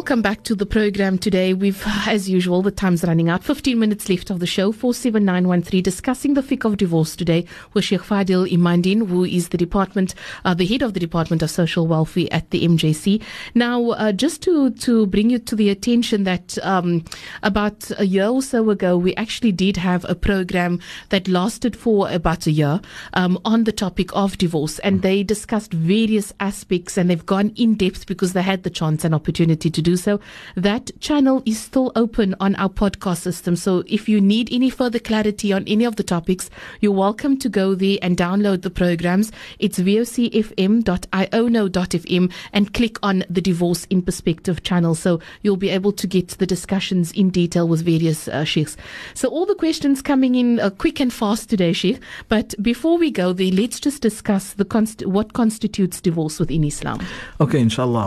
Welcome 0.00 0.22
back 0.22 0.44
to 0.44 0.54
the 0.54 0.64
program 0.64 1.18
today. 1.18 1.52
We've, 1.52 1.84
as 2.06 2.26
usual, 2.26 2.62
the 2.62 2.70
time's 2.70 3.04
running 3.04 3.28
out. 3.28 3.44
15 3.44 3.78
minutes 3.78 4.08
left 4.08 4.30
of 4.30 4.40
the 4.40 4.46
show. 4.46 4.72
47913 4.72 5.82
discussing 5.82 6.32
the 6.32 6.40
fiqh 6.40 6.64
of 6.64 6.78
divorce 6.78 7.14
today 7.14 7.44
with 7.74 7.84
Sheikh 7.84 8.00
Faadhil 8.00 8.50
Emandien, 8.50 9.06
who 9.06 9.24
is 9.24 9.50
the 9.50 9.58
department, 9.58 10.14
uh, 10.46 10.54
the 10.54 10.64
head 10.64 10.80
of 10.80 10.94
the 10.94 11.00
Department 11.00 11.42
of 11.42 11.50
Social 11.50 11.86
Welfare 11.86 12.28
at 12.30 12.48
the 12.48 12.66
MJC. 12.66 13.22
Now, 13.54 13.90
uh, 13.90 14.12
just 14.12 14.40
to, 14.44 14.70
to 14.70 15.04
bring 15.04 15.28
you 15.28 15.38
to 15.38 15.54
the 15.54 15.68
attention 15.68 16.24
that 16.24 16.56
um, 16.62 17.04
about 17.42 17.90
a 17.98 18.06
year 18.06 18.28
or 18.28 18.40
so 18.40 18.70
ago, 18.70 18.96
we 18.96 19.14
actually 19.16 19.52
did 19.52 19.76
have 19.76 20.06
a 20.08 20.14
program 20.14 20.80
that 21.10 21.28
lasted 21.28 21.76
for 21.76 22.10
about 22.10 22.46
a 22.46 22.50
year 22.50 22.80
um, 23.12 23.38
on 23.44 23.64
the 23.64 23.72
topic 23.72 24.08
of 24.14 24.38
divorce, 24.38 24.78
and 24.78 25.02
they 25.02 25.22
discussed 25.22 25.74
various 25.74 26.32
aspects 26.40 26.96
and 26.96 27.10
they've 27.10 27.26
gone 27.26 27.52
in 27.56 27.74
depth 27.74 28.06
because 28.06 28.32
they 28.32 28.40
had 28.40 28.62
the 28.62 28.70
chance 28.70 29.04
and 29.04 29.14
opportunity 29.14 29.68
to 29.68 29.80
to 29.82 29.89
do 29.90 29.96
so. 29.96 30.20
That 30.56 30.90
channel 31.00 31.42
is 31.44 31.58
still 31.58 31.92
open 31.96 32.36
on 32.38 32.54
our 32.56 32.68
podcast 32.68 33.18
system. 33.18 33.56
So 33.56 33.82
if 33.86 34.08
you 34.08 34.20
need 34.20 34.48
any 34.52 34.70
further 34.70 35.00
clarity 35.00 35.52
on 35.52 35.64
any 35.66 35.84
of 35.84 35.96
the 35.96 36.04
topics, 36.04 36.48
you're 36.80 36.92
welcome 36.92 37.36
to 37.38 37.48
go 37.48 37.74
there 37.74 37.98
and 38.02 38.16
download 38.16 38.62
the 38.62 38.70
programs. 38.70 39.32
It's 39.58 39.80
vocfm.iono.fm 39.80 42.32
and 42.52 42.74
click 42.74 42.98
on 43.02 43.24
the 43.28 43.40
Divorce 43.40 43.86
in 43.86 44.02
Perspective 44.02 44.62
channel. 44.62 44.94
So 44.94 45.18
you'll 45.42 45.56
be 45.56 45.70
able 45.70 45.90
to 45.92 46.06
get 46.06 46.28
the 46.28 46.46
discussions 46.46 47.10
in 47.12 47.30
detail 47.30 47.66
with 47.66 47.84
various 47.84 48.28
uh, 48.28 48.44
sheikhs. 48.44 48.76
So 49.14 49.28
all 49.28 49.46
the 49.46 49.56
questions 49.56 50.02
coming 50.02 50.36
in 50.36 50.60
uh, 50.60 50.70
quick 50.70 51.00
and 51.00 51.12
fast 51.12 51.50
today, 51.50 51.72
Sheikh. 51.72 51.98
But 52.28 52.54
before 52.62 52.96
we 52.98 53.10
go 53.10 53.32
there, 53.32 53.50
let's 53.50 53.80
just 53.80 54.02
discuss 54.02 54.52
the 54.52 54.64
const- 54.64 55.04
what 55.06 55.32
constitutes 55.32 56.00
divorce 56.00 56.38
within 56.38 56.62
Islam. 56.64 57.00
Okay, 57.40 57.58
inshallah. 57.58 58.06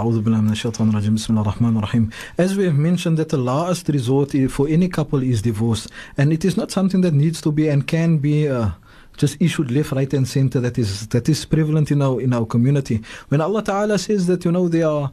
ar-Rahim. 1.78 2.12
As 2.38 2.58
we 2.58 2.66
have 2.66 2.78
mentioned 2.78 3.18
that 3.18 3.30
the 3.30 3.38
last 3.38 3.90
resort 3.90 4.34
for 4.50 4.68
any 4.68 4.88
couple 4.88 5.22
is 5.24 5.42
divorce. 5.42 5.88
And 6.18 6.32
it 6.32 6.46
is 6.46 6.58
not 6.58 6.72
something 6.72 7.02
that 7.02 7.14
needs 7.14 7.42
to 7.42 7.52
be 7.52 7.68
and 7.68 7.88
can 7.88 8.18
be 8.18 8.48
uh, 8.48 8.70
just 9.18 9.42
issued 9.42 9.72
left, 9.72 9.92
right, 9.92 10.12
and 10.14 10.28
center 10.28 10.60
that 10.60 10.78
is 10.78 11.08
that 11.08 11.30
is 11.30 11.46
prevalent 11.46 11.92
in 11.92 12.02
our 12.02 12.20
in 12.20 12.34
our 12.34 12.46
community. 12.46 13.02
When 13.30 13.42
Allah 13.42 13.64
Ta'ala 13.64 13.98
says 14.00 14.28
that 14.28 14.46
you 14.46 14.52
know 14.52 14.68
they 14.68 14.84
are 14.84 15.12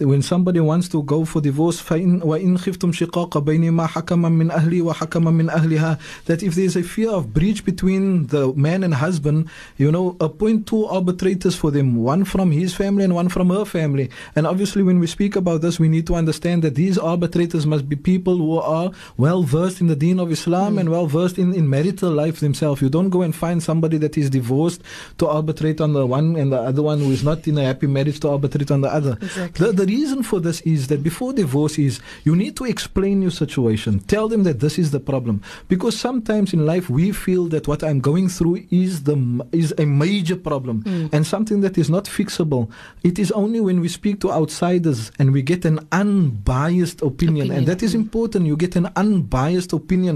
when 0.00 0.20
somebody 0.22 0.60
wants 0.60 0.88
to 0.88 1.02
go 1.02 1.24
for 1.24 1.40
divorce 1.40 1.80
فإن 1.80 2.22
وإن 2.22 2.58
خفتم 2.58 2.92
شقاق 2.92 3.38
بينما 3.38 3.86
حكما 3.86 4.28
من 4.28 4.50
أهلي 4.50 4.82
وحكما 4.82 5.30
من 5.30 5.50
أهلها 5.50 5.98
that 6.26 6.42
if 6.42 6.54
there 6.54 6.64
is 6.64 6.76
a 6.76 6.82
fear 6.82 7.10
of 7.10 7.32
breach 7.32 7.64
between 7.64 8.26
the 8.26 8.52
man 8.54 8.84
and 8.84 8.94
husband 8.94 9.48
you 9.78 9.90
know 9.90 10.16
appoint 10.20 10.66
two 10.66 10.84
arbitrators 10.86 11.56
for 11.56 11.70
them 11.70 11.96
one 11.96 12.24
from 12.24 12.50
his 12.50 12.74
family 12.74 13.04
and 13.04 13.14
one 13.14 13.28
from 13.28 13.48
her 13.48 13.64
family 13.64 14.10
and 14.34 14.46
obviously 14.46 14.82
when 14.82 14.98
we 14.98 15.06
speak 15.06 15.34
about 15.34 15.62
this 15.62 15.78
we 15.78 15.88
need 15.88 16.06
to 16.06 16.14
understand 16.14 16.62
that 16.62 16.74
these 16.74 16.98
arbitrators 16.98 17.66
must 17.66 17.88
be 17.88 17.96
people 17.96 18.36
who 18.36 18.58
are 18.58 18.90
well 19.16 19.42
versed 19.42 19.80
in 19.80 19.86
the 19.86 19.96
deen 19.96 20.20
of 20.20 20.30
Islam 20.30 20.76
mm. 20.76 20.80
and 20.80 20.90
well 20.90 21.06
versed 21.06 21.38
in, 21.38 21.54
in 21.54 21.70
marital 21.70 22.10
life 22.10 22.40
themselves 22.40 22.82
you 22.82 22.90
don't 22.90 23.10
go 23.10 23.22
and 23.22 23.34
find 23.34 23.62
somebody 23.62 23.96
that 23.96 24.18
is 24.18 24.28
divorced 24.28 24.82
to 25.16 25.26
arbitrate 25.26 25.80
on 25.80 25.94
the 25.94 26.04
one 26.04 26.36
and 26.36 26.52
the 26.52 26.60
other 26.60 26.82
one 26.82 26.98
who 26.98 27.10
is 27.10 27.24
not 27.24 27.46
in 27.48 27.56
a 27.56 27.64
happy 27.64 27.86
marriage 27.86 28.20
to 28.20 28.28
arbitrate 28.28 28.70
on 28.70 28.82
the 28.82 28.92
other 28.92 29.16
exactly. 29.22 29.66
the, 29.66 29.72
the 29.72 29.86
reason 29.95 30.19
for 30.29 30.39
this 30.47 30.59
is 30.61 30.81
that 30.89 31.01
before 31.09 31.31
divorce 31.43 31.75
is 31.87 31.93
you 32.27 32.33
need 32.43 32.53
to 32.59 32.65
explain 32.75 33.21
your 33.25 33.35
situation. 33.43 33.93
Tell 34.15 34.27
them 34.31 34.43
that 34.47 34.59
this 34.65 34.75
is 34.83 34.89
the 34.95 35.03
problem. 35.11 35.35
Because 35.73 35.95
sometimes 36.07 36.47
in 36.55 36.61
life 36.73 36.85
we 36.99 37.05
feel 37.25 37.43
that 37.53 37.67
what 37.71 37.81
I'm 37.87 37.99
going 38.09 38.27
through 38.37 38.57
is 38.83 38.91
the 39.09 39.17
is 39.51 39.69
a 39.77 39.85
major 40.05 40.37
problem 40.49 40.75
mm. 40.83 41.13
and 41.13 41.21
something 41.35 41.59
that 41.65 41.75
is 41.83 41.89
not 41.95 42.05
fixable. 42.17 42.63
It 43.09 43.15
is 43.23 43.29
only 43.43 43.61
when 43.67 43.77
we 43.83 43.89
speak 43.99 44.15
to 44.23 44.27
outsiders 44.39 44.99
and 45.19 45.27
we 45.35 45.41
get 45.53 45.61
an 45.71 45.77
unbiased 46.03 46.99
opinion, 47.11 47.47
opinion. 47.47 47.57
and 47.57 47.63
that 47.69 47.81
is 47.87 47.93
important. 48.03 48.41
You 48.51 48.57
get 48.65 48.75
an 48.81 48.87
unbiased 49.03 49.71
opinion 49.73 50.15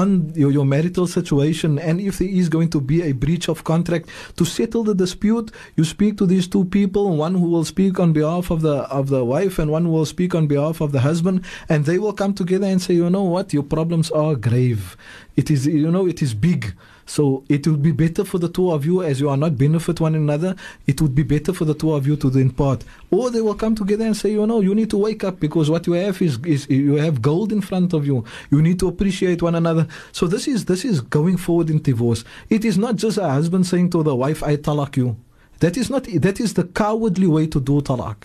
on 0.00 0.32
your, 0.34 0.50
your 0.56 0.66
marital 0.74 1.06
situation 1.18 1.70
and 1.88 2.00
if 2.08 2.14
there 2.20 2.32
is 2.40 2.48
going 2.56 2.70
to 2.70 2.80
be 2.80 2.98
a 3.10 3.12
breach 3.24 3.46
of 3.52 3.58
contract 3.72 4.04
to 4.38 4.44
settle 4.58 4.82
the 4.90 4.96
dispute, 5.04 5.46
you 5.78 5.84
speak 5.84 6.12
to 6.20 6.26
these 6.32 6.46
two 6.54 6.64
people, 6.76 7.02
one 7.26 7.34
who 7.40 7.48
will 7.54 7.64
speak 7.74 7.94
on 8.04 8.12
behalf 8.12 8.50
of 8.54 8.60
the 8.66 8.76
of 8.98 9.06
the 9.12 9.24
wife 9.24 9.58
and 9.58 9.70
one 9.70 9.92
will 9.92 10.04
speak 10.04 10.34
on 10.34 10.46
behalf 10.46 10.80
of 10.80 10.90
the 10.92 11.00
husband 11.00 11.44
and 11.68 11.84
they 11.84 11.98
will 11.98 12.12
come 12.12 12.34
together 12.34 12.66
and 12.66 12.82
say 12.82 12.94
you 12.94 13.08
know 13.08 13.22
what? 13.22 13.52
Your 13.52 13.62
problems 13.62 14.10
are 14.10 14.34
grave. 14.34 14.96
It 15.36 15.50
is 15.50 15.66
you 15.66 15.90
know 15.90 16.06
it 16.06 16.20
is 16.22 16.34
big. 16.34 16.74
So 17.06 17.44
it 17.48 17.66
would 17.66 17.82
be 17.82 17.92
better 17.92 18.24
for 18.24 18.38
the 18.38 18.48
two 18.48 18.70
of 18.70 18.86
you 18.86 19.02
as 19.02 19.20
you 19.20 19.28
are 19.28 19.36
not 19.36 19.58
benefit 19.58 20.00
one 20.00 20.14
another 20.14 20.54
it 20.86 21.00
would 21.02 21.14
be 21.14 21.22
better 21.22 21.52
for 21.52 21.64
the 21.64 21.74
two 21.74 21.92
of 21.92 22.06
you 22.06 22.16
to 22.16 22.30
then 22.30 22.50
part. 22.50 22.84
Or 23.10 23.30
they 23.30 23.40
will 23.40 23.54
come 23.54 23.74
together 23.74 24.04
and 24.04 24.16
say 24.16 24.32
you 24.32 24.46
know 24.46 24.60
you 24.60 24.74
need 24.74 24.90
to 24.90 24.98
wake 24.98 25.24
up 25.24 25.40
because 25.40 25.68
what 25.70 25.86
you 25.86 25.94
have 25.94 26.20
is, 26.22 26.38
is 26.44 26.68
you 26.68 26.94
have 26.96 27.22
gold 27.22 27.52
in 27.52 27.60
front 27.60 27.92
of 27.92 28.06
you. 28.06 28.24
You 28.50 28.62
need 28.62 28.78
to 28.80 28.88
appreciate 28.88 29.42
one 29.42 29.54
another. 29.54 29.86
So 30.12 30.26
this 30.26 30.48
is 30.48 30.64
this 30.64 30.84
is 30.84 31.00
going 31.00 31.36
forward 31.36 31.70
in 31.70 31.82
divorce. 31.82 32.24
It 32.48 32.64
is 32.64 32.78
not 32.78 32.96
just 32.96 33.18
a 33.18 33.28
husband 33.28 33.66
saying 33.66 33.90
to 33.90 34.02
the 34.02 34.14
wife 34.14 34.42
i 34.42 34.56
talaq 34.56 34.96
you. 34.96 35.16
That 35.60 35.76
is 35.76 35.90
not 35.90 36.04
that 36.04 36.40
is 36.40 36.54
the 36.54 36.64
cowardly 36.64 37.26
way 37.26 37.46
to 37.46 37.60
do 37.60 37.80
talaq 37.82 38.16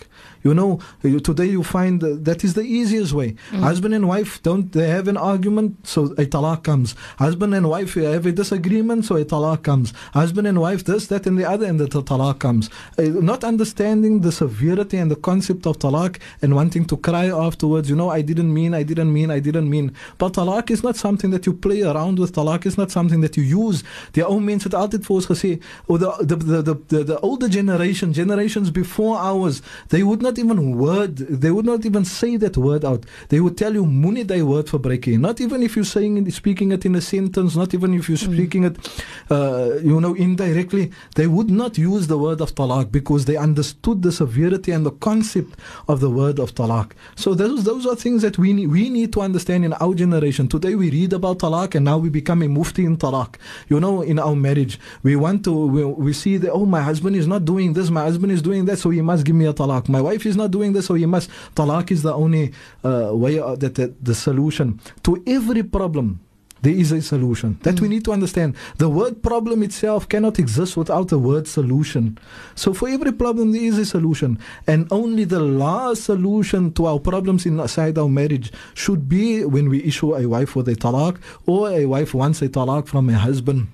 you 0.42 0.54
know, 0.54 0.80
today 1.02 1.46
you 1.46 1.62
find 1.62 2.00
that 2.00 2.44
is 2.44 2.54
the 2.54 2.62
easiest 2.62 3.12
way. 3.12 3.34
Mm. 3.50 3.60
Husband 3.60 3.94
and 3.94 4.08
wife 4.08 4.42
don't 4.42 4.72
they 4.72 4.88
have 4.88 5.08
an 5.08 5.16
argument, 5.16 5.86
so 5.86 6.06
a 6.22 6.26
talaq 6.26 6.64
comes. 6.64 6.94
Husband 7.18 7.54
and 7.54 7.68
wife 7.68 7.94
have 7.94 8.26
a 8.26 8.32
disagreement, 8.32 9.04
so 9.04 9.16
a 9.16 9.24
talaq 9.24 9.62
comes. 9.62 9.92
Husband 10.12 10.46
and 10.46 10.60
wife 10.60 10.84
this, 10.84 11.06
that, 11.08 11.26
and 11.26 11.38
the 11.38 11.48
other, 11.48 11.66
and 11.66 11.78
the 11.80 11.86
talaq 11.86 12.38
comes. 12.38 12.70
Uh, 12.98 13.02
not 13.02 13.44
understanding 13.44 14.20
the 14.20 14.32
severity 14.32 14.96
and 14.96 15.10
the 15.10 15.16
concept 15.16 15.66
of 15.66 15.78
talaq 15.78 16.18
and 16.42 16.54
wanting 16.54 16.84
to 16.86 16.96
cry 16.96 17.26
afterwards. 17.26 17.90
You 17.90 17.96
know, 17.96 18.10
I 18.10 18.22
didn't 18.22 18.52
mean, 18.52 18.74
I 18.74 18.82
didn't 18.82 19.12
mean, 19.12 19.30
I 19.30 19.40
didn't 19.40 19.68
mean. 19.68 19.92
But 20.18 20.34
talaq 20.34 20.70
is 20.70 20.82
not 20.82 20.96
something 20.96 21.30
that 21.30 21.46
you 21.46 21.52
play 21.52 21.82
around 21.82 22.18
with. 22.18 22.32
Talaq 22.32 22.66
is 22.66 22.78
not 22.78 22.90
something 22.90 23.20
that 23.20 23.36
you 23.36 23.42
use. 23.42 23.82
Die 24.12 24.24
ou 24.24 24.40
mense 24.40 24.68
het 24.68 24.74
altyd 24.74 25.04
vir 25.06 25.14
ons 25.16 25.26
gesê, 25.26 25.50
or 25.86 25.98
the 25.98 26.10
the, 26.20 26.36
the 26.36 26.62
the 26.62 26.74
the 26.88 27.04
the 27.12 27.18
older 27.20 27.48
generation, 27.48 28.12
generations 28.12 28.70
before 28.70 29.18
ours, 29.18 29.62
they 29.88 30.02
would 30.02 30.22
not 30.22 30.37
not 30.38 30.54
even 30.54 30.76
word, 30.76 31.16
they 31.16 31.50
would 31.50 31.66
not 31.66 31.84
even 31.84 32.04
say 32.04 32.36
that 32.36 32.56
word 32.56 32.84
out. 32.84 33.04
They 33.28 33.40
would 33.40 33.56
tell 33.56 33.74
you, 33.74 33.84
Muni 33.84 34.22
they 34.22 34.42
word 34.42 34.68
for 34.68 34.78
breaking. 34.78 35.20
Not 35.20 35.40
even 35.40 35.62
if 35.62 35.76
you're 35.76 35.84
saying 35.84 36.26
it, 36.26 36.32
speaking 36.32 36.72
it 36.72 36.84
in 36.86 36.94
a 36.94 37.00
sentence, 37.00 37.56
not 37.56 37.74
even 37.74 37.94
if 37.94 38.08
you're 38.08 38.18
mm. 38.18 38.34
speaking 38.34 38.62
mm. 38.62 38.70
it, 38.70 39.04
uh, 39.30 39.78
you 39.82 40.00
know, 40.00 40.14
indirectly. 40.14 40.92
They 41.14 41.26
would 41.26 41.50
not 41.50 41.78
use 41.78 42.06
the 42.06 42.18
word 42.18 42.40
of 42.40 42.54
talaq 42.54 42.92
because 42.92 43.24
they 43.24 43.36
understood 43.36 44.02
the 44.02 44.12
severity 44.12 44.72
and 44.72 44.86
the 44.86 44.92
concept 44.92 45.58
of 45.88 46.00
the 46.00 46.10
word 46.10 46.38
of 46.38 46.54
talaq. 46.54 46.92
So 47.16 47.34
those, 47.34 47.64
those 47.64 47.86
are 47.86 47.96
things 47.96 48.22
that 48.22 48.38
we 48.38 48.52
need, 48.52 48.68
we 48.68 48.90
need 48.90 49.12
to 49.14 49.20
understand 49.20 49.64
in 49.64 49.72
our 49.74 49.94
generation. 49.94 50.48
Today 50.48 50.74
we 50.74 50.90
read 50.90 51.12
about 51.12 51.38
talaq 51.38 51.74
and 51.74 51.84
now 51.84 51.98
we 51.98 52.08
become 52.10 52.42
a 52.42 52.48
mufti 52.48 52.84
in 52.84 52.96
talaq. 52.96 53.34
You 53.68 53.80
know, 53.80 54.02
in 54.02 54.18
our 54.18 54.36
marriage, 54.36 54.78
we 55.02 55.16
want 55.16 55.44
to, 55.44 55.66
we, 55.66 55.84
we 55.84 56.12
see 56.12 56.36
that, 56.38 56.52
oh, 56.52 56.66
my 56.66 56.82
husband 56.82 57.16
is 57.16 57.26
not 57.26 57.44
doing 57.44 57.72
this, 57.72 57.90
my 57.90 58.02
husband 58.02 58.32
is 58.32 58.42
doing 58.42 58.64
that, 58.66 58.78
so 58.78 58.90
he 58.90 59.00
must 59.00 59.24
give 59.24 59.34
me 59.34 59.46
a 59.46 59.52
talaq. 59.52 59.88
My 59.88 60.00
wife 60.00 60.17
wife 60.18 60.26
is 60.26 60.36
not 60.36 60.50
doing 60.50 60.72
this, 60.72 60.86
so 60.86 60.94
you 60.94 61.06
must. 61.06 61.30
Talaq 61.54 61.90
is 61.90 62.02
the 62.02 62.12
only 62.12 62.52
uh, 62.84 63.10
way, 63.12 63.38
uh, 63.38 63.54
that 63.56 63.76
the, 63.76 63.94
the 64.02 64.14
solution 64.14 64.80
to 65.04 65.22
every 65.26 65.62
problem 65.62 66.20
there 66.60 66.72
is 66.74 66.90
a 66.90 67.00
solution. 67.00 67.56
That 67.62 67.76
mm. 67.76 67.82
we 67.82 67.88
need 67.88 68.04
to 68.06 68.10
understand. 68.12 68.56
The 68.78 68.88
word 68.88 69.22
problem 69.22 69.62
itself 69.62 70.08
cannot 70.08 70.40
exist 70.40 70.76
without 70.76 71.06
the 71.06 71.18
word 71.18 71.46
solution. 71.46 72.18
So 72.56 72.74
for 72.74 72.88
every 72.88 73.12
problem 73.12 73.52
there 73.52 73.62
is 73.62 73.78
a 73.78 73.86
solution. 73.86 74.40
And 74.66 74.90
only 74.90 75.22
the 75.22 75.38
last 75.38 76.02
solution 76.02 76.72
to 76.72 76.86
our 76.86 76.98
problems 76.98 77.46
inside 77.46 77.96
our 77.96 78.08
marriage 78.08 78.50
should 78.74 79.08
be 79.08 79.44
when 79.44 79.68
we 79.68 79.84
issue 79.84 80.16
a 80.16 80.26
wife 80.26 80.56
with 80.56 80.66
a 80.68 80.74
talaq 80.74 81.18
or 81.46 81.70
a 81.70 81.86
wife 81.86 82.12
wants 82.12 82.42
a 82.42 82.48
talaq 82.48 82.88
from 82.88 83.08
a 83.08 83.14
husband 83.14 83.68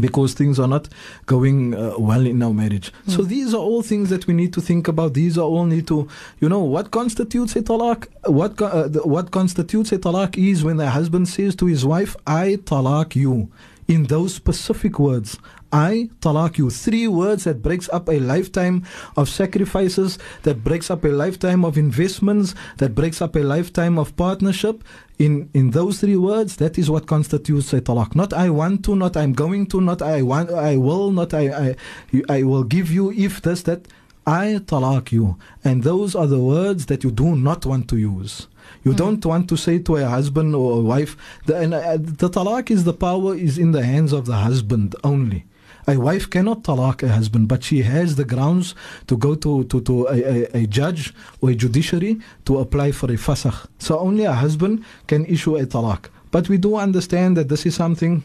because 0.00 0.34
things 0.34 0.58
are 0.58 0.68
not 0.68 0.88
going 1.26 1.74
uh, 1.74 1.94
well 1.98 2.26
in 2.26 2.42
our 2.42 2.52
marriage. 2.52 2.92
Mm. 3.06 3.16
So 3.16 3.22
these 3.22 3.54
are 3.54 3.58
all 3.58 3.82
things 3.82 4.10
that 4.10 4.26
we 4.26 4.34
need 4.34 4.52
to 4.54 4.60
think 4.60 4.88
about. 4.88 5.14
These 5.14 5.38
are 5.38 5.42
all 5.42 5.64
need 5.64 5.86
to, 5.88 6.08
you 6.40 6.48
know, 6.48 6.60
what 6.60 6.90
constitutes 6.90 7.56
a 7.56 7.62
talaq? 7.62 8.06
What 8.26 8.60
uh, 8.60 8.88
the, 8.88 9.02
what 9.02 9.30
constitutes 9.30 9.92
a 9.92 9.98
talaq 9.98 10.36
is 10.36 10.64
when 10.64 10.76
the 10.76 10.90
husband 10.90 11.28
says 11.28 11.54
to 11.56 11.66
his 11.66 11.84
wife, 11.84 12.16
"I 12.26 12.58
talaq 12.64 13.14
you." 13.16 13.50
In 13.86 14.04
those 14.04 14.34
specific 14.34 14.98
words, 14.98 15.38
I 15.70 16.08
talaq 16.20 16.56
you. 16.56 16.70
Three 16.70 17.08
words 17.08 17.44
that 17.44 17.60
breaks 17.60 17.88
up 17.92 18.08
a 18.08 18.20
lifetime 18.20 18.84
of 19.16 19.28
sacrifices, 19.28 20.18
that 20.44 20.62
breaks 20.62 20.88
up 20.88 21.04
a 21.04 21.08
lifetime 21.08 21.64
of 21.64 21.76
investments, 21.76 22.54
that 22.78 22.94
breaks 22.94 23.20
up 23.20 23.34
a 23.34 23.40
lifetime 23.40 23.98
of 23.98 24.16
partnership. 24.16 24.84
In 25.18 25.48
in 25.54 25.70
those 25.70 26.00
three 26.00 26.16
words, 26.16 26.56
that 26.56 26.76
is 26.76 26.90
what 26.90 27.06
constitutes 27.06 27.72
a 27.72 27.80
talaq. 27.80 28.14
Not 28.14 28.32
I 28.32 28.50
want 28.50 28.84
to, 28.86 28.96
not 28.96 29.16
I'm 29.16 29.32
going 29.32 29.66
to, 29.66 29.80
not 29.80 30.02
I 30.02 30.22
want, 30.22 30.50
I 30.50 30.76
will, 30.76 31.12
not 31.12 31.32
I 31.32 31.44
I, 32.12 32.22
I 32.28 32.42
will 32.42 32.64
give 32.64 32.90
you 32.90 33.12
if 33.12 33.40
this 33.40 33.62
that. 33.62 33.86
I 34.26 34.58
talaq 34.64 35.12
you. 35.12 35.36
And 35.62 35.82
those 35.82 36.14
are 36.14 36.26
the 36.26 36.40
words 36.40 36.86
that 36.86 37.04
you 37.04 37.10
do 37.10 37.36
not 37.36 37.66
want 37.66 37.88
to 37.90 37.96
use. 37.98 38.48
You 38.82 38.92
mm. 38.92 38.96
don't 38.96 39.24
want 39.24 39.48
to 39.50 39.56
say 39.56 39.78
to 39.80 39.96
a 39.96 40.06
husband 40.06 40.54
or 40.54 40.78
a 40.78 40.80
wife, 40.80 41.16
the, 41.44 41.56
and, 41.58 41.74
uh, 41.74 41.98
the 41.98 42.30
talaq 42.30 42.70
is 42.70 42.84
the 42.84 42.94
power 42.94 43.34
is 43.34 43.58
in 43.58 43.72
the 43.72 43.84
hands 43.84 44.12
of 44.12 44.24
the 44.24 44.36
husband 44.36 44.96
only. 45.04 45.44
A 45.86 45.96
wife 45.98 46.30
cannot 46.30 46.62
talaq 46.62 47.02
a 47.02 47.08
husband, 47.08 47.48
but 47.48 47.62
she 47.62 47.82
has 47.82 48.16
the 48.16 48.24
grounds 48.24 48.74
to 49.06 49.16
go 49.16 49.34
to, 49.34 49.64
to, 49.64 49.80
to 49.82 50.06
a, 50.08 50.18
a, 50.22 50.62
a 50.62 50.66
judge 50.66 51.12
or 51.40 51.50
a 51.50 51.54
judiciary 51.54 52.20
to 52.46 52.58
apply 52.58 52.92
for 52.92 53.06
a 53.10 53.16
fasakh. 53.16 53.66
So 53.78 53.98
only 53.98 54.24
a 54.24 54.32
husband 54.32 54.84
can 55.06 55.26
issue 55.26 55.56
a 55.56 55.66
talaq. 55.66 56.06
But 56.30 56.48
we 56.48 56.56
do 56.56 56.76
understand 56.76 57.36
that 57.36 57.48
this 57.48 57.66
is 57.66 57.74
something 57.74 58.22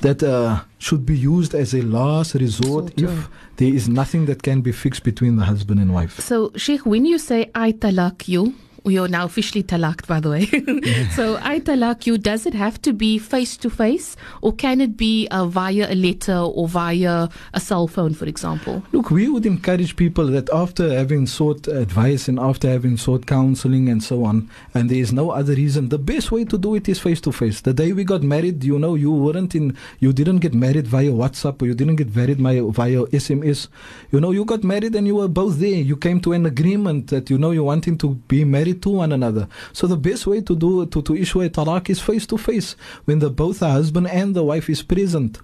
that 0.00 0.22
uh, 0.22 0.60
should 0.78 1.04
be 1.04 1.16
used 1.16 1.54
as 1.54 1.74
a 1.74 1.82
last 1.82 2.34
resort 2.34 2.92
so 2.98 3.06
if 3.06 3.28
there 3.56 3.72
is 3.72 3.88
nothing 3.88 4.26
that 4.26 4.42
can 4.42 4.60
be 4.60 4.72
fixed 4.72 5.02
between 5.02 5.36
the 5.36 5.44
husband 5.44 5.80
and 5.80 5.92
wife. 5.92 6.20
So, 6.20 6.52
Sheikh, 6.56 6.86
when 6.86 7.04
you 7.04 7.18
say 7.18 7.50
I 7.54 7.72
talaq 7.72 8.28
you, 8.28 8.54
you're 8.84 9.08
now 9.08 9.24
officially 9.24 9.62
talaked, 9.62 10.06
by 10.06 10.20
the 10.20 10.30
way. 10.30 10.46
so 11.16 11.38
I 11.42 11.60
talaq 11.60 12.06
you. 12.06 12.18
Does 12.18 12.46
it 12.46 12.54
have 12.54 12.80
to 12.82 12.92
be 12.92 13.18
face 13.18 13.56
to 13.58 13.70
face, 13.70 14.16
or 14.42 14.52
can 14.52 14.80
it 14.80 14.96
be 14.96 15.28
uh, 15.30 15.46
via 15.46 15.92
a 15.92 15.94
letter 15.94 16.36
or 16.36 16.68
via 16.68 17.28
a 17.54 17.60
cell 17.60 17.86
phone, 17.88 18.14
for 18.14 18.26
example? 18.26 18.82
Look, 18.92 19.10
we 19.10 19.28
would 19.28 19.46
encourage 19.46 19.96
people 19.96 20.26
that 20.28 20.48
after 20.50 20.92
having 20.92 21.26
sought 21.26 21.68
advice 21.68 22.28
and 22.28 22.38
after 22.38 22.68
having 22.68 22.96
sought 22.96 23.26
counseling 23.26 23.88
and 23.88 24.02
so 24.02 24.24
on, 24.24 24.48
and 24.74 24.90
there 24.90 24.98
is 24.98 25.12
no 25.12 25.30
other 25.30 25.54
reason, 25.54 25.88
the 25.88 25.98
best 25.98 26.30
way 26.32 26.44
to 26.44 26.58
do 26.58 26.74
it 26.74 26.88
is 26.88 26.98
face 26.98 27.20
to 27.22 27.32
face. 27.32 27.60
The 27.60 27.74
day 27.74 27.92
we 27.92 28.04
got 28.04 28.22
married, 28.22 28.64
you 28.64 28.78
know, 28.78 28.94
you 28.94 29.12
weren't 29.12 29.54
in, 29.54 29.76
you 30.00 30.12
didn't 30.12 30.38
get 30.38 30.54
married 30.54 30.86
via 30.86 31.10
WhatsApp 31.10 31.60
or 31.62 31.66
you 31.66 31.74
didn't 31.74 31.96
get 31.96 32.14
married 32.14 32.38
via, 32.38 32.62
via 32.64 33.04
SMS. 33.06 33.68
You 34.12 34.20
know, 34.20 34.30
you 34.30 34.44
got 34.44 34.64
married 34.64 34.94
and 34.94 35.06
you 35.06 35.16
were 35.16 35.28
both 35.28 35.58
there. 35.58 35.68
You 35.68 35.96
came 35.96 36.20
to 36.20 36.32
an 36.32 36.46
agreement 36.46 37.08
that 37.08 37.30
you 37.30 37.38
know 37.38 37.50
you 37.50 37.64
wanting 37.64 37.98
to 37.98 38.14
be 38.28 38.44
married 38.44 38.67
to 38.74 38.90
one 38.90 39.12
another. 39.12 39.48
So 39.72 39.86
the 39.86 39.96
best 39.96 40.26
way 40.26 40.40
to 40.40 40.56
do 40.56 40.86
to, 40.86 41.02
to 41.02 41.16
issue 41.16 41.42
a 41.42 41.50
talaq 41.50 41.90
is 41.90 42.00
face 42.00 42.26
to 42.26 42.38
face 42.38 42.76
when 43.04 43.18
the 43.18 43.30
both 43.30 43.60
the 43.60 43.70
husband 43.70 44.08
and 44.08 44.34
the 44.34 44.44
wife 44.44 44.68
is 44.70 44.82
present. 44.82 45.40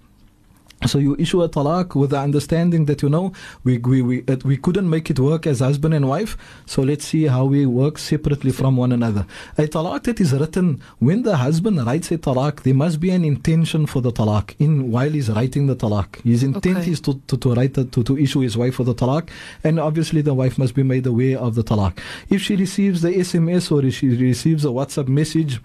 So 0.87 0.99
you 0.99 1.17
issue 1.19 1.42
a 1.42 1.48
talaq 1.48 1.94
with 1.94 2.11
the 2.11 2.19
understanding 2.19 2.85
that 2.87 3.01
you 3.01 3.09
know 3.09 3.33
we 3.65 3.79
we 3.79 4.03
we, 4.03 4.19
it, 4.29 4.44
we 4.44 4.57
couldn't 4.59 4.88
make 4.90 5.09
it 5.09 5.19
work 5.19 5.46
as 5.46 5.61
husband 5.61 5.94
and 5.94 6.07
wife. 6.09 6.37
So 6.67 6.83
let's 6.83 7.07
see 7.07 7.25
how 7.27 7.46
we 7.46 7.65
work 7.65 7.96
separately 7.98 8.51
from 8.53 8.77
one 8.77 8.92
another. 8.92 9.27
A 9.57 9.63
talaq 9.63 10.03
that 10.05 10.21
is 10.21 10.35
written 10.35 10.83
when 10.98 11.23
the 11.23 11.38
husband 11.38 11.85
writes 11.87 12.11
a 12.11 12.19
talaq, 12.19 12.63
there 12.65 12.75
must 12.75 13.01
be 13.01 13.11
an 13.11 13.25
intention 13.25 13.87
for 13.87 14.03
the 14.03 14.13
talaq 14.13 14.55
in 14.59 14.90
while 14.90 15.09
he's 15.11 15.31
writing 15.31 15.69
the 15.69 15.77
talaq. 15.77 16.21
His 16.23 16.42
intent 16.42 16.79
Okay. 16.79 16.90
is 16.90 17.01
to 17.03 17.15
to, 17.29 17.37
to 17.38 17.55
write 17.55 17.75
the, 17.75 17.85
to 17.87 18.03
to 18.03 18.19
issue 18.19 18.40
his 18.40 18.57
wife 18.59 18.75
for 18.75 18.85
the 18.85 18.94
talaq, 18.94 19.31
and 19.63 19.81
obviously 19.81 20.21
the 20.21 20.35
wife 20.35 20.59
must 20.59 20.75
be 20.75 20.83
made 20.83 21.07
aware 21.07 21.38
of 21.38 21.55
the 21.55 21.65
talaq. 21.65 21.98
If 22.29 22.42
she 22.42 22.57
receives 22.57 23.01
the 23.01 23.11
SMS 23.11 23.73
or 23.73 23.83
if 23.87 23.94
she 23.94 24.09
receives 24.09 24.65
a 24.67 24.69
WhatsApp 24.69 25.09
message, 25.09 25.61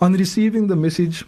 on 0.00 0.14
receiving 0.14 0.68
the 0.68 0.76
message 0.76 1.26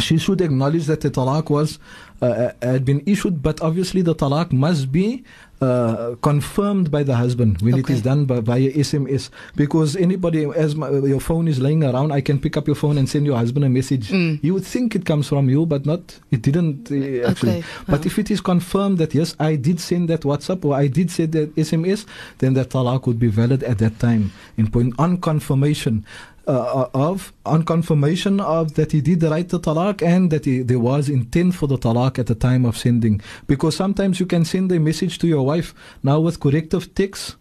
she 0.00 0.16
should 0.16 0.40
acknowledge 0.40 0.86
that 0.86 1.00
the 1.00 1.10
talaq 1.10 1.50
was 1.50 1.76
uh, 1.76 1.80
had 2.20 2.84
been 2.84 3.02
issued, 3.06 3.42
but 3.42 3.60
obviously 3.62 4.02
the 4.02 4.14
talaq 4.14 4.52
must 4.52 4.90
be 4.90 5.24
uh, 5.60 6.14
confirmed 6.22 6.88
by 6.90 7.02
the 7.02 7.16
husband 7.16 7.60
when 7.62 7.74
it 7.74 7.80
Okay. 7.80 7.94
is 7.94 8.02
done 8.02 8.24
by, 8.26 8.38
via 8.40 8.70
SMS. 8.72 9.28
Because 9.56 9.96
anybody, 9.96 10.44
as 10.44 10.76
my, 10.76 10.88
your 10.90 11.18
phone 11.20 11.48
is 11.48 11.58
laying 11.60 11.82
around, 11.82 12.12
I 12.12 12.20
can 12.20 12.38
pick 12.38 12.56
up 12.56 12.66
your 12.68 12.76
phone 12.76 12.96
and 12.96 13.08
send 13.08 13.26
your 13.26 13.36
husband 13.36 13.64
a 13.64 13.68
message. 13.68 14.08
Mm. 14.10 14.38
You 14.42 14.54
would 14.54 14.64
think 14.64 14.94
it 14.94 15.04
comes 15.04 15.26
from 15.28 15.48
you, 15.48 15.66
but 15.66 15.84
not. 15.84 16.18
It 16.30 16.42
didn't 16.42 16.90
uh, 16.92 17.28
actually. 17.28 17.58
Okay. 17.58 17.64
But 17.86 18.00
Wow. 18.00 18.06
if 18.06 18.18
it 18.20 18.30
is 18.30 18.40
confirmed 18.40 18.98
that 18.98 19.14
yes, 19.14 19.34
I 19.40 19.56
did 19.56 19.80
send 19.80 20.08
that 20.10 20.20
WhatsApp 20.22 20.64
or 20.64 20.74
I 20.76 20.86
did 20.86 21.10
send 21.10 21.32
that 21.32 21.54
SMS, 21.56 22.06
then 22.38 22.54
that 22.54 22.70
talaq 22.70 23.06
would 23.06 23.18
be 23.18 23.28
valid 23.28 23.62
at 23.64 23.78
that 23.78 23.98
time. 23.98 24.30
In 24.56 24.70
point 24.70 24.94
on 24.98 25.16
confirmation 25.18 26.04
uh, 26.48 26.88
of 26.94 27.32
on 27.44 27.62
confirmation 27.64 28.40
of 28.40 28.74
that 28.74 28.92
he 28.92 29.00
did 29.00 29.22
write 29.22 29.50
the 29.50 29.60
talaq 29.60 30.02
and 30.02 30.30
that 30.32 30.44
he, 30.46 30.62
there 30.62 30.78
was 30.80 31.08
intent 31.08 31.54
for 31.54 31.66
the 31.68 31.76
talaq 31.78 32.18
at 32.18 32.26
the 32.26 32.34
time 32.34 32.64
of 32.64 32.76
sending. 32.76 33.20
Because 33.46 33.76
sometimes 33.76 34.18
you 34.20 34.26
can 34.26 34.44
send 34.44 34.72
a 34.72 34.80
message 34.80 35.18
to 35.18 35.26
your 35.28 35.44
wife 35.44 35.74
now 36.02 36.18
with 36.20 36.40
corrective 36.40 36.94
text. 36.94 37.36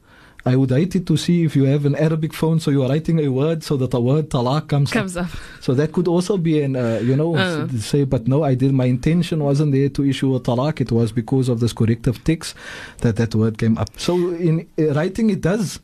I 0.46 0.56
would 0.56 0.70
hate 0.70 0.96
it 0.96 1.06
to 1.08 1.18
see 1.18 1.44
if 1.44 1.58
you 1.58 1.66
have 1.66 1.86
an 1.86 1.96
Arabic 1.96 2.34
phone, 2.34 2.62
so 2.62 2.72
you 2.72 2.82
are 2.84 2.88
writing 2.90 3.20
a 3.20 3.28
word 3.28 3.64
so 3.64 3.76
that 3.78 3.92
the 3.92 4.00
word 4.00 4.30
talaq 4.30 4.70
comes, 4.70 4.90
up. 4.92 4.94
Comes 4.94 5.18
up. 5.18 5.28
So 5.62 5.74
that 5.74 5.92
could 5.92 6.08
also 6.08 6.38
be 6.38 6.62
an, 6.62 6.78
uh, 6.78 7.00
you 7.04 7.16
know, 7.18 7.36
Uh. 7.36 7.68
say, 7.80 8.06
but 8.06 8.28
no, 8.28 8.44
I 8.44 8.56
did. 8.56 8.72
My 8.74 8.86
intention 8.86 9.44
wasn't 9.44 9.74
there 9.74 9.90
to 9.90 10.06
issue 10.06 10.34
a 10.36 10.40
talaq. 10.40 10.80
It 10.80 10.92
was 10.92 11.12
because 11.12 11.50
of 11.50 11.60
this 11.60 11.74
corrective 11.74 12.24
text 12.24 12.56
that 13.02 13.18
that 13.18 13.36
word 13.36 13.58
came 13.58 13.78
up. 13.78 13.90
So 13.98 14.14
in 14.48 14.68
uh, 14.80 14.94
writing, 14.94 15.30
it 15.32 15.42
does. 15.42 15.80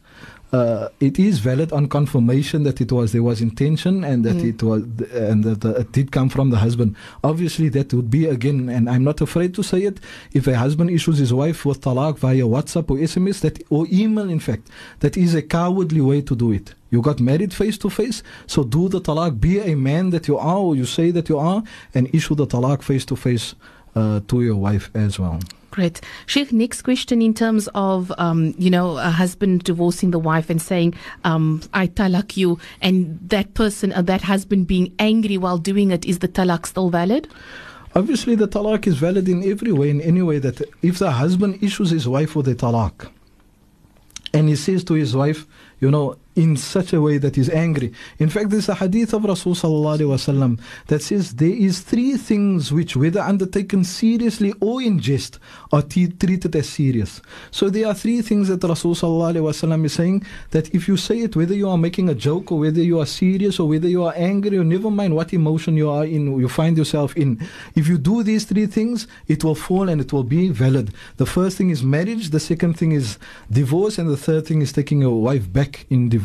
Uh, 0.53 0.87
it 0.99 1.17
is 1.17 1.39
valid 1.39 1.71
on 1.73 1.87
confirmation 1.87 2.61
that 2.61 2.79
it 2.79 2.91
was 2.91 3.11
there 3.11 3.23
was 3.23 3.41
intention 3.41 4.03
and 4.03 4.23
that 4.23 4.35
Mm. 4.37 4.49
it 4.51 4.61
was 4.69 4.81
and 5.29 5.43
that 5.43 5.61
uh, 5.65 5.81
it 5.81 5.91
did 5.91 6.07
come 6.11 6.29
from 6.29 6.51
the 6.51 6.57
husband. 6.65 6.95
Obviously, 7.23 7.69
that 7.69 7.91
would 7.95 8.11
be 8.17 8.23
again, 8.27 8.69
and 8.69 8.83
I'm 8.87 9.03
not 9.03 9.19
afraid 9.27 9.51
to 9.55 9.63
say 9.63 9.81
it. 9.89 9.97
If 10.31 10.45
a 10.45 10.55
husband 10.65 10.91
issues 10.97 11.17
his 11.17 11.33
wife 11.33 11.59
with 11.65 11.81
talaq 11.81 12.15
via 12.19 12.45
WhatsApp 12.55 12.87
or 12.91 12.97
SMS, 13.13 13.39
that 13.41 13.55
or 13.75 13.87
email, 13.91 14.29
in 14.29 14.39
fact, 14.39 14.69
that 14.99 15.17
is 15.17 15.33
a 15.33 15.41
cowardly 15.41 16.01
way 16.01 16.21
to 16.29 16.35
do 16.35 16.51
it. 16.59 16.67
You 16.91 17.01
got 17.01 17.19
married 17.19 17.51
face 17.61 17.77
to 17.79 17.89
face, 17.89 18.21
so 18.45 18.63
do 18.63 18.83
the 18.89 19.01
talaq. 19.01 19.31
Be 19.39 19.53
a 19.71 19.73
man 19.75 20.11
that 20.11 20.27
you 20.27 20.37
are, 20.37 20.57
or 20.67 20.75
you 20.75 20.85
say 20.85 21.07
that 21.17 21.29
you 21.29 21.39
are, 21.39 21.63
and 21.95 22.03
issue 22.13 22.35
the 22.35 22.45
talaq 22.45 22.83
face 22.83 23.05
to 23.05 23.15
face 23.15 23.55
uh, 23.95 24.19
to 24.27 24.41
your 24.41 24.55
wife 24.55 24.89
as 24.93 25.19
well. 25.19 25.39
Great. 25.71 26.01
Sheikh, 26.27 26.53
next 26.53 26.83
question 26.83 27.19
in 27.19 27.33
terms 27.33 27.67
of, 27.73 28.11
um, 28.19 28.53
you 28.59 28.69
know, 28.69 28.97
a 28.97 29.09
husband 29.09 29.63
divorcing 29.63 30.11
the 30.11 30.19
wife 30.19 30.51
and 30.51 30.61
saying, 30.61 30.93
um, 31.23 31.61
I 31.73 31.87
talaq 31.87 32.37
you, 32.37 32.59
and 32.79 33.17
that 33.29 33.55
person, 33.55 33.91
uh, 33.91 34.03
that 34.03 34.21
husband 34.21 34.67
being 34.67 34.93
angry 34.99 35.35
while 35.35 35.57
doing 35.57 35.89
it, 35.89 36.05
is 36.05 36.19
the 36.19 36.27
talaq 36.27 36.67
still 36.67 36.91
valid? 36.91 37.27
Obviously, 37.95 38.35
the 38.35 38.47
talaq 38.47 38.85
is 38.85 38.97
valid 38.97 39.27
in 39.27 39.43
every 39.49 39.71
way, 39.71 39.89
in 39.89 39.99
any 40.01 40.21
way 40.21 40.37
that 40.37 40.61
if 40.83 40.99
the 40.99 41.11
husband 41.11 41.57
issues 41.63 41.89
his 41.89 42.07
wife 42.07 42.35
with 42.35 42.47
a 42.47 42.55
talaq 42.55 43.09
and 44.33 44.49
he 44.49 44.55
says 44.55 44.83
to 44.83 44.93
his 44.93 45.15
wife, 45.15 45.45
you 45.79 45.89
know, 45.89 46.17
in 46.35 46.57
such 46.57 46.93
a 46.93 47.01
way 47.01 47.17
that 47.17 47.35
he's 47.35 47.49
angry. 47.49 47.93
In 48.19 48.29
fact, 48.29 48.49
there's 48.49 48.69
a 48.69 48.75
hadith 48.75 49.13
of 49.13 49.23
Rasul 49.23 49.53
sallallahu 49.53 50.59
that 50.87 51.01
says 51.01 51.35
there 51.35 51.49
is 51.49 51.81
three 51.81 52.17
things 52.17 52.71
which, 52.71 52.95
whether 52.95 53.21
undertaken 53.21 53.83
seriously 53.83 54.53
or 54.59 54.81
in 54.81 54.99
jest, 54.99 55.39
are 55.71 55.81
t- 55.81 56.07
treated 56.07 56.55
as 56.55 56.69
serious. 56.69 57.21
So 57.51 57.69
there 57.69 57.87
are 57.87 57.93
three 57.93 58.21
things 58.21 58.47
that 58.47 58.63
Rasul 58.63 58.95
sallallahu 58.95 59.85
is 59.85 59.93
saying 59.93 60.25
that 60.51 60.73
if 60.73 60.87
you 60.87 60.97
say 60.97 61.19
it, 61.19 61.35
whether 61.35 61.53
you 61.53 61.69
are 61.69 61.77
making 61.77 62.09
a 62.09 62.15
joke 62.15 62.51
or 62.51 62.59
whether 62.59 62.81
you 62.81 62.99
are 62.99 63.05
serious 63.05 63.59
or 63.59 63.67
whether 63.67 63.87
you 63.87 64.03
are 64.03 64.13
angry 64.15 64.57
or 64.57 64.63
never 64.63 64.89
mind 64.89 65.15
what 65.15 65.33
emotion 65.33 65.77
you 65.77 65.89
are 65.89 66.05
in, 66.05 66.39
you 66.39 66.49
find 66.49 66.77
yourself 66.77 67.15
in, 67.15 67.39
if 67.75 67.87
you 67.87 67.97
do 67.97 68.23
these 68.23 68.45
three 68.45 68.65
things, 68.65 69.07
it 69.27 69.43
will 69.43 69.55
fall 69.55 69.89
and 69.89 70.01
it 70.01 70.11
will 70.11 70.23
be 70.23 70.49
valid. 70.49 70.93
The 71.17 71.25
first 71.25 71.57
thing 71.57 71.69
is 71.69 71.83
marriage, 71.83 72.29
the 72.29 72.39
second 72.39 72.73
thing 72.77 72.91
is 72.91 73.17
divorce, 73.51 73.97
and 73.97 74.09
the 74.09 74.17
third 74.17 74.47
thing 74.47 74.61
is 74.61 74.71
taking 74.71 75.01
your 75.01 75.21
wife 75.21 75.51
back 75.51 75.85
in 75.89 76.09
divorce. 76.09 76.22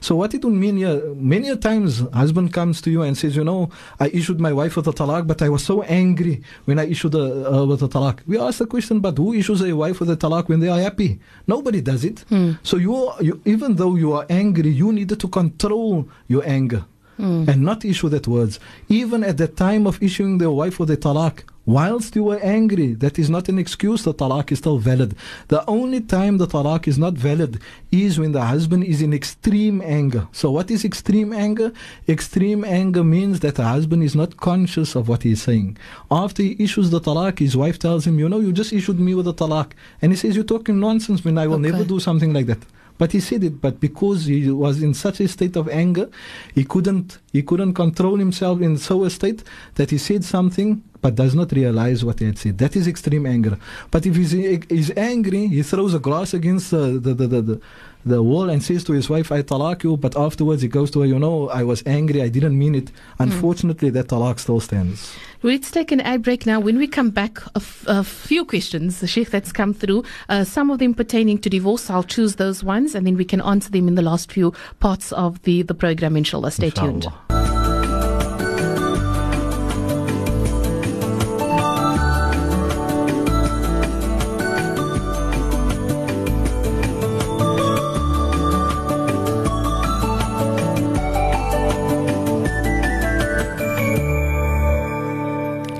So 0.00 0.16
what 0.16 0.34
it 0.34 0.44
would 0.44 0.54
mean 0.54 0.76
here, 0.76 1.00
many 1.14 1.48
a 1.48 1.56
times 1.56 1.92
husband 2.12 2.52
comes 2.52 2.80
to 2.82 2.90
you 2.90 3.02
and 3.02 3.16
says, 3.16 3.36
you 3.36 3.44
know, 3.44 3.70
I 4.00 4.08
issued 4.08 4.40
my 4.40 4.52
wife 4.52 4.76
with 4.76 4.86
a 4.88 4.92
talaq, 4.92 5.26
but 5.26 5.40
I 5.42 5.48
was 5.48 5.64
so 5.64 5.82
angry 5.82 6.42
when 6.66 6.78
I 6.78 6.86
issued 6.86 7.14
a, 7.14 7.26
uh, 7.52 7.64
with 7.66 7.82
a 7.82 7.88
talaq. 7.88 8.20
We 8.26 8.38
ask 8.38 8.58
the 8.58 8.66
question, 8.66 9.00
but 9.00 9.16
who 9.18 9.32
issues 9.34 9.60
a 9.62 9.72
wife 9.74 10.00
with 10.00 10.10
a 10.10 10.16
talaq 10.16 10.48
when 10.48 10.60
they 10.60 10.68
are 10.68 10.80
happy? 10.80 11.18
Nobody 11.46 11.80
does 11.80 12.04
it. 12.04 12.24
So 12.62 12.76
you, 12.76 12.94
are, 12.96 13.22
you, 13.22 13.40
even 13.44 13.76
though 13.76 13.94
you 13.96 14.12
are 14.12 14.26
angry, 14.28 14.70
you 14.70 14.92
needed 14.92 15.18
to 15.20 15.28
control 15.28 16.08
your 16.28 16.42
anger 16.46 16.84
and 17.18 17.62
not 17.62 17.84
issue 17.84 18.08
that 18.10 18.28
words. 18.28 18.60
Even 18.88 19.24
at 19.24 19.36
the 19.38 19.48
time 19.48 19.86
of 19.86 20.02
issuing 20.02 20.36
their 20.38 20.50
wife 20.50 20.78
with 20.78 20.90
a 20.90 20.96
talaq, 20.98 21.40
whilst 21.66 22.14
you 22.14 22.24
were 22.24 22.38
angry, 22.38 22.94
that 22.94 23.18
is 23.18 23.28
not 23.28 23.48
an 23.48 23.58
excuse, 23.58 24.04
the 24.04 24.14
talaq 24.14 24.52
is 24.52 24.58
still 24.58 24.78
valid. 24.78 25.14
The 25.48 25.68
only 25.68 26.00
time 26.00 26.38
the 26.38 26.46
talaq 26.46 26.86
is 26.86 26.96
not 26.96 27.14
valid 27.14 27.60
is 27.90 28.18
when 28.18 28.32
the 28.32 28.42
husband 28.42 28.84
is 28.84 29.02
in 29.02 29.12
extreme 29.12 29.82
anger. 29.82 30.28
So, 30.32 30.50
what 30.50 30.70
is 30.70 30.84
extreme 30.84 31.32
anger? 31.32 31.72
Extreme 32.08 32.64
anger 32.64 33.02
means 33.02 33.40
that 33.40 33.56
the 33.56 33.64
husband 33.64 34.04
is 34.04 34.14
not 34.14 34.36
conscious 34.36 34.94
of 34.94 35.08
what 35.08 35.24
he 35.24 35.32
is 35.32 35.42
saying. 35.42 35.76
After 36.10 36.42
he 36.42 36.56
issues 36.58 36.90
the 36.90 37.00
talaq, 37.00 37.40
his 37.40 37.56
wife 37.56 37.78
tells 37.78 38.06
him, 38.06 38.18
You 38.18 38.28
know, 38.28 38.40
you 38.40 38.52
just 38.52 38.72
issued 38.72 39.00
me 39.00 39.14
with 39.14 39.26
a 39.26 39.34
talaq. 39.34 39.72
And 40.00 40.12
he 40.12 40.16
says, 40.16 40.36
You're 40.36 40.44
talking 40.44 40.78
nonsense, 40.78 41.24
man. 41.24 41.36
I 41.36 41.48
will 41.48 41.58
never 41.58 41.84
do 41.84 41.98
something 42.00 42.32
like 42.32 42.46
that. 42.46 42.64
But 42.98 43.12
he 43.12 43.20
said 43.20 43.44
it, 43.44 43.60
but 43.60 43.78
because 43.78 44.24
he 44.24 44.50
was 44.50 44.82
in 44.82 44.94
such 44.94 45.20
a 45.20 45.28
state 45.28 45.56
of 45.56 45.68
anger, 45.68 46.08
he 46.54 46.64
couldn't 46.64 47.18
he 47.32 47.42
couldn't 47.42 47.74
control 47.74 48.16
himself 48.16 48.62
in 48.62 48.78
so 48.78 49.04
a 49.04 49.10
state 49.10 49.44
that 49.74 49.90
he 49.90 49.98
said 49.98 50.24
something 50.24 50.82
but 51.06 51.14
does 51.14 51.36
not 51.36 51.52
realize 51.52 52.04
what 52.04 52.18
he 52.18 52.26
had 52.26 52.36
said. 52.36 52.58
That 52.58 52.74
is 52.74 52.88
extreme 52.88 53.26
anger. 53.26 53.56
But 53.92 54.06
if 54.06 54.16
he's, 54.16 54.32
he's 54.32 54.90
angry, 54.96 55.46
he 55.46 55.62
throws 55.62 55.94
a 55.94 56.00
glass 56.00 56.34
against 56.34 56.72
the, 56.72 56.98
the, 56.98 57.14
the, 57.14 57.26
the, 57.28 57.60
the, 58.04 58.22
wall 58.24 58.50
and 58.50 58.60
says 58.60 58.82
to 58.84 58.92
his 58.92 59.08
wife, 59.08 59.30
I 59.30 59.42
talaq 59.42 59.84
you, 59.84 59.96
but 59.96 60.16
afterwards 60.16 60.62
he 60.62 60.68
goes 60.68 60.90
to 60.90 61.02
her, 61.02 61.06
you 61.06 61.20
know, 61.20 61.48
I 61.48 61.62
was 61.62 61.84
angry, 61.86 62.22
I 62.22 62.28
didn't 62.28 62.58
mean 62.58 62.74
it. 62.74 62.90
Unfortunately, 63.20 63.90
that 63.90 64.08
talaq 64.08 64.40
still 64.40 64.58
stands. 64.58 65.14
Let's 65.44 65.70
take 65.70 65.92
an 65.92 66.00
ad 66.00 66.22
break 66.22 66.44
now. 66.44 66.58
When 66.58 66.76
we 66.76 66.88
come 66.88 67.10
back, 67.10 67.38
a, 67.54 67.62
f- 67.62 67.84
a 67.86 68.02
few 68.02 68.44
questions, 68.44 68.98
the 68.98 69.06
Sheikh, 69.06 69.30
that's 69.30 69.52
come 69.52 69.74
through. 69.74 70.02
Uh, 70.28 70.42
some 70.42 70.70
of 70.72 70.80
them 70.80 70.92
pertaining 70.92 71.38
to 71.38 71.48
divorce. 71.48 71.88
I'll 71.88 72.02
choose 72.02 72.34
those 72.34 72.64
ones 72.64 72.96
and 72.96 73.06
then 73.06 73.16
we 73.16 73.24
can 73.24 73.40
answer 73.40 73.70
them 73.70 73.86
in 73.86 73.94
the 73.94 74.02
last 74.02 74.32
few 74.32 74.52
parts 74.80 75.12
of 75.12 75.40
the, 75.42 75.62
the 75.62 75.74
program, 75.74 76.16
inshallah. 76.16 76.50
Stay 76.50 76.70
tuned. 76.70 77.06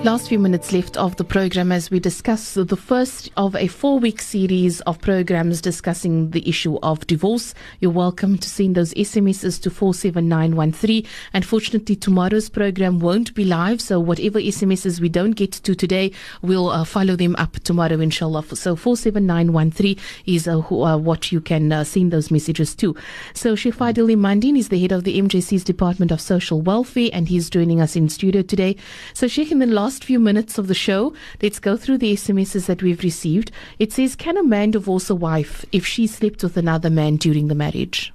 Last 0.07 0.29
few 0.29 0.39
minutes 0.39 0.71
left 0.71 0.97
of 0.97 1.17
the 1.17 1.25
program 1.25 1.73
as 1.73 1.91
we 1.91 1.99
discuss 1.99 2.55
the 2.55 2.77
first 2.77 3.29
of 3.37 3.57
a 3.57 3.67
four 3.67 3.99
week 3.99 4.23
series 4.23 4.81
of 4.83 5.01
programs 5.01 5.61
discussing 5.61 6.31
the 6.31 6.49
issue 6.49 6.79
of 6.85 7.05
divorce. 7.09 7.55
You're 7.81 7.91
welcome 7.91 8.39
to 8.39 8.49
send 8.49 8.77
those 8.77 8.95
SMSs 8.95 9.61
to 9.63 9.69
47913. 9.69 11.05
Unfortunately, 11.35 11.97
tomorrow's 11.97 12.49
program 12.49 13.01
won't 13.01 13.35
be 13.35 13.45
live, 13.45 13.81
so 13.81 13.99
whatever 13.99 14.39
SMSs 14.39 15.01
we 15.01 15.09
don't 15.09 15.33
get 15.33 15.51
to 15.51 15.75
today, 15.75 16.13
we'll 16.41 16.69
uh, 16.69 16.85
follow 16.85 17.17
them 17.17 17.35
up 17.35 17.55
tomorrow, 17.65 17.99
inshallah. 17.99 18.45
So 18.55 18.77
47913 18.77 19.99
is 20.27 20.47
uh, 20.47 20.61
uh, 20.61 20.99
what 20.99 21.33
you 21.33 21.41
can 21.41 21.73
uh, 21.73 21.83
send 21.83 22.13
those 22.13 22.31
messages 22.31 22.77
to. 22.77 22.95
So 23.35 23.57
Sheikh 23.57 23.75
Faadhil 23.75 24.15
Emandien 24.15 24.57
is 24.57 24.69
the 24.69 24.81
head 24.81 24.93
of 24.93 25.03
the 25.03 25.21
MJC's 25.21 25.65
Department 25.65 26.13
of 26.13 26.21
Social 26.21 26.61
Welfare, 26.63 27.11
and 27.13 27.27
he's 27.27 27.51
joining 27.51 27.81
us 27.81 27.97
in 27.97 28.09
studio 28.09 28.43
today. 28.43 28.77
So 29.13 29.27
Sheikh, 29.27 29.51
in 29.51 29.59
the 29.59 29.67
last 29.67 29.96
last 29.97 30.05
few 30.05 30.21
minutes 30.21 30.59
of 30.59 30.67
the 30.69 30.75
show, 30.75 31.15
let's 31.41 31.59
go 31.59 31.75
through 31.75 31.97
the 31.97 32.13
SMSs 32.13 32.67
that 32.67 32.83
we've 32.83 33.03
received. 33.03 33.51
It 33.79 33.95
says, 33.95 34.15
Can 34.15 34.37
a 34.37 34.43
man 34.43 34.73
divorce 34.73 35.09
a 35.09 35.15
wife 35.15 35.65
if 35.73 35.87
she 35.87 36.07
slept 36.07 36.43
with 36.43 36.59
another 36.59 36.91
man 36.91 37.17
during 37.17 37.49
the 37.49 37.55
marriage? 37.55 38.13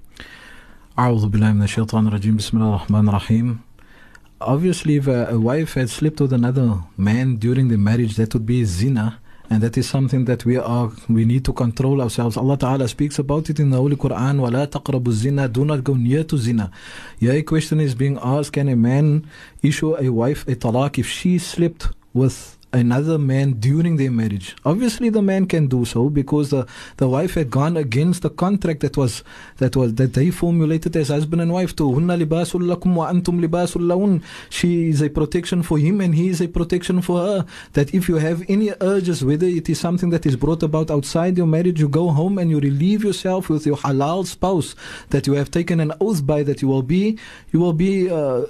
Obviously, 4.40 4.98
if 4.98 5.08
a, 5.08 5.30
a 5.30 5.40
wife 5.40 5.74
had 5.74 5.90
slept 5.90 6.22
with 6.22 6.34
another 6.34 6.84
man 6.98 7.38
during 7.38 7.70
the 7.70 7.80
marriage, 7.80 8.16
that 8.18 8.32
would 8.36 8.46
be 8.46 8.64
zina. 8.64 9.20
And 9.52 9.62
that 9.64 9.78
is 9.78 9.90
something 9.90 10.24
that 10.26 10.46
we 10.46 10.56
are 10.56 10.90
we 11.10 11.26
need 11.26 11.44
to 11.44 11.52
control 11.52 12.02
ourselves. 12.02 12.38
Allah 12.38 12.58
Ta'ala 12.58 12.88
speaks 12.88 13.20
about 13.20 13.50
it 13.50 13.60
in 13.60 13.70
the 13.70 13.76
Holy 13.76 13.98
Quran, 13.98 14.40
Wala 14.40 14.66
taqrabu 14.66 15.12
zina, 15.12 15.50
do 15.50 15.66
not 15.66 15.84
go 15.84 15.94
near 15.94 16.24
to 16.24 16.38
zina. 16.38 16.72
Yeah, 17.20 17.34
a 17.34 17.44
question 17.44 17.82
is 17.82 17.94
being 17.94 18.18
asked, 18.24 18.54
can 18.54 18.70
a 18.70 18.78
man 18.78 19.28
issue 19.62 19.98
a 19.98 20.08
wife 20.08 20.48
a 20.48 20.56
talaq 20.56 21.00
if 21.00 21.08
she 21.10 21.38
slept 21.38 21.90
with 22.14 22.58
another 22.74 23.18
man 23.18 23.54
during 23.54 23.98
their 23.98 24.12
marriage. 24.12 24.56
Obviously, 24.66 25.10
the 25.10 25.22
man 25.22 25.46
can 25.46 25.68
do 25.68 25.86
so 25.86 26.10
because 26.10 26.50
the, 26.52 26.66
the 26.98 27.08
wife 27.08 27.34
had 27.34 27.50
gone 27.50 27.78
against 27.78 28.22
the 28.22 28.30
contract 28.30 28.80
that 28.82 28.98
was 28.98 29.24
that 29.58 29.76
was 29.76 29.96
that 29.96 30.14
they 30.14 30.32
formulated 30.32 30.96
as 30.96 31.10
husband 31.10 31.42
and 31.42 31.52
wife. 31.52 31.76
To 31.78 31.84
hunna 31.84 32.24
libasul 32.24 32.62
lakum 32.62 32.96
wa 32.96 33.12
antum 33.12 33.46
libasul 33.46 33.88
laun. 33.88 34.24
She 34.50 34.90
is 34.90 35.02
a 35.02 35.10
protection 35.10 35.64
for 35.64 35.78
him 35.78 36.02
and 36.02 36.16
he 36.16 36.30
is 36.30 36.42
a 36.42 36.48
protection 36.48 37.02
for 37.02 37.20
her. 37.20 37.46
That 37.74 37.94
if 37.94 38.08
you 38.08 38.16
have 38.16 38.44
any 38.50 38.72
urges, 38.82 39.24
whether 39.24 39.48
it 39.48 39.70
is 39.70 39.80
something 39.80 40.10
that 40.12 40.26
is 40.26 40.36
brought 40.36 40.64
about 40.64 40.92
outside 40.92 41.38
your 41.38 41.48
marriage, 41.48 41.80
you 41.80 41.90
go 41.90 42.10
home 42.10 42.38
and 42.38 42.50
you 42.50 42.60
relieve 42.60 43.04
yourself 43.04 43.50
with 43.50 43.66
your 43.66 43.78
halal 43.78 44.26
spouse 44.26 44.76
that 45.10 45.28
you 45.28 45.34
have 45.34 45.52
taken 45.52 45.80
an 45.80 45.94
oath 46.00 46.26
by 46.26 46.44
that 46.44 46.62
you 46.62 46.68
will 46.68 46.84
be 46.84 47.18
you 47.52 47.60
will 47.60 47.74
be. 47.74 48.10
Uh, 48.10 48.46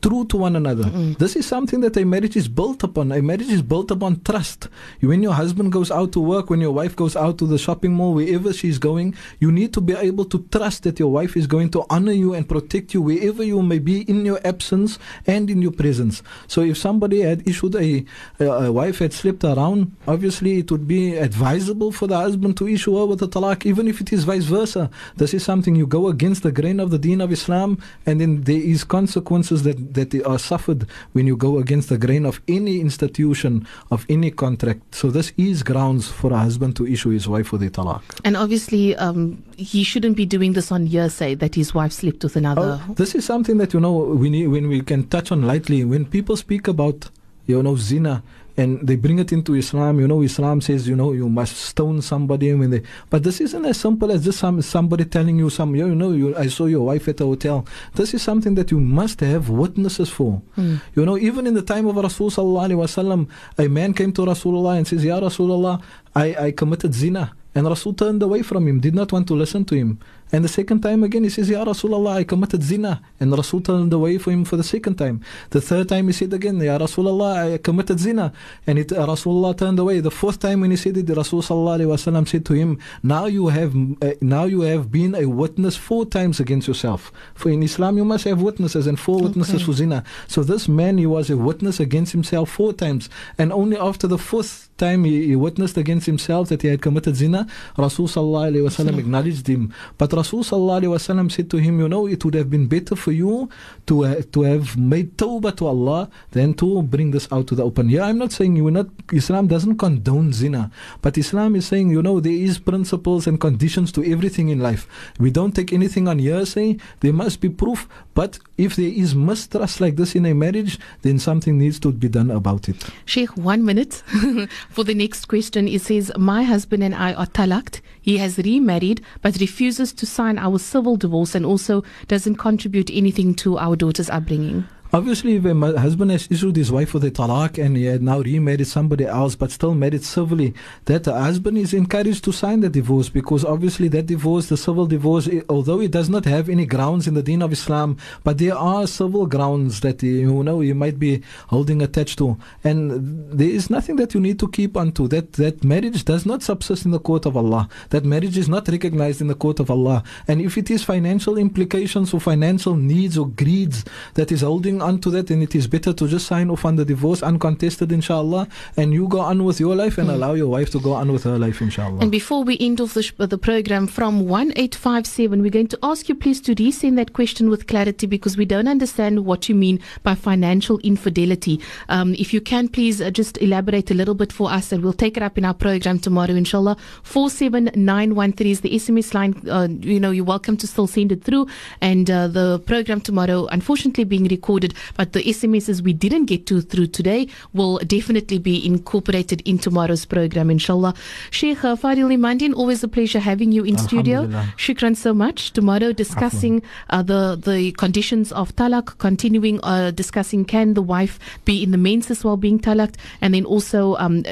true 0.00 0.24
to 0.26 0.36
one 0.36 0.56
another. 0.56 0.84
Mm. 0.84 1.18
This 1.18 1.36
is 1.36 1.46
something 1.46 1.80
that 1.80 1.96
a 1.96 2.04
marriage 2.04 2.36
is 2.36 2.48
built 2.48 2.82
upon. 2.82 3.12
A 3.12 3.22
marriage 3.22 3.50
is 3.50 3.62
built 3.62 3.90
upon 3.90 4.20
trust. 4.22 4.68
When 5.00 5.22
your 5.22 5.32
husband 5.34 5.72
goes 5.72 5.90
out 5.90 6.12
to 6.12 6.20
work, 6.20 6.50
when 6.50 6.60
your 6.60 6.72
wife 6.72 6.96
goes 6.96 7.16
out 7.16 7.38
to 7.38 7.46
the 7.46 7.58
shopping 7.58 7.92
mall, 7.92 8.14
wherever 8.14 8.52
she's 8.52 8.78
going, 8.78 9.14
you 9.38 9.52
need 9.52 9.72
to 9.74 9.80
be 9.80 9.94
able 9.94 10.24
to 10.26 10.46
trust 10.50 10.82
that 10.84 10.98
your 10.98 11.12
wife 11.12 11.36
is 11.36 11.46
going 11.46 11.70
to 11.70 11.84
honor 11.88 12.12
you 12.12 12.34
and 12.34 12.48
protect 12.48 12.94
you 12.94 13.02
wherever 13.02 13.44
you 13.44 13.62
may 13.62 13.78
be 13.78 14.02
in 14.02 14.24
your 14.24 14.40
absence 14.44 14.98
and 15.26 15.50
in 15.50 15.62
your 15.62 15.72
presence. 15.72 16.22
So 16.48 16.62
if 16.62 16.76
somebody 16.76 17.20
had 17.20 17.46
issued 17.46 17.74
a, 17.76 18.04
a, 18.40 18.44
a 18.44 18.72
wife 18.72 18.98
had 18.98 19.12
slipped 19.12 19.44
around, 19.44 19.94
obviously 20.08 20.58
it 20.58 20.70
would 20.70 20.88
be 20.88 21.16
advisable 21.16 21.92
for 21.92 22.06
the 22.06 22.16
husband 22.16 22.56
to 22.58 22.68
issue 22.68 22.96
her 22.96 23.06
with 23.06 23.22
a 23.22 23.28
talaq, 23.28 23.66
even 23.66 23.86
if 23.86 24.00
it 24.00 24.12
is 24.12 24.24
vice 24.24 24.44
versa. 24.44 24.90
This 25.16 25.32
is 25.32 25.44
something 25.44 25.76
you 25.76 25.86
go 25.86 26.08
against 26.08 26.42
the 26.42 26.52
grain 26.52 26.80
of 26.80 26.90
the 26.90 26.98
deen 26.98 27.20
of 27.20 27.30
Islam, 27.30 27.78
and 28.04 28.20
then 28.20 28.42
there 28.42 28.56
is 28.60 28.84
consequences 28.84 29.59
that, 29.64 29.94
that 29.94 30.14
are 30.26 30.38
suffered 30.38 30.86
when 31.12 31.26
you 31.26 31.36
go 31.36 31.58
against 31.58 31.88
the 31.88 31.98
grain 31.98 32.26
of 32.26 32.40
any 32.48 32.80
institution, 32.80 33.66
of 33.90 34.06
any 34.08 34.30
contract. 34.30 34.94
So 34.94 35.10
this 35.10 35.32
is 35.36 35.62
grounds 35.62 36.08
for 36.08 36.32
a 36.32 36.38
husband 36.38 36.76
to 36.76 36.86
issue 36.86 37.10
his 37.10 37.28
wife 37.28 37.52
with 37.52 37.62
a 37.62 37.70
talaq. 37.70 38.02
And 38.24 38.36
obviously, 38.36 38.96
um, 38.96 39.42
he 39.56 39.84
shouldn't 39.84 40.16
be 40.16 40.26
doing 40.26 40.52
this 40.52 40.72
on 40.72 40.86
hearsay 40.86 41.34
that 41.36 41.54
his 41.54 41.74
wife 41.74 41.92
slept 41.92 42.22
with 42.24 42.36
another. 42.36 42.80
Oh, 42.88 42.94
this 42.94 43.14
is 43.14 43.24
something 43.24 43.58
that, 43.58 43.74
you 43.74 43.80
know, 43.80 43.92
we 43.92 44.30
need, 44.30 44.48
when 44.48 44.68
we 44.68 44.80
can 44.80 45.06
touch 45.08 45.32
on 45.32 45.42
lightly. 45.42 45.84
When 45.84 46.04
people 46.04 46.36
speak 46.36 46.68
about, 46.68 47.10
you 47.46 47.62
know, 47.62 47.76
zina, 47.76 48.22
and 48.60 48.86
they 48.86 48.96
bring 48.96 49.18
it 49.18 49.32
into 49.32 49.54
Islam. 49.54 50.00
You 50.00 50.08
know, 50.08 50.20
Islam 50.22 50.60
says, 50.60 50.86
you 50.86 50.94
know, 50.94 51.12
you 51.12 51.28
must 51.28 51.56
stone 51.56 52.02
somebody 52.02 52.52
when 52.54 52.70
they. 52.70 52.82
But 53.08 53.22
this 53.22 53.40
isn't 53.40 53.64
as 53.64 53.78
simple 53.80 54.12
as 54.12 54.24
just 54.24 54.38
some 54.38 54.60
somebody 54.62 55.04
telling 55.06 55.38
you 55.38 55.48
some. 55.50 55.74
You 55.74 55.94
know, 55.94 56.12
you, 56.12 56.36
I 56.36 56.48
saw 56.48 56.66
your 56.66 56.84
wife 56.84 57.08
at 57.08 57.20
a 57.20 57.24
hotel. 57.24 57.66
This 57.94 58.12
is 58.12 58.22
something 58.22 58.54
that 58.56 58.70
you 58.70 58.80
must 58.80 59.20
have 59.20 59.48
witnesses 59.48 60.10
for. 60.10 60.42
Hmm. 60.56 60.76
You 60.94 61.06
know, 61.06 61.16
even 61.16 61.46
in 61.46 61.54
the 61.54 61.62
time 61.62 61.86
of 61.86 61.96
Rasul 61.96 62.30
sallallahu 62.30 62.68
alaihi 62.68 62.80
wasallam, 62.84 63.28
a 63.58 63.68
man 63.68 63.94
came 63.94 64.12
to 64.12 64.22
Rasulullah 64.22 64.76
and 64.76 64.86
says, 64.86 65.04
Ya 65.04 65.18
Rasulullah, 65.18 65.82
I, 66.14 66.26
I 66.46 66.50
committed 66.52 66.94
zina. 66.94 67.32
And 67.54 67.66
Rasul 67.66 67.94
turned 67.94 68.22
away 68.22 68.42
from 68.42 68.68
him, 68.68 68.78
did 68.78 68.94
not 68.94 69.10
want 69.12 69.26
to 69.28 69.34
listen 69.34 69.64
to 69.66 69.74
him. 69.74 69.98
And 70.32 70.44
the 70.44 70.48
second 70.48 70.80
time 70.80 71.02
again, 71.02 71.24
he 71.24 71.30
says, 71.30 71.48
Ya 71.50 71.64
Rasulullah, 71.64 72.14
I 72.18 72.24
committed 72.24 72.62
zina. 72.62 73.02
And 73.18 73.32
Rasul 73.32 73.60
turned 73.60 73.92
away 73.92 74.18
from 74.18 74.32
him 74.34 74.44
for 74.44 74.56
the 74.56 74.62
second 74.64 74.94
time. 74.96 75.22
The 75.50 75.60
third 75.60 75.88
time 75.88 76.06
he 76.06 76.12
said 76.12 76.32
again, 76.32 76.58
Ya 76.60 76.78
Rasulullah, 76.78 77.54
I 77.54 77.58
committed 77.58 77.98
zina. 77.98 78.32
And 78.66 78.78
it, 78.78 78.92
uh, 78.92 79.06
Rasulullah 79.06 79.56
turned 79.56 79.78
away. 79.78 80.00
The 80.00 80.10
fourth 80.10 80.38
time 80.38 80.60
when 80.60 80.70
he 80.70 80.76
said 80.76 80.96
it, 80.96 81.06
the 81.06 81.14
Rasul 81.14 81.42
said 81.42 82.44
to 82.46 82.52
him, 82.52 82.78
Now 83.02 83.26
you 83.26 83.48
have 83.48 83.74
uh, 84.02 84.12
now 84.20 84.44
you 84.44 84.60
have 84.62 84.90
been 84.90 85.14
a 85.14 85.26
witness 85.26 85.76
four 85.76 86.04
times 86.06 86.40
against 86.40 86.68
yourself. 86.68 87.12
For 87.34 87.50
in 87.50 87.62
Islam 87.62 87.96
you 87.96 88.04
must 88.04 88.24
have 88.24 88.40
witnesses 88.40 88.86
and 88.86 88.98
four 88.98 89.20
witnesses 89.20 89.56
Okay. 89.56 89.64
for 89.64 89.72
zina. 89.72 90.04
So 90.28 90.42
this 90.42 90.68
man 90.68 90.98
he 90.98 91.06
was 91.06 91.30
a 91.30 91.36
witness 91.36 91.80
against 91.80 92.12
himself 92.12 92.50
four 92.50 92.72
times. 92.72 93.08
And 93.38 93.52
only 93.52 93.76
after 93.76 94.06
the 94.06 94.18
fourth 94.18 94.68
time 94.76 95.04
he, 95.04 95.26
he 95.26 95.36
witnessed 95.36 95.76
against 95.76 96.06
himself 96.06 96.48
that 96.48 96.62
he 96.62 96.68
had 96.68 96.80
committed 96.82 97.16
zina, 97.16 97.46
Rasul 97.76 98.06
Sallallahu 98.08 98.52
Alaihi 98.52 98.64
Wasallam 98.68 98.98
acknowledged 98.98 99.46
him. 99.46 99.72
But 99.98 100.12
Rasul 100.20 100.40
Wasallam 100.40 101.32
said 101.32 101.50
to 101.50 101.56
him, 101.56 101.80
you 101.80 101.88
know, 101.88 102.06
it 102.06 102.24
would 102.24 102.34
have 102.34 102.50
been 102.50 102.66
better 102.66 102.94
for 102.94 103.12
you 103.12 103.48
to 103.86 104.04
uh, 104.04 104.22
to 104.32 104.42
have 104.42 104.76
made 104.76 105.16
tawbah 105.16 105.56
to 105.56 105.66
Allah 105.66 106.10
than 106.32 106.54
to 106.54 106.82
bring 106.82 107.10
this 107.10 107.26
out 107.32 107.46
to 107.48 107.54
the 107.54 107.64
open. 107.64 107.88
Yeah, 107.88 108.04
I'm 108.04 108.18
not 108.18 108.32
saying 108.32 108.56
you 108.56 108.64
will 108.64 108.72
not. 108.72 108.88
Islam 109.12 109.46
doesn't 109.46 109.78
condone 109.78 110.32
zina, 110.32 110.70
but 111.00 111.16
Islam 111.16 111.56
is 111.56 111.66
saying, 111.66 111.90
you 111.90 112.02
know, 112.02 112.20
there 112.20 112.32
is 112.32 112.58
principles 112.58 113.26
and 113.26 113.40
conditions 113.40 113.92
to 113.92 114.04
everything 114.04 114.50
in 114.50 114.60
life. 114.60 114.86
We 115.18 115.30
don't 115.30 115.52
take 115.52 115.72
anything 115.72 116.06
on 116.06 116.18
hearsay. 116.18 116.76
There 117.00 117.12
must 117.12 117.40
be 117.40 117.48
proof. 117.48 117.88
But 118.14 118.38
if 118.58 118.76
there 118.76 118.92
is 118.92 119.14
mistrust 119.14 119.80
like 119.80 119.96
this 119.96 120.14
in 120.14 120.26
a 120.26 120.34
marriage, 120.34 120.78
then 121.02 121.18
something 121.18 121.56
needs 121.58 121.80
to 121.80 121.92
be 121.92 122.08
done 122.08 122.30
about 122.30 122.68
it. 122.68 122.76
Sheikh, 123.06 123.36
one 123.36 123.64
minute 123.64 124.02
for 124.70 124.84
the 124.84 124.94
next 124.94 125.26
question. 125.26 125.66
It 125.66 125.82
says, 125.82 126.12
My 126.18 126.42
husband 126.42 126.82
and 126.82 126.94
I 126.94 127.14
are 127.14 127.26
talaked. 127.26 127.80
He 128.02 128.18
has 128.18 128.38
remarried 128.38 129.00
but 129.22 129.40
refuses 129.40 129.92
to 129.94 130.06
sign 130.10 130.38
our 130.38 130.58
civil 130.58 130.96
divorce 130.96 131.34
and 131.34 131.46
also 131.46 131.82
doesn't 132.08 132.36
contribute 132.36 132.90
anything 132.92 133.34
to 133.36 133.58
our 133.58 133.76
daughter's 133.76 134.10
upbringing. 134.10 134.66
Obviously, 134.92 135.36
if 135.36 135.44
a 135.44 135.78
husband 135.78 136.10
has 136.10 136.26
issued 136.32 136.56
his 136.56 136.72
wife 136.72 136.92
with 136.94 137.04
a 137.04 137.12
talaq 137.12 137.64
and 137.64 137.76
he 137.76 137.84
had 137.84 138.02
now 138.02 138.18
remarried 138.18 138.66
somebody 138.66 139.04
else 139.06 139.36
but 139.36 139.52
still 139.52 139.72
married 139.72 140.02
civilly, 140.02 140.52
that 140.86 141.04
the 141.04 141.12
husband 141.12 141.56
is 141.56 141.72
encouraged 141.72 142.24
to 142.24 142.32
sign 142.32 142.58
the 142.58 142.68
divorce 142.68 143.08
because 143.08 143.44
obviously 143.44 143.86
that 143.86 144.06
divorce, 144.06 144.48
the 144.48 144.56
civil 144.56 144.86
divorce, 144.86 145.28
eh, 145.28 145.42
although 145.48 145.80
it 145.80 145.92
does 145.92 146.08
not 146.08 146.24
have 146.24 146.48
any 146.48 146.66
grounds 146.66 147.06
in 147.06 147.14
the 147.14 147.22
deen 147.22 147.40
of 147.40 147.52
Islam, 147.52 147.96
but 148.24 148.38
there 148.38 148.56
are 148.56 148.84
civil 148.88 149.26
grounds 149.26 149.80
that 149.80 150.02
eh, 150.02 150.08
you 150.08 150.42
know 150.42 150.60
you 150.60 150.74
might 150.74 150.98
be 150.98 151.22
holding 151.46 151.82
attached 151.82 152.18
to, 152.18 152.36
and 152.64 153.38
there 153.38 153.48
is 153.48 153.70
nothing 153.70 153.94
that 153.94 154.12
you 154.12 154.20
need 154.20 154.40
to 154.40 154.48
keep 154.48 154.76
onto. 154.76 155.06
That 155.06 155.34
that 155.34 155.62
marriage 155.62 156.04
does 156.04 156.26
not 156.26 156.42
subsist 156.42 156.84
in 156.84 156.90
the 156.90 156.98
court 156.98 157.26
of 157.26 157.36
Allah. 157.36 157.68
That 157.90 158.04
marriage 158.04 158.36
is 158.36 158.48
not 158.48 158.66
recognized 158.66 159.20
in 159.20 159.28
the 159.28 159.36
court 159.36 159.60
of 159.60 159.70
Allah. 159.70 160.02
And 160.26 160.40
if 160.40 160.58
it 160.58 160.68
is 160.68 160.82
financial 160.82 161.38
implications 161.38 162.12
or 162.12 162.18
financial 162.18 162.74
needs 162.74 163.16
or 163.16 163.28
greeds 163.28 163.84
that 164.14 164.32
is 164.32 164.40
holding 164.40 164.79
on 164.82 164.98
to 165.00 165.10
that, 165.10 165.28
then 165.28 165.42
it 165.42 165.54
is 165.54 165.66
better 165.66 165.92
to 165.92 166.08
just 166.08 166.26
sign 166.26 166.50
off 166.50 166.64
on 166.64 166.76
the 166.76 166.84
divorce 166.84 167.22
uncontested, 167.22 167.92
inshallah, 167.92 168.48
and 168.76 168.92
you 168.92 169.08
go 169.08 169.20
on 169.20 169.44
with 169.44 169.60
your 169.60 169.74
life 169.74 169.98
and 169.98 170.10
allow 170.10 170.34
your 170.34 170.48
wife 170.48 170.70
to 170.70 170.80
go 170.80 170.92
on 170.92 171.12
with 171.12 171.24
her 171.24 171.38
life, 171.38 171.60
inshallah. 171.60 172.00
And 172.00 172.10
before 172.10 172.44
we 172.44 172.56
end 172.60 172.80
off 172.80 172.94
the, 172.94 173.02
sh- 173.02 173.12
the 173.18 173.38
program 173.38 173.86
from 173.86 174.26
1857, 174.26 175.42
we're 175.42 175.50
going 175.50 175.68
to 175.68 175.78
ask 175.82 176.08
you 176.08 176.14
please 176.14 176.40
to 176.42 176.54
resend 176.54 176.96
that 176.96 177.12
question 177.12 177.50
with 177.50 177.66
clarity 177.66 178.06
because 178.06 178.36
we 178.36 178.44
don't 178.44 178.68
understand 178.68 179.24
what 179.24 179.48
you 179.48 179.54
mean 179.54 179.80
by 180.02 180.14
financial 180.14 180.78
infidelity. 180.80 181.60
Um, 181.88 182.14
if 182.14 182.32
you 182.32 182.40
can, 182.40 182.68
please 182.68 183.00
uh, 183.00 183.10
just 183.10 183.38
elaborate 183.38 183.90
a 183.90 183.94
little 183.94 184.14
bit 184.14 184.32
for 184.32 184.50
us 184.50 184.72
and 184.72 184.82
we'll 184.82 184.92
take 184.92 185.16
it 185.16 185.22
up 185.22 185.38
in 185.38 185.44
our 185.44 185.54
program 185.54 185.98
tomorrow, 185.98 186.32
inshallah. 186.34 186.76
47913 187.02 188.46
is 188.46 188.60
the 188.60 188.70
SMS 188.70 189.14
line. 189.14 189.34
Uh, 189.48 189.68
you 189.80 190.00
know, 190.00 190.10
you're 190.10 190.24
welcome 190.24 190.56
to 190.56 190.66
still 190.66 190.86
send 190.86 191.12
it 191.12 191.24
through. 191.24 191.46
And 191.80 192.10
uh, 192.10 192.28
the 192.28 192.58
program 192.60 193.00
tomorrow, 193.00 193.46
unfortunately, 193.46 194.04
being 194.04 194.24
recorded 194.24 194.69
answered, 194.70 194.94
but 194.96 195.12
the 195.12 195.22
SMSs 195.22 195.82
we 195.82 195.92
didn't 195.92 196.26
get 196.26 196.46
to 196.46 196.60
through 196.60 196.88
today 196.88 197.28
will 197.52 197.78
definitely 197.78 198.38
be 198.38 198.64
incorporated 198.64 199.42
in 199.44 199.58
tomorrow's 199.58 200.04
program, 200.04 200.50
inshallah. 200.50 200.94
Sheikh 201.30 201.64
uh, 201.64 201.76
Faadhil 201.76 202.10
Emandien, 202.10 202.54
always 202.54 202.82
a 202.82 202.88
pleasure 202.88 203.20
having 203.20 203.52
you 203.52 203.64
in 203.64 203.78
studio. 203.78 204.26
Shukran 204.56 204.96
so 204.96 205.14
much. 205.14 205.52
Tomorrow 205.52 205.92
discussing 205.92 206.62
uh, 206.90 207.02
the 207.02 207.36
the 207.36 207.72
conditions 207.72 208.32
of 208.32 208.54
talaq, 208.56 208.98
continuing 208.98 209.60
uh, 209.62 209.90
discussing 209.90 210.44
can 210.44 210.74
the 210.74 210.82
wife 210.82 211.18
be 211.44 211.62
in 211.62 211.70
the 211.70 211.78
menses 211.78 212.24
while 212.24 212.36
being 212.36 212.58
talaked, 212.58 212.96
and 213.20 213.34
then 213.34 213.44
also 213.44 213.96
um, 213.96 214.22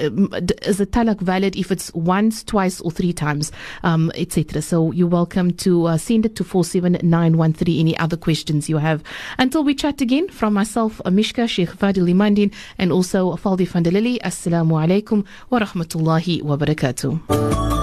is 0.63 0.81
a 0.81 0.87
talaq 0.87 1.21
valid 1.21 1.57
if 1.57 1.71
it's 1.71 1.93
once, 1.95 2.43
twice, 2.45 2.81
or 2.81 2.91
three 2.91 3.13
times, 3.13 3.53
um, 3.83 4.11
etc. 4.15 4.63
So 4.63 4.93
you're 4.93 5.09
welcome 5.09 5.53
to 5.65 5.87
uh, 5.87 5.97
send 5.97 6.27
it 6.27 6.37
to 6.37 6.45
four 6.45 6.65
seven 6.65 6.99
nine 7.03 7.37
one 7.37 7.53
three. 7.53 7.81
Any 7.81 7.97
other 7.99 8.17
questions 8.17 8.69
you 8.69 8.79
have? 8.79 9.03
Until 9.39 9.65
we 9.65 9.75
chat 9.75 10.01
again, 10.01 10.28
from 10.31 10.55
myself, 10.55 11.01
Mishka 11.05 11.47
Sheikh 11.49 11.71
Faadhil 11.71 12.09
Emandien, 12.09 12.53
and 12.79 12.93
also 12.93 13.37
Faldi 13.37 13.67
Fandalili. 13.67 14.19
Assalamu 14.21 14.79
alaikum 14.79 15.25
wa 15.51 15.61
rahmatullahi 15.61 16.43
wa 16.43 16.57
barakatuh. 16.57 17.78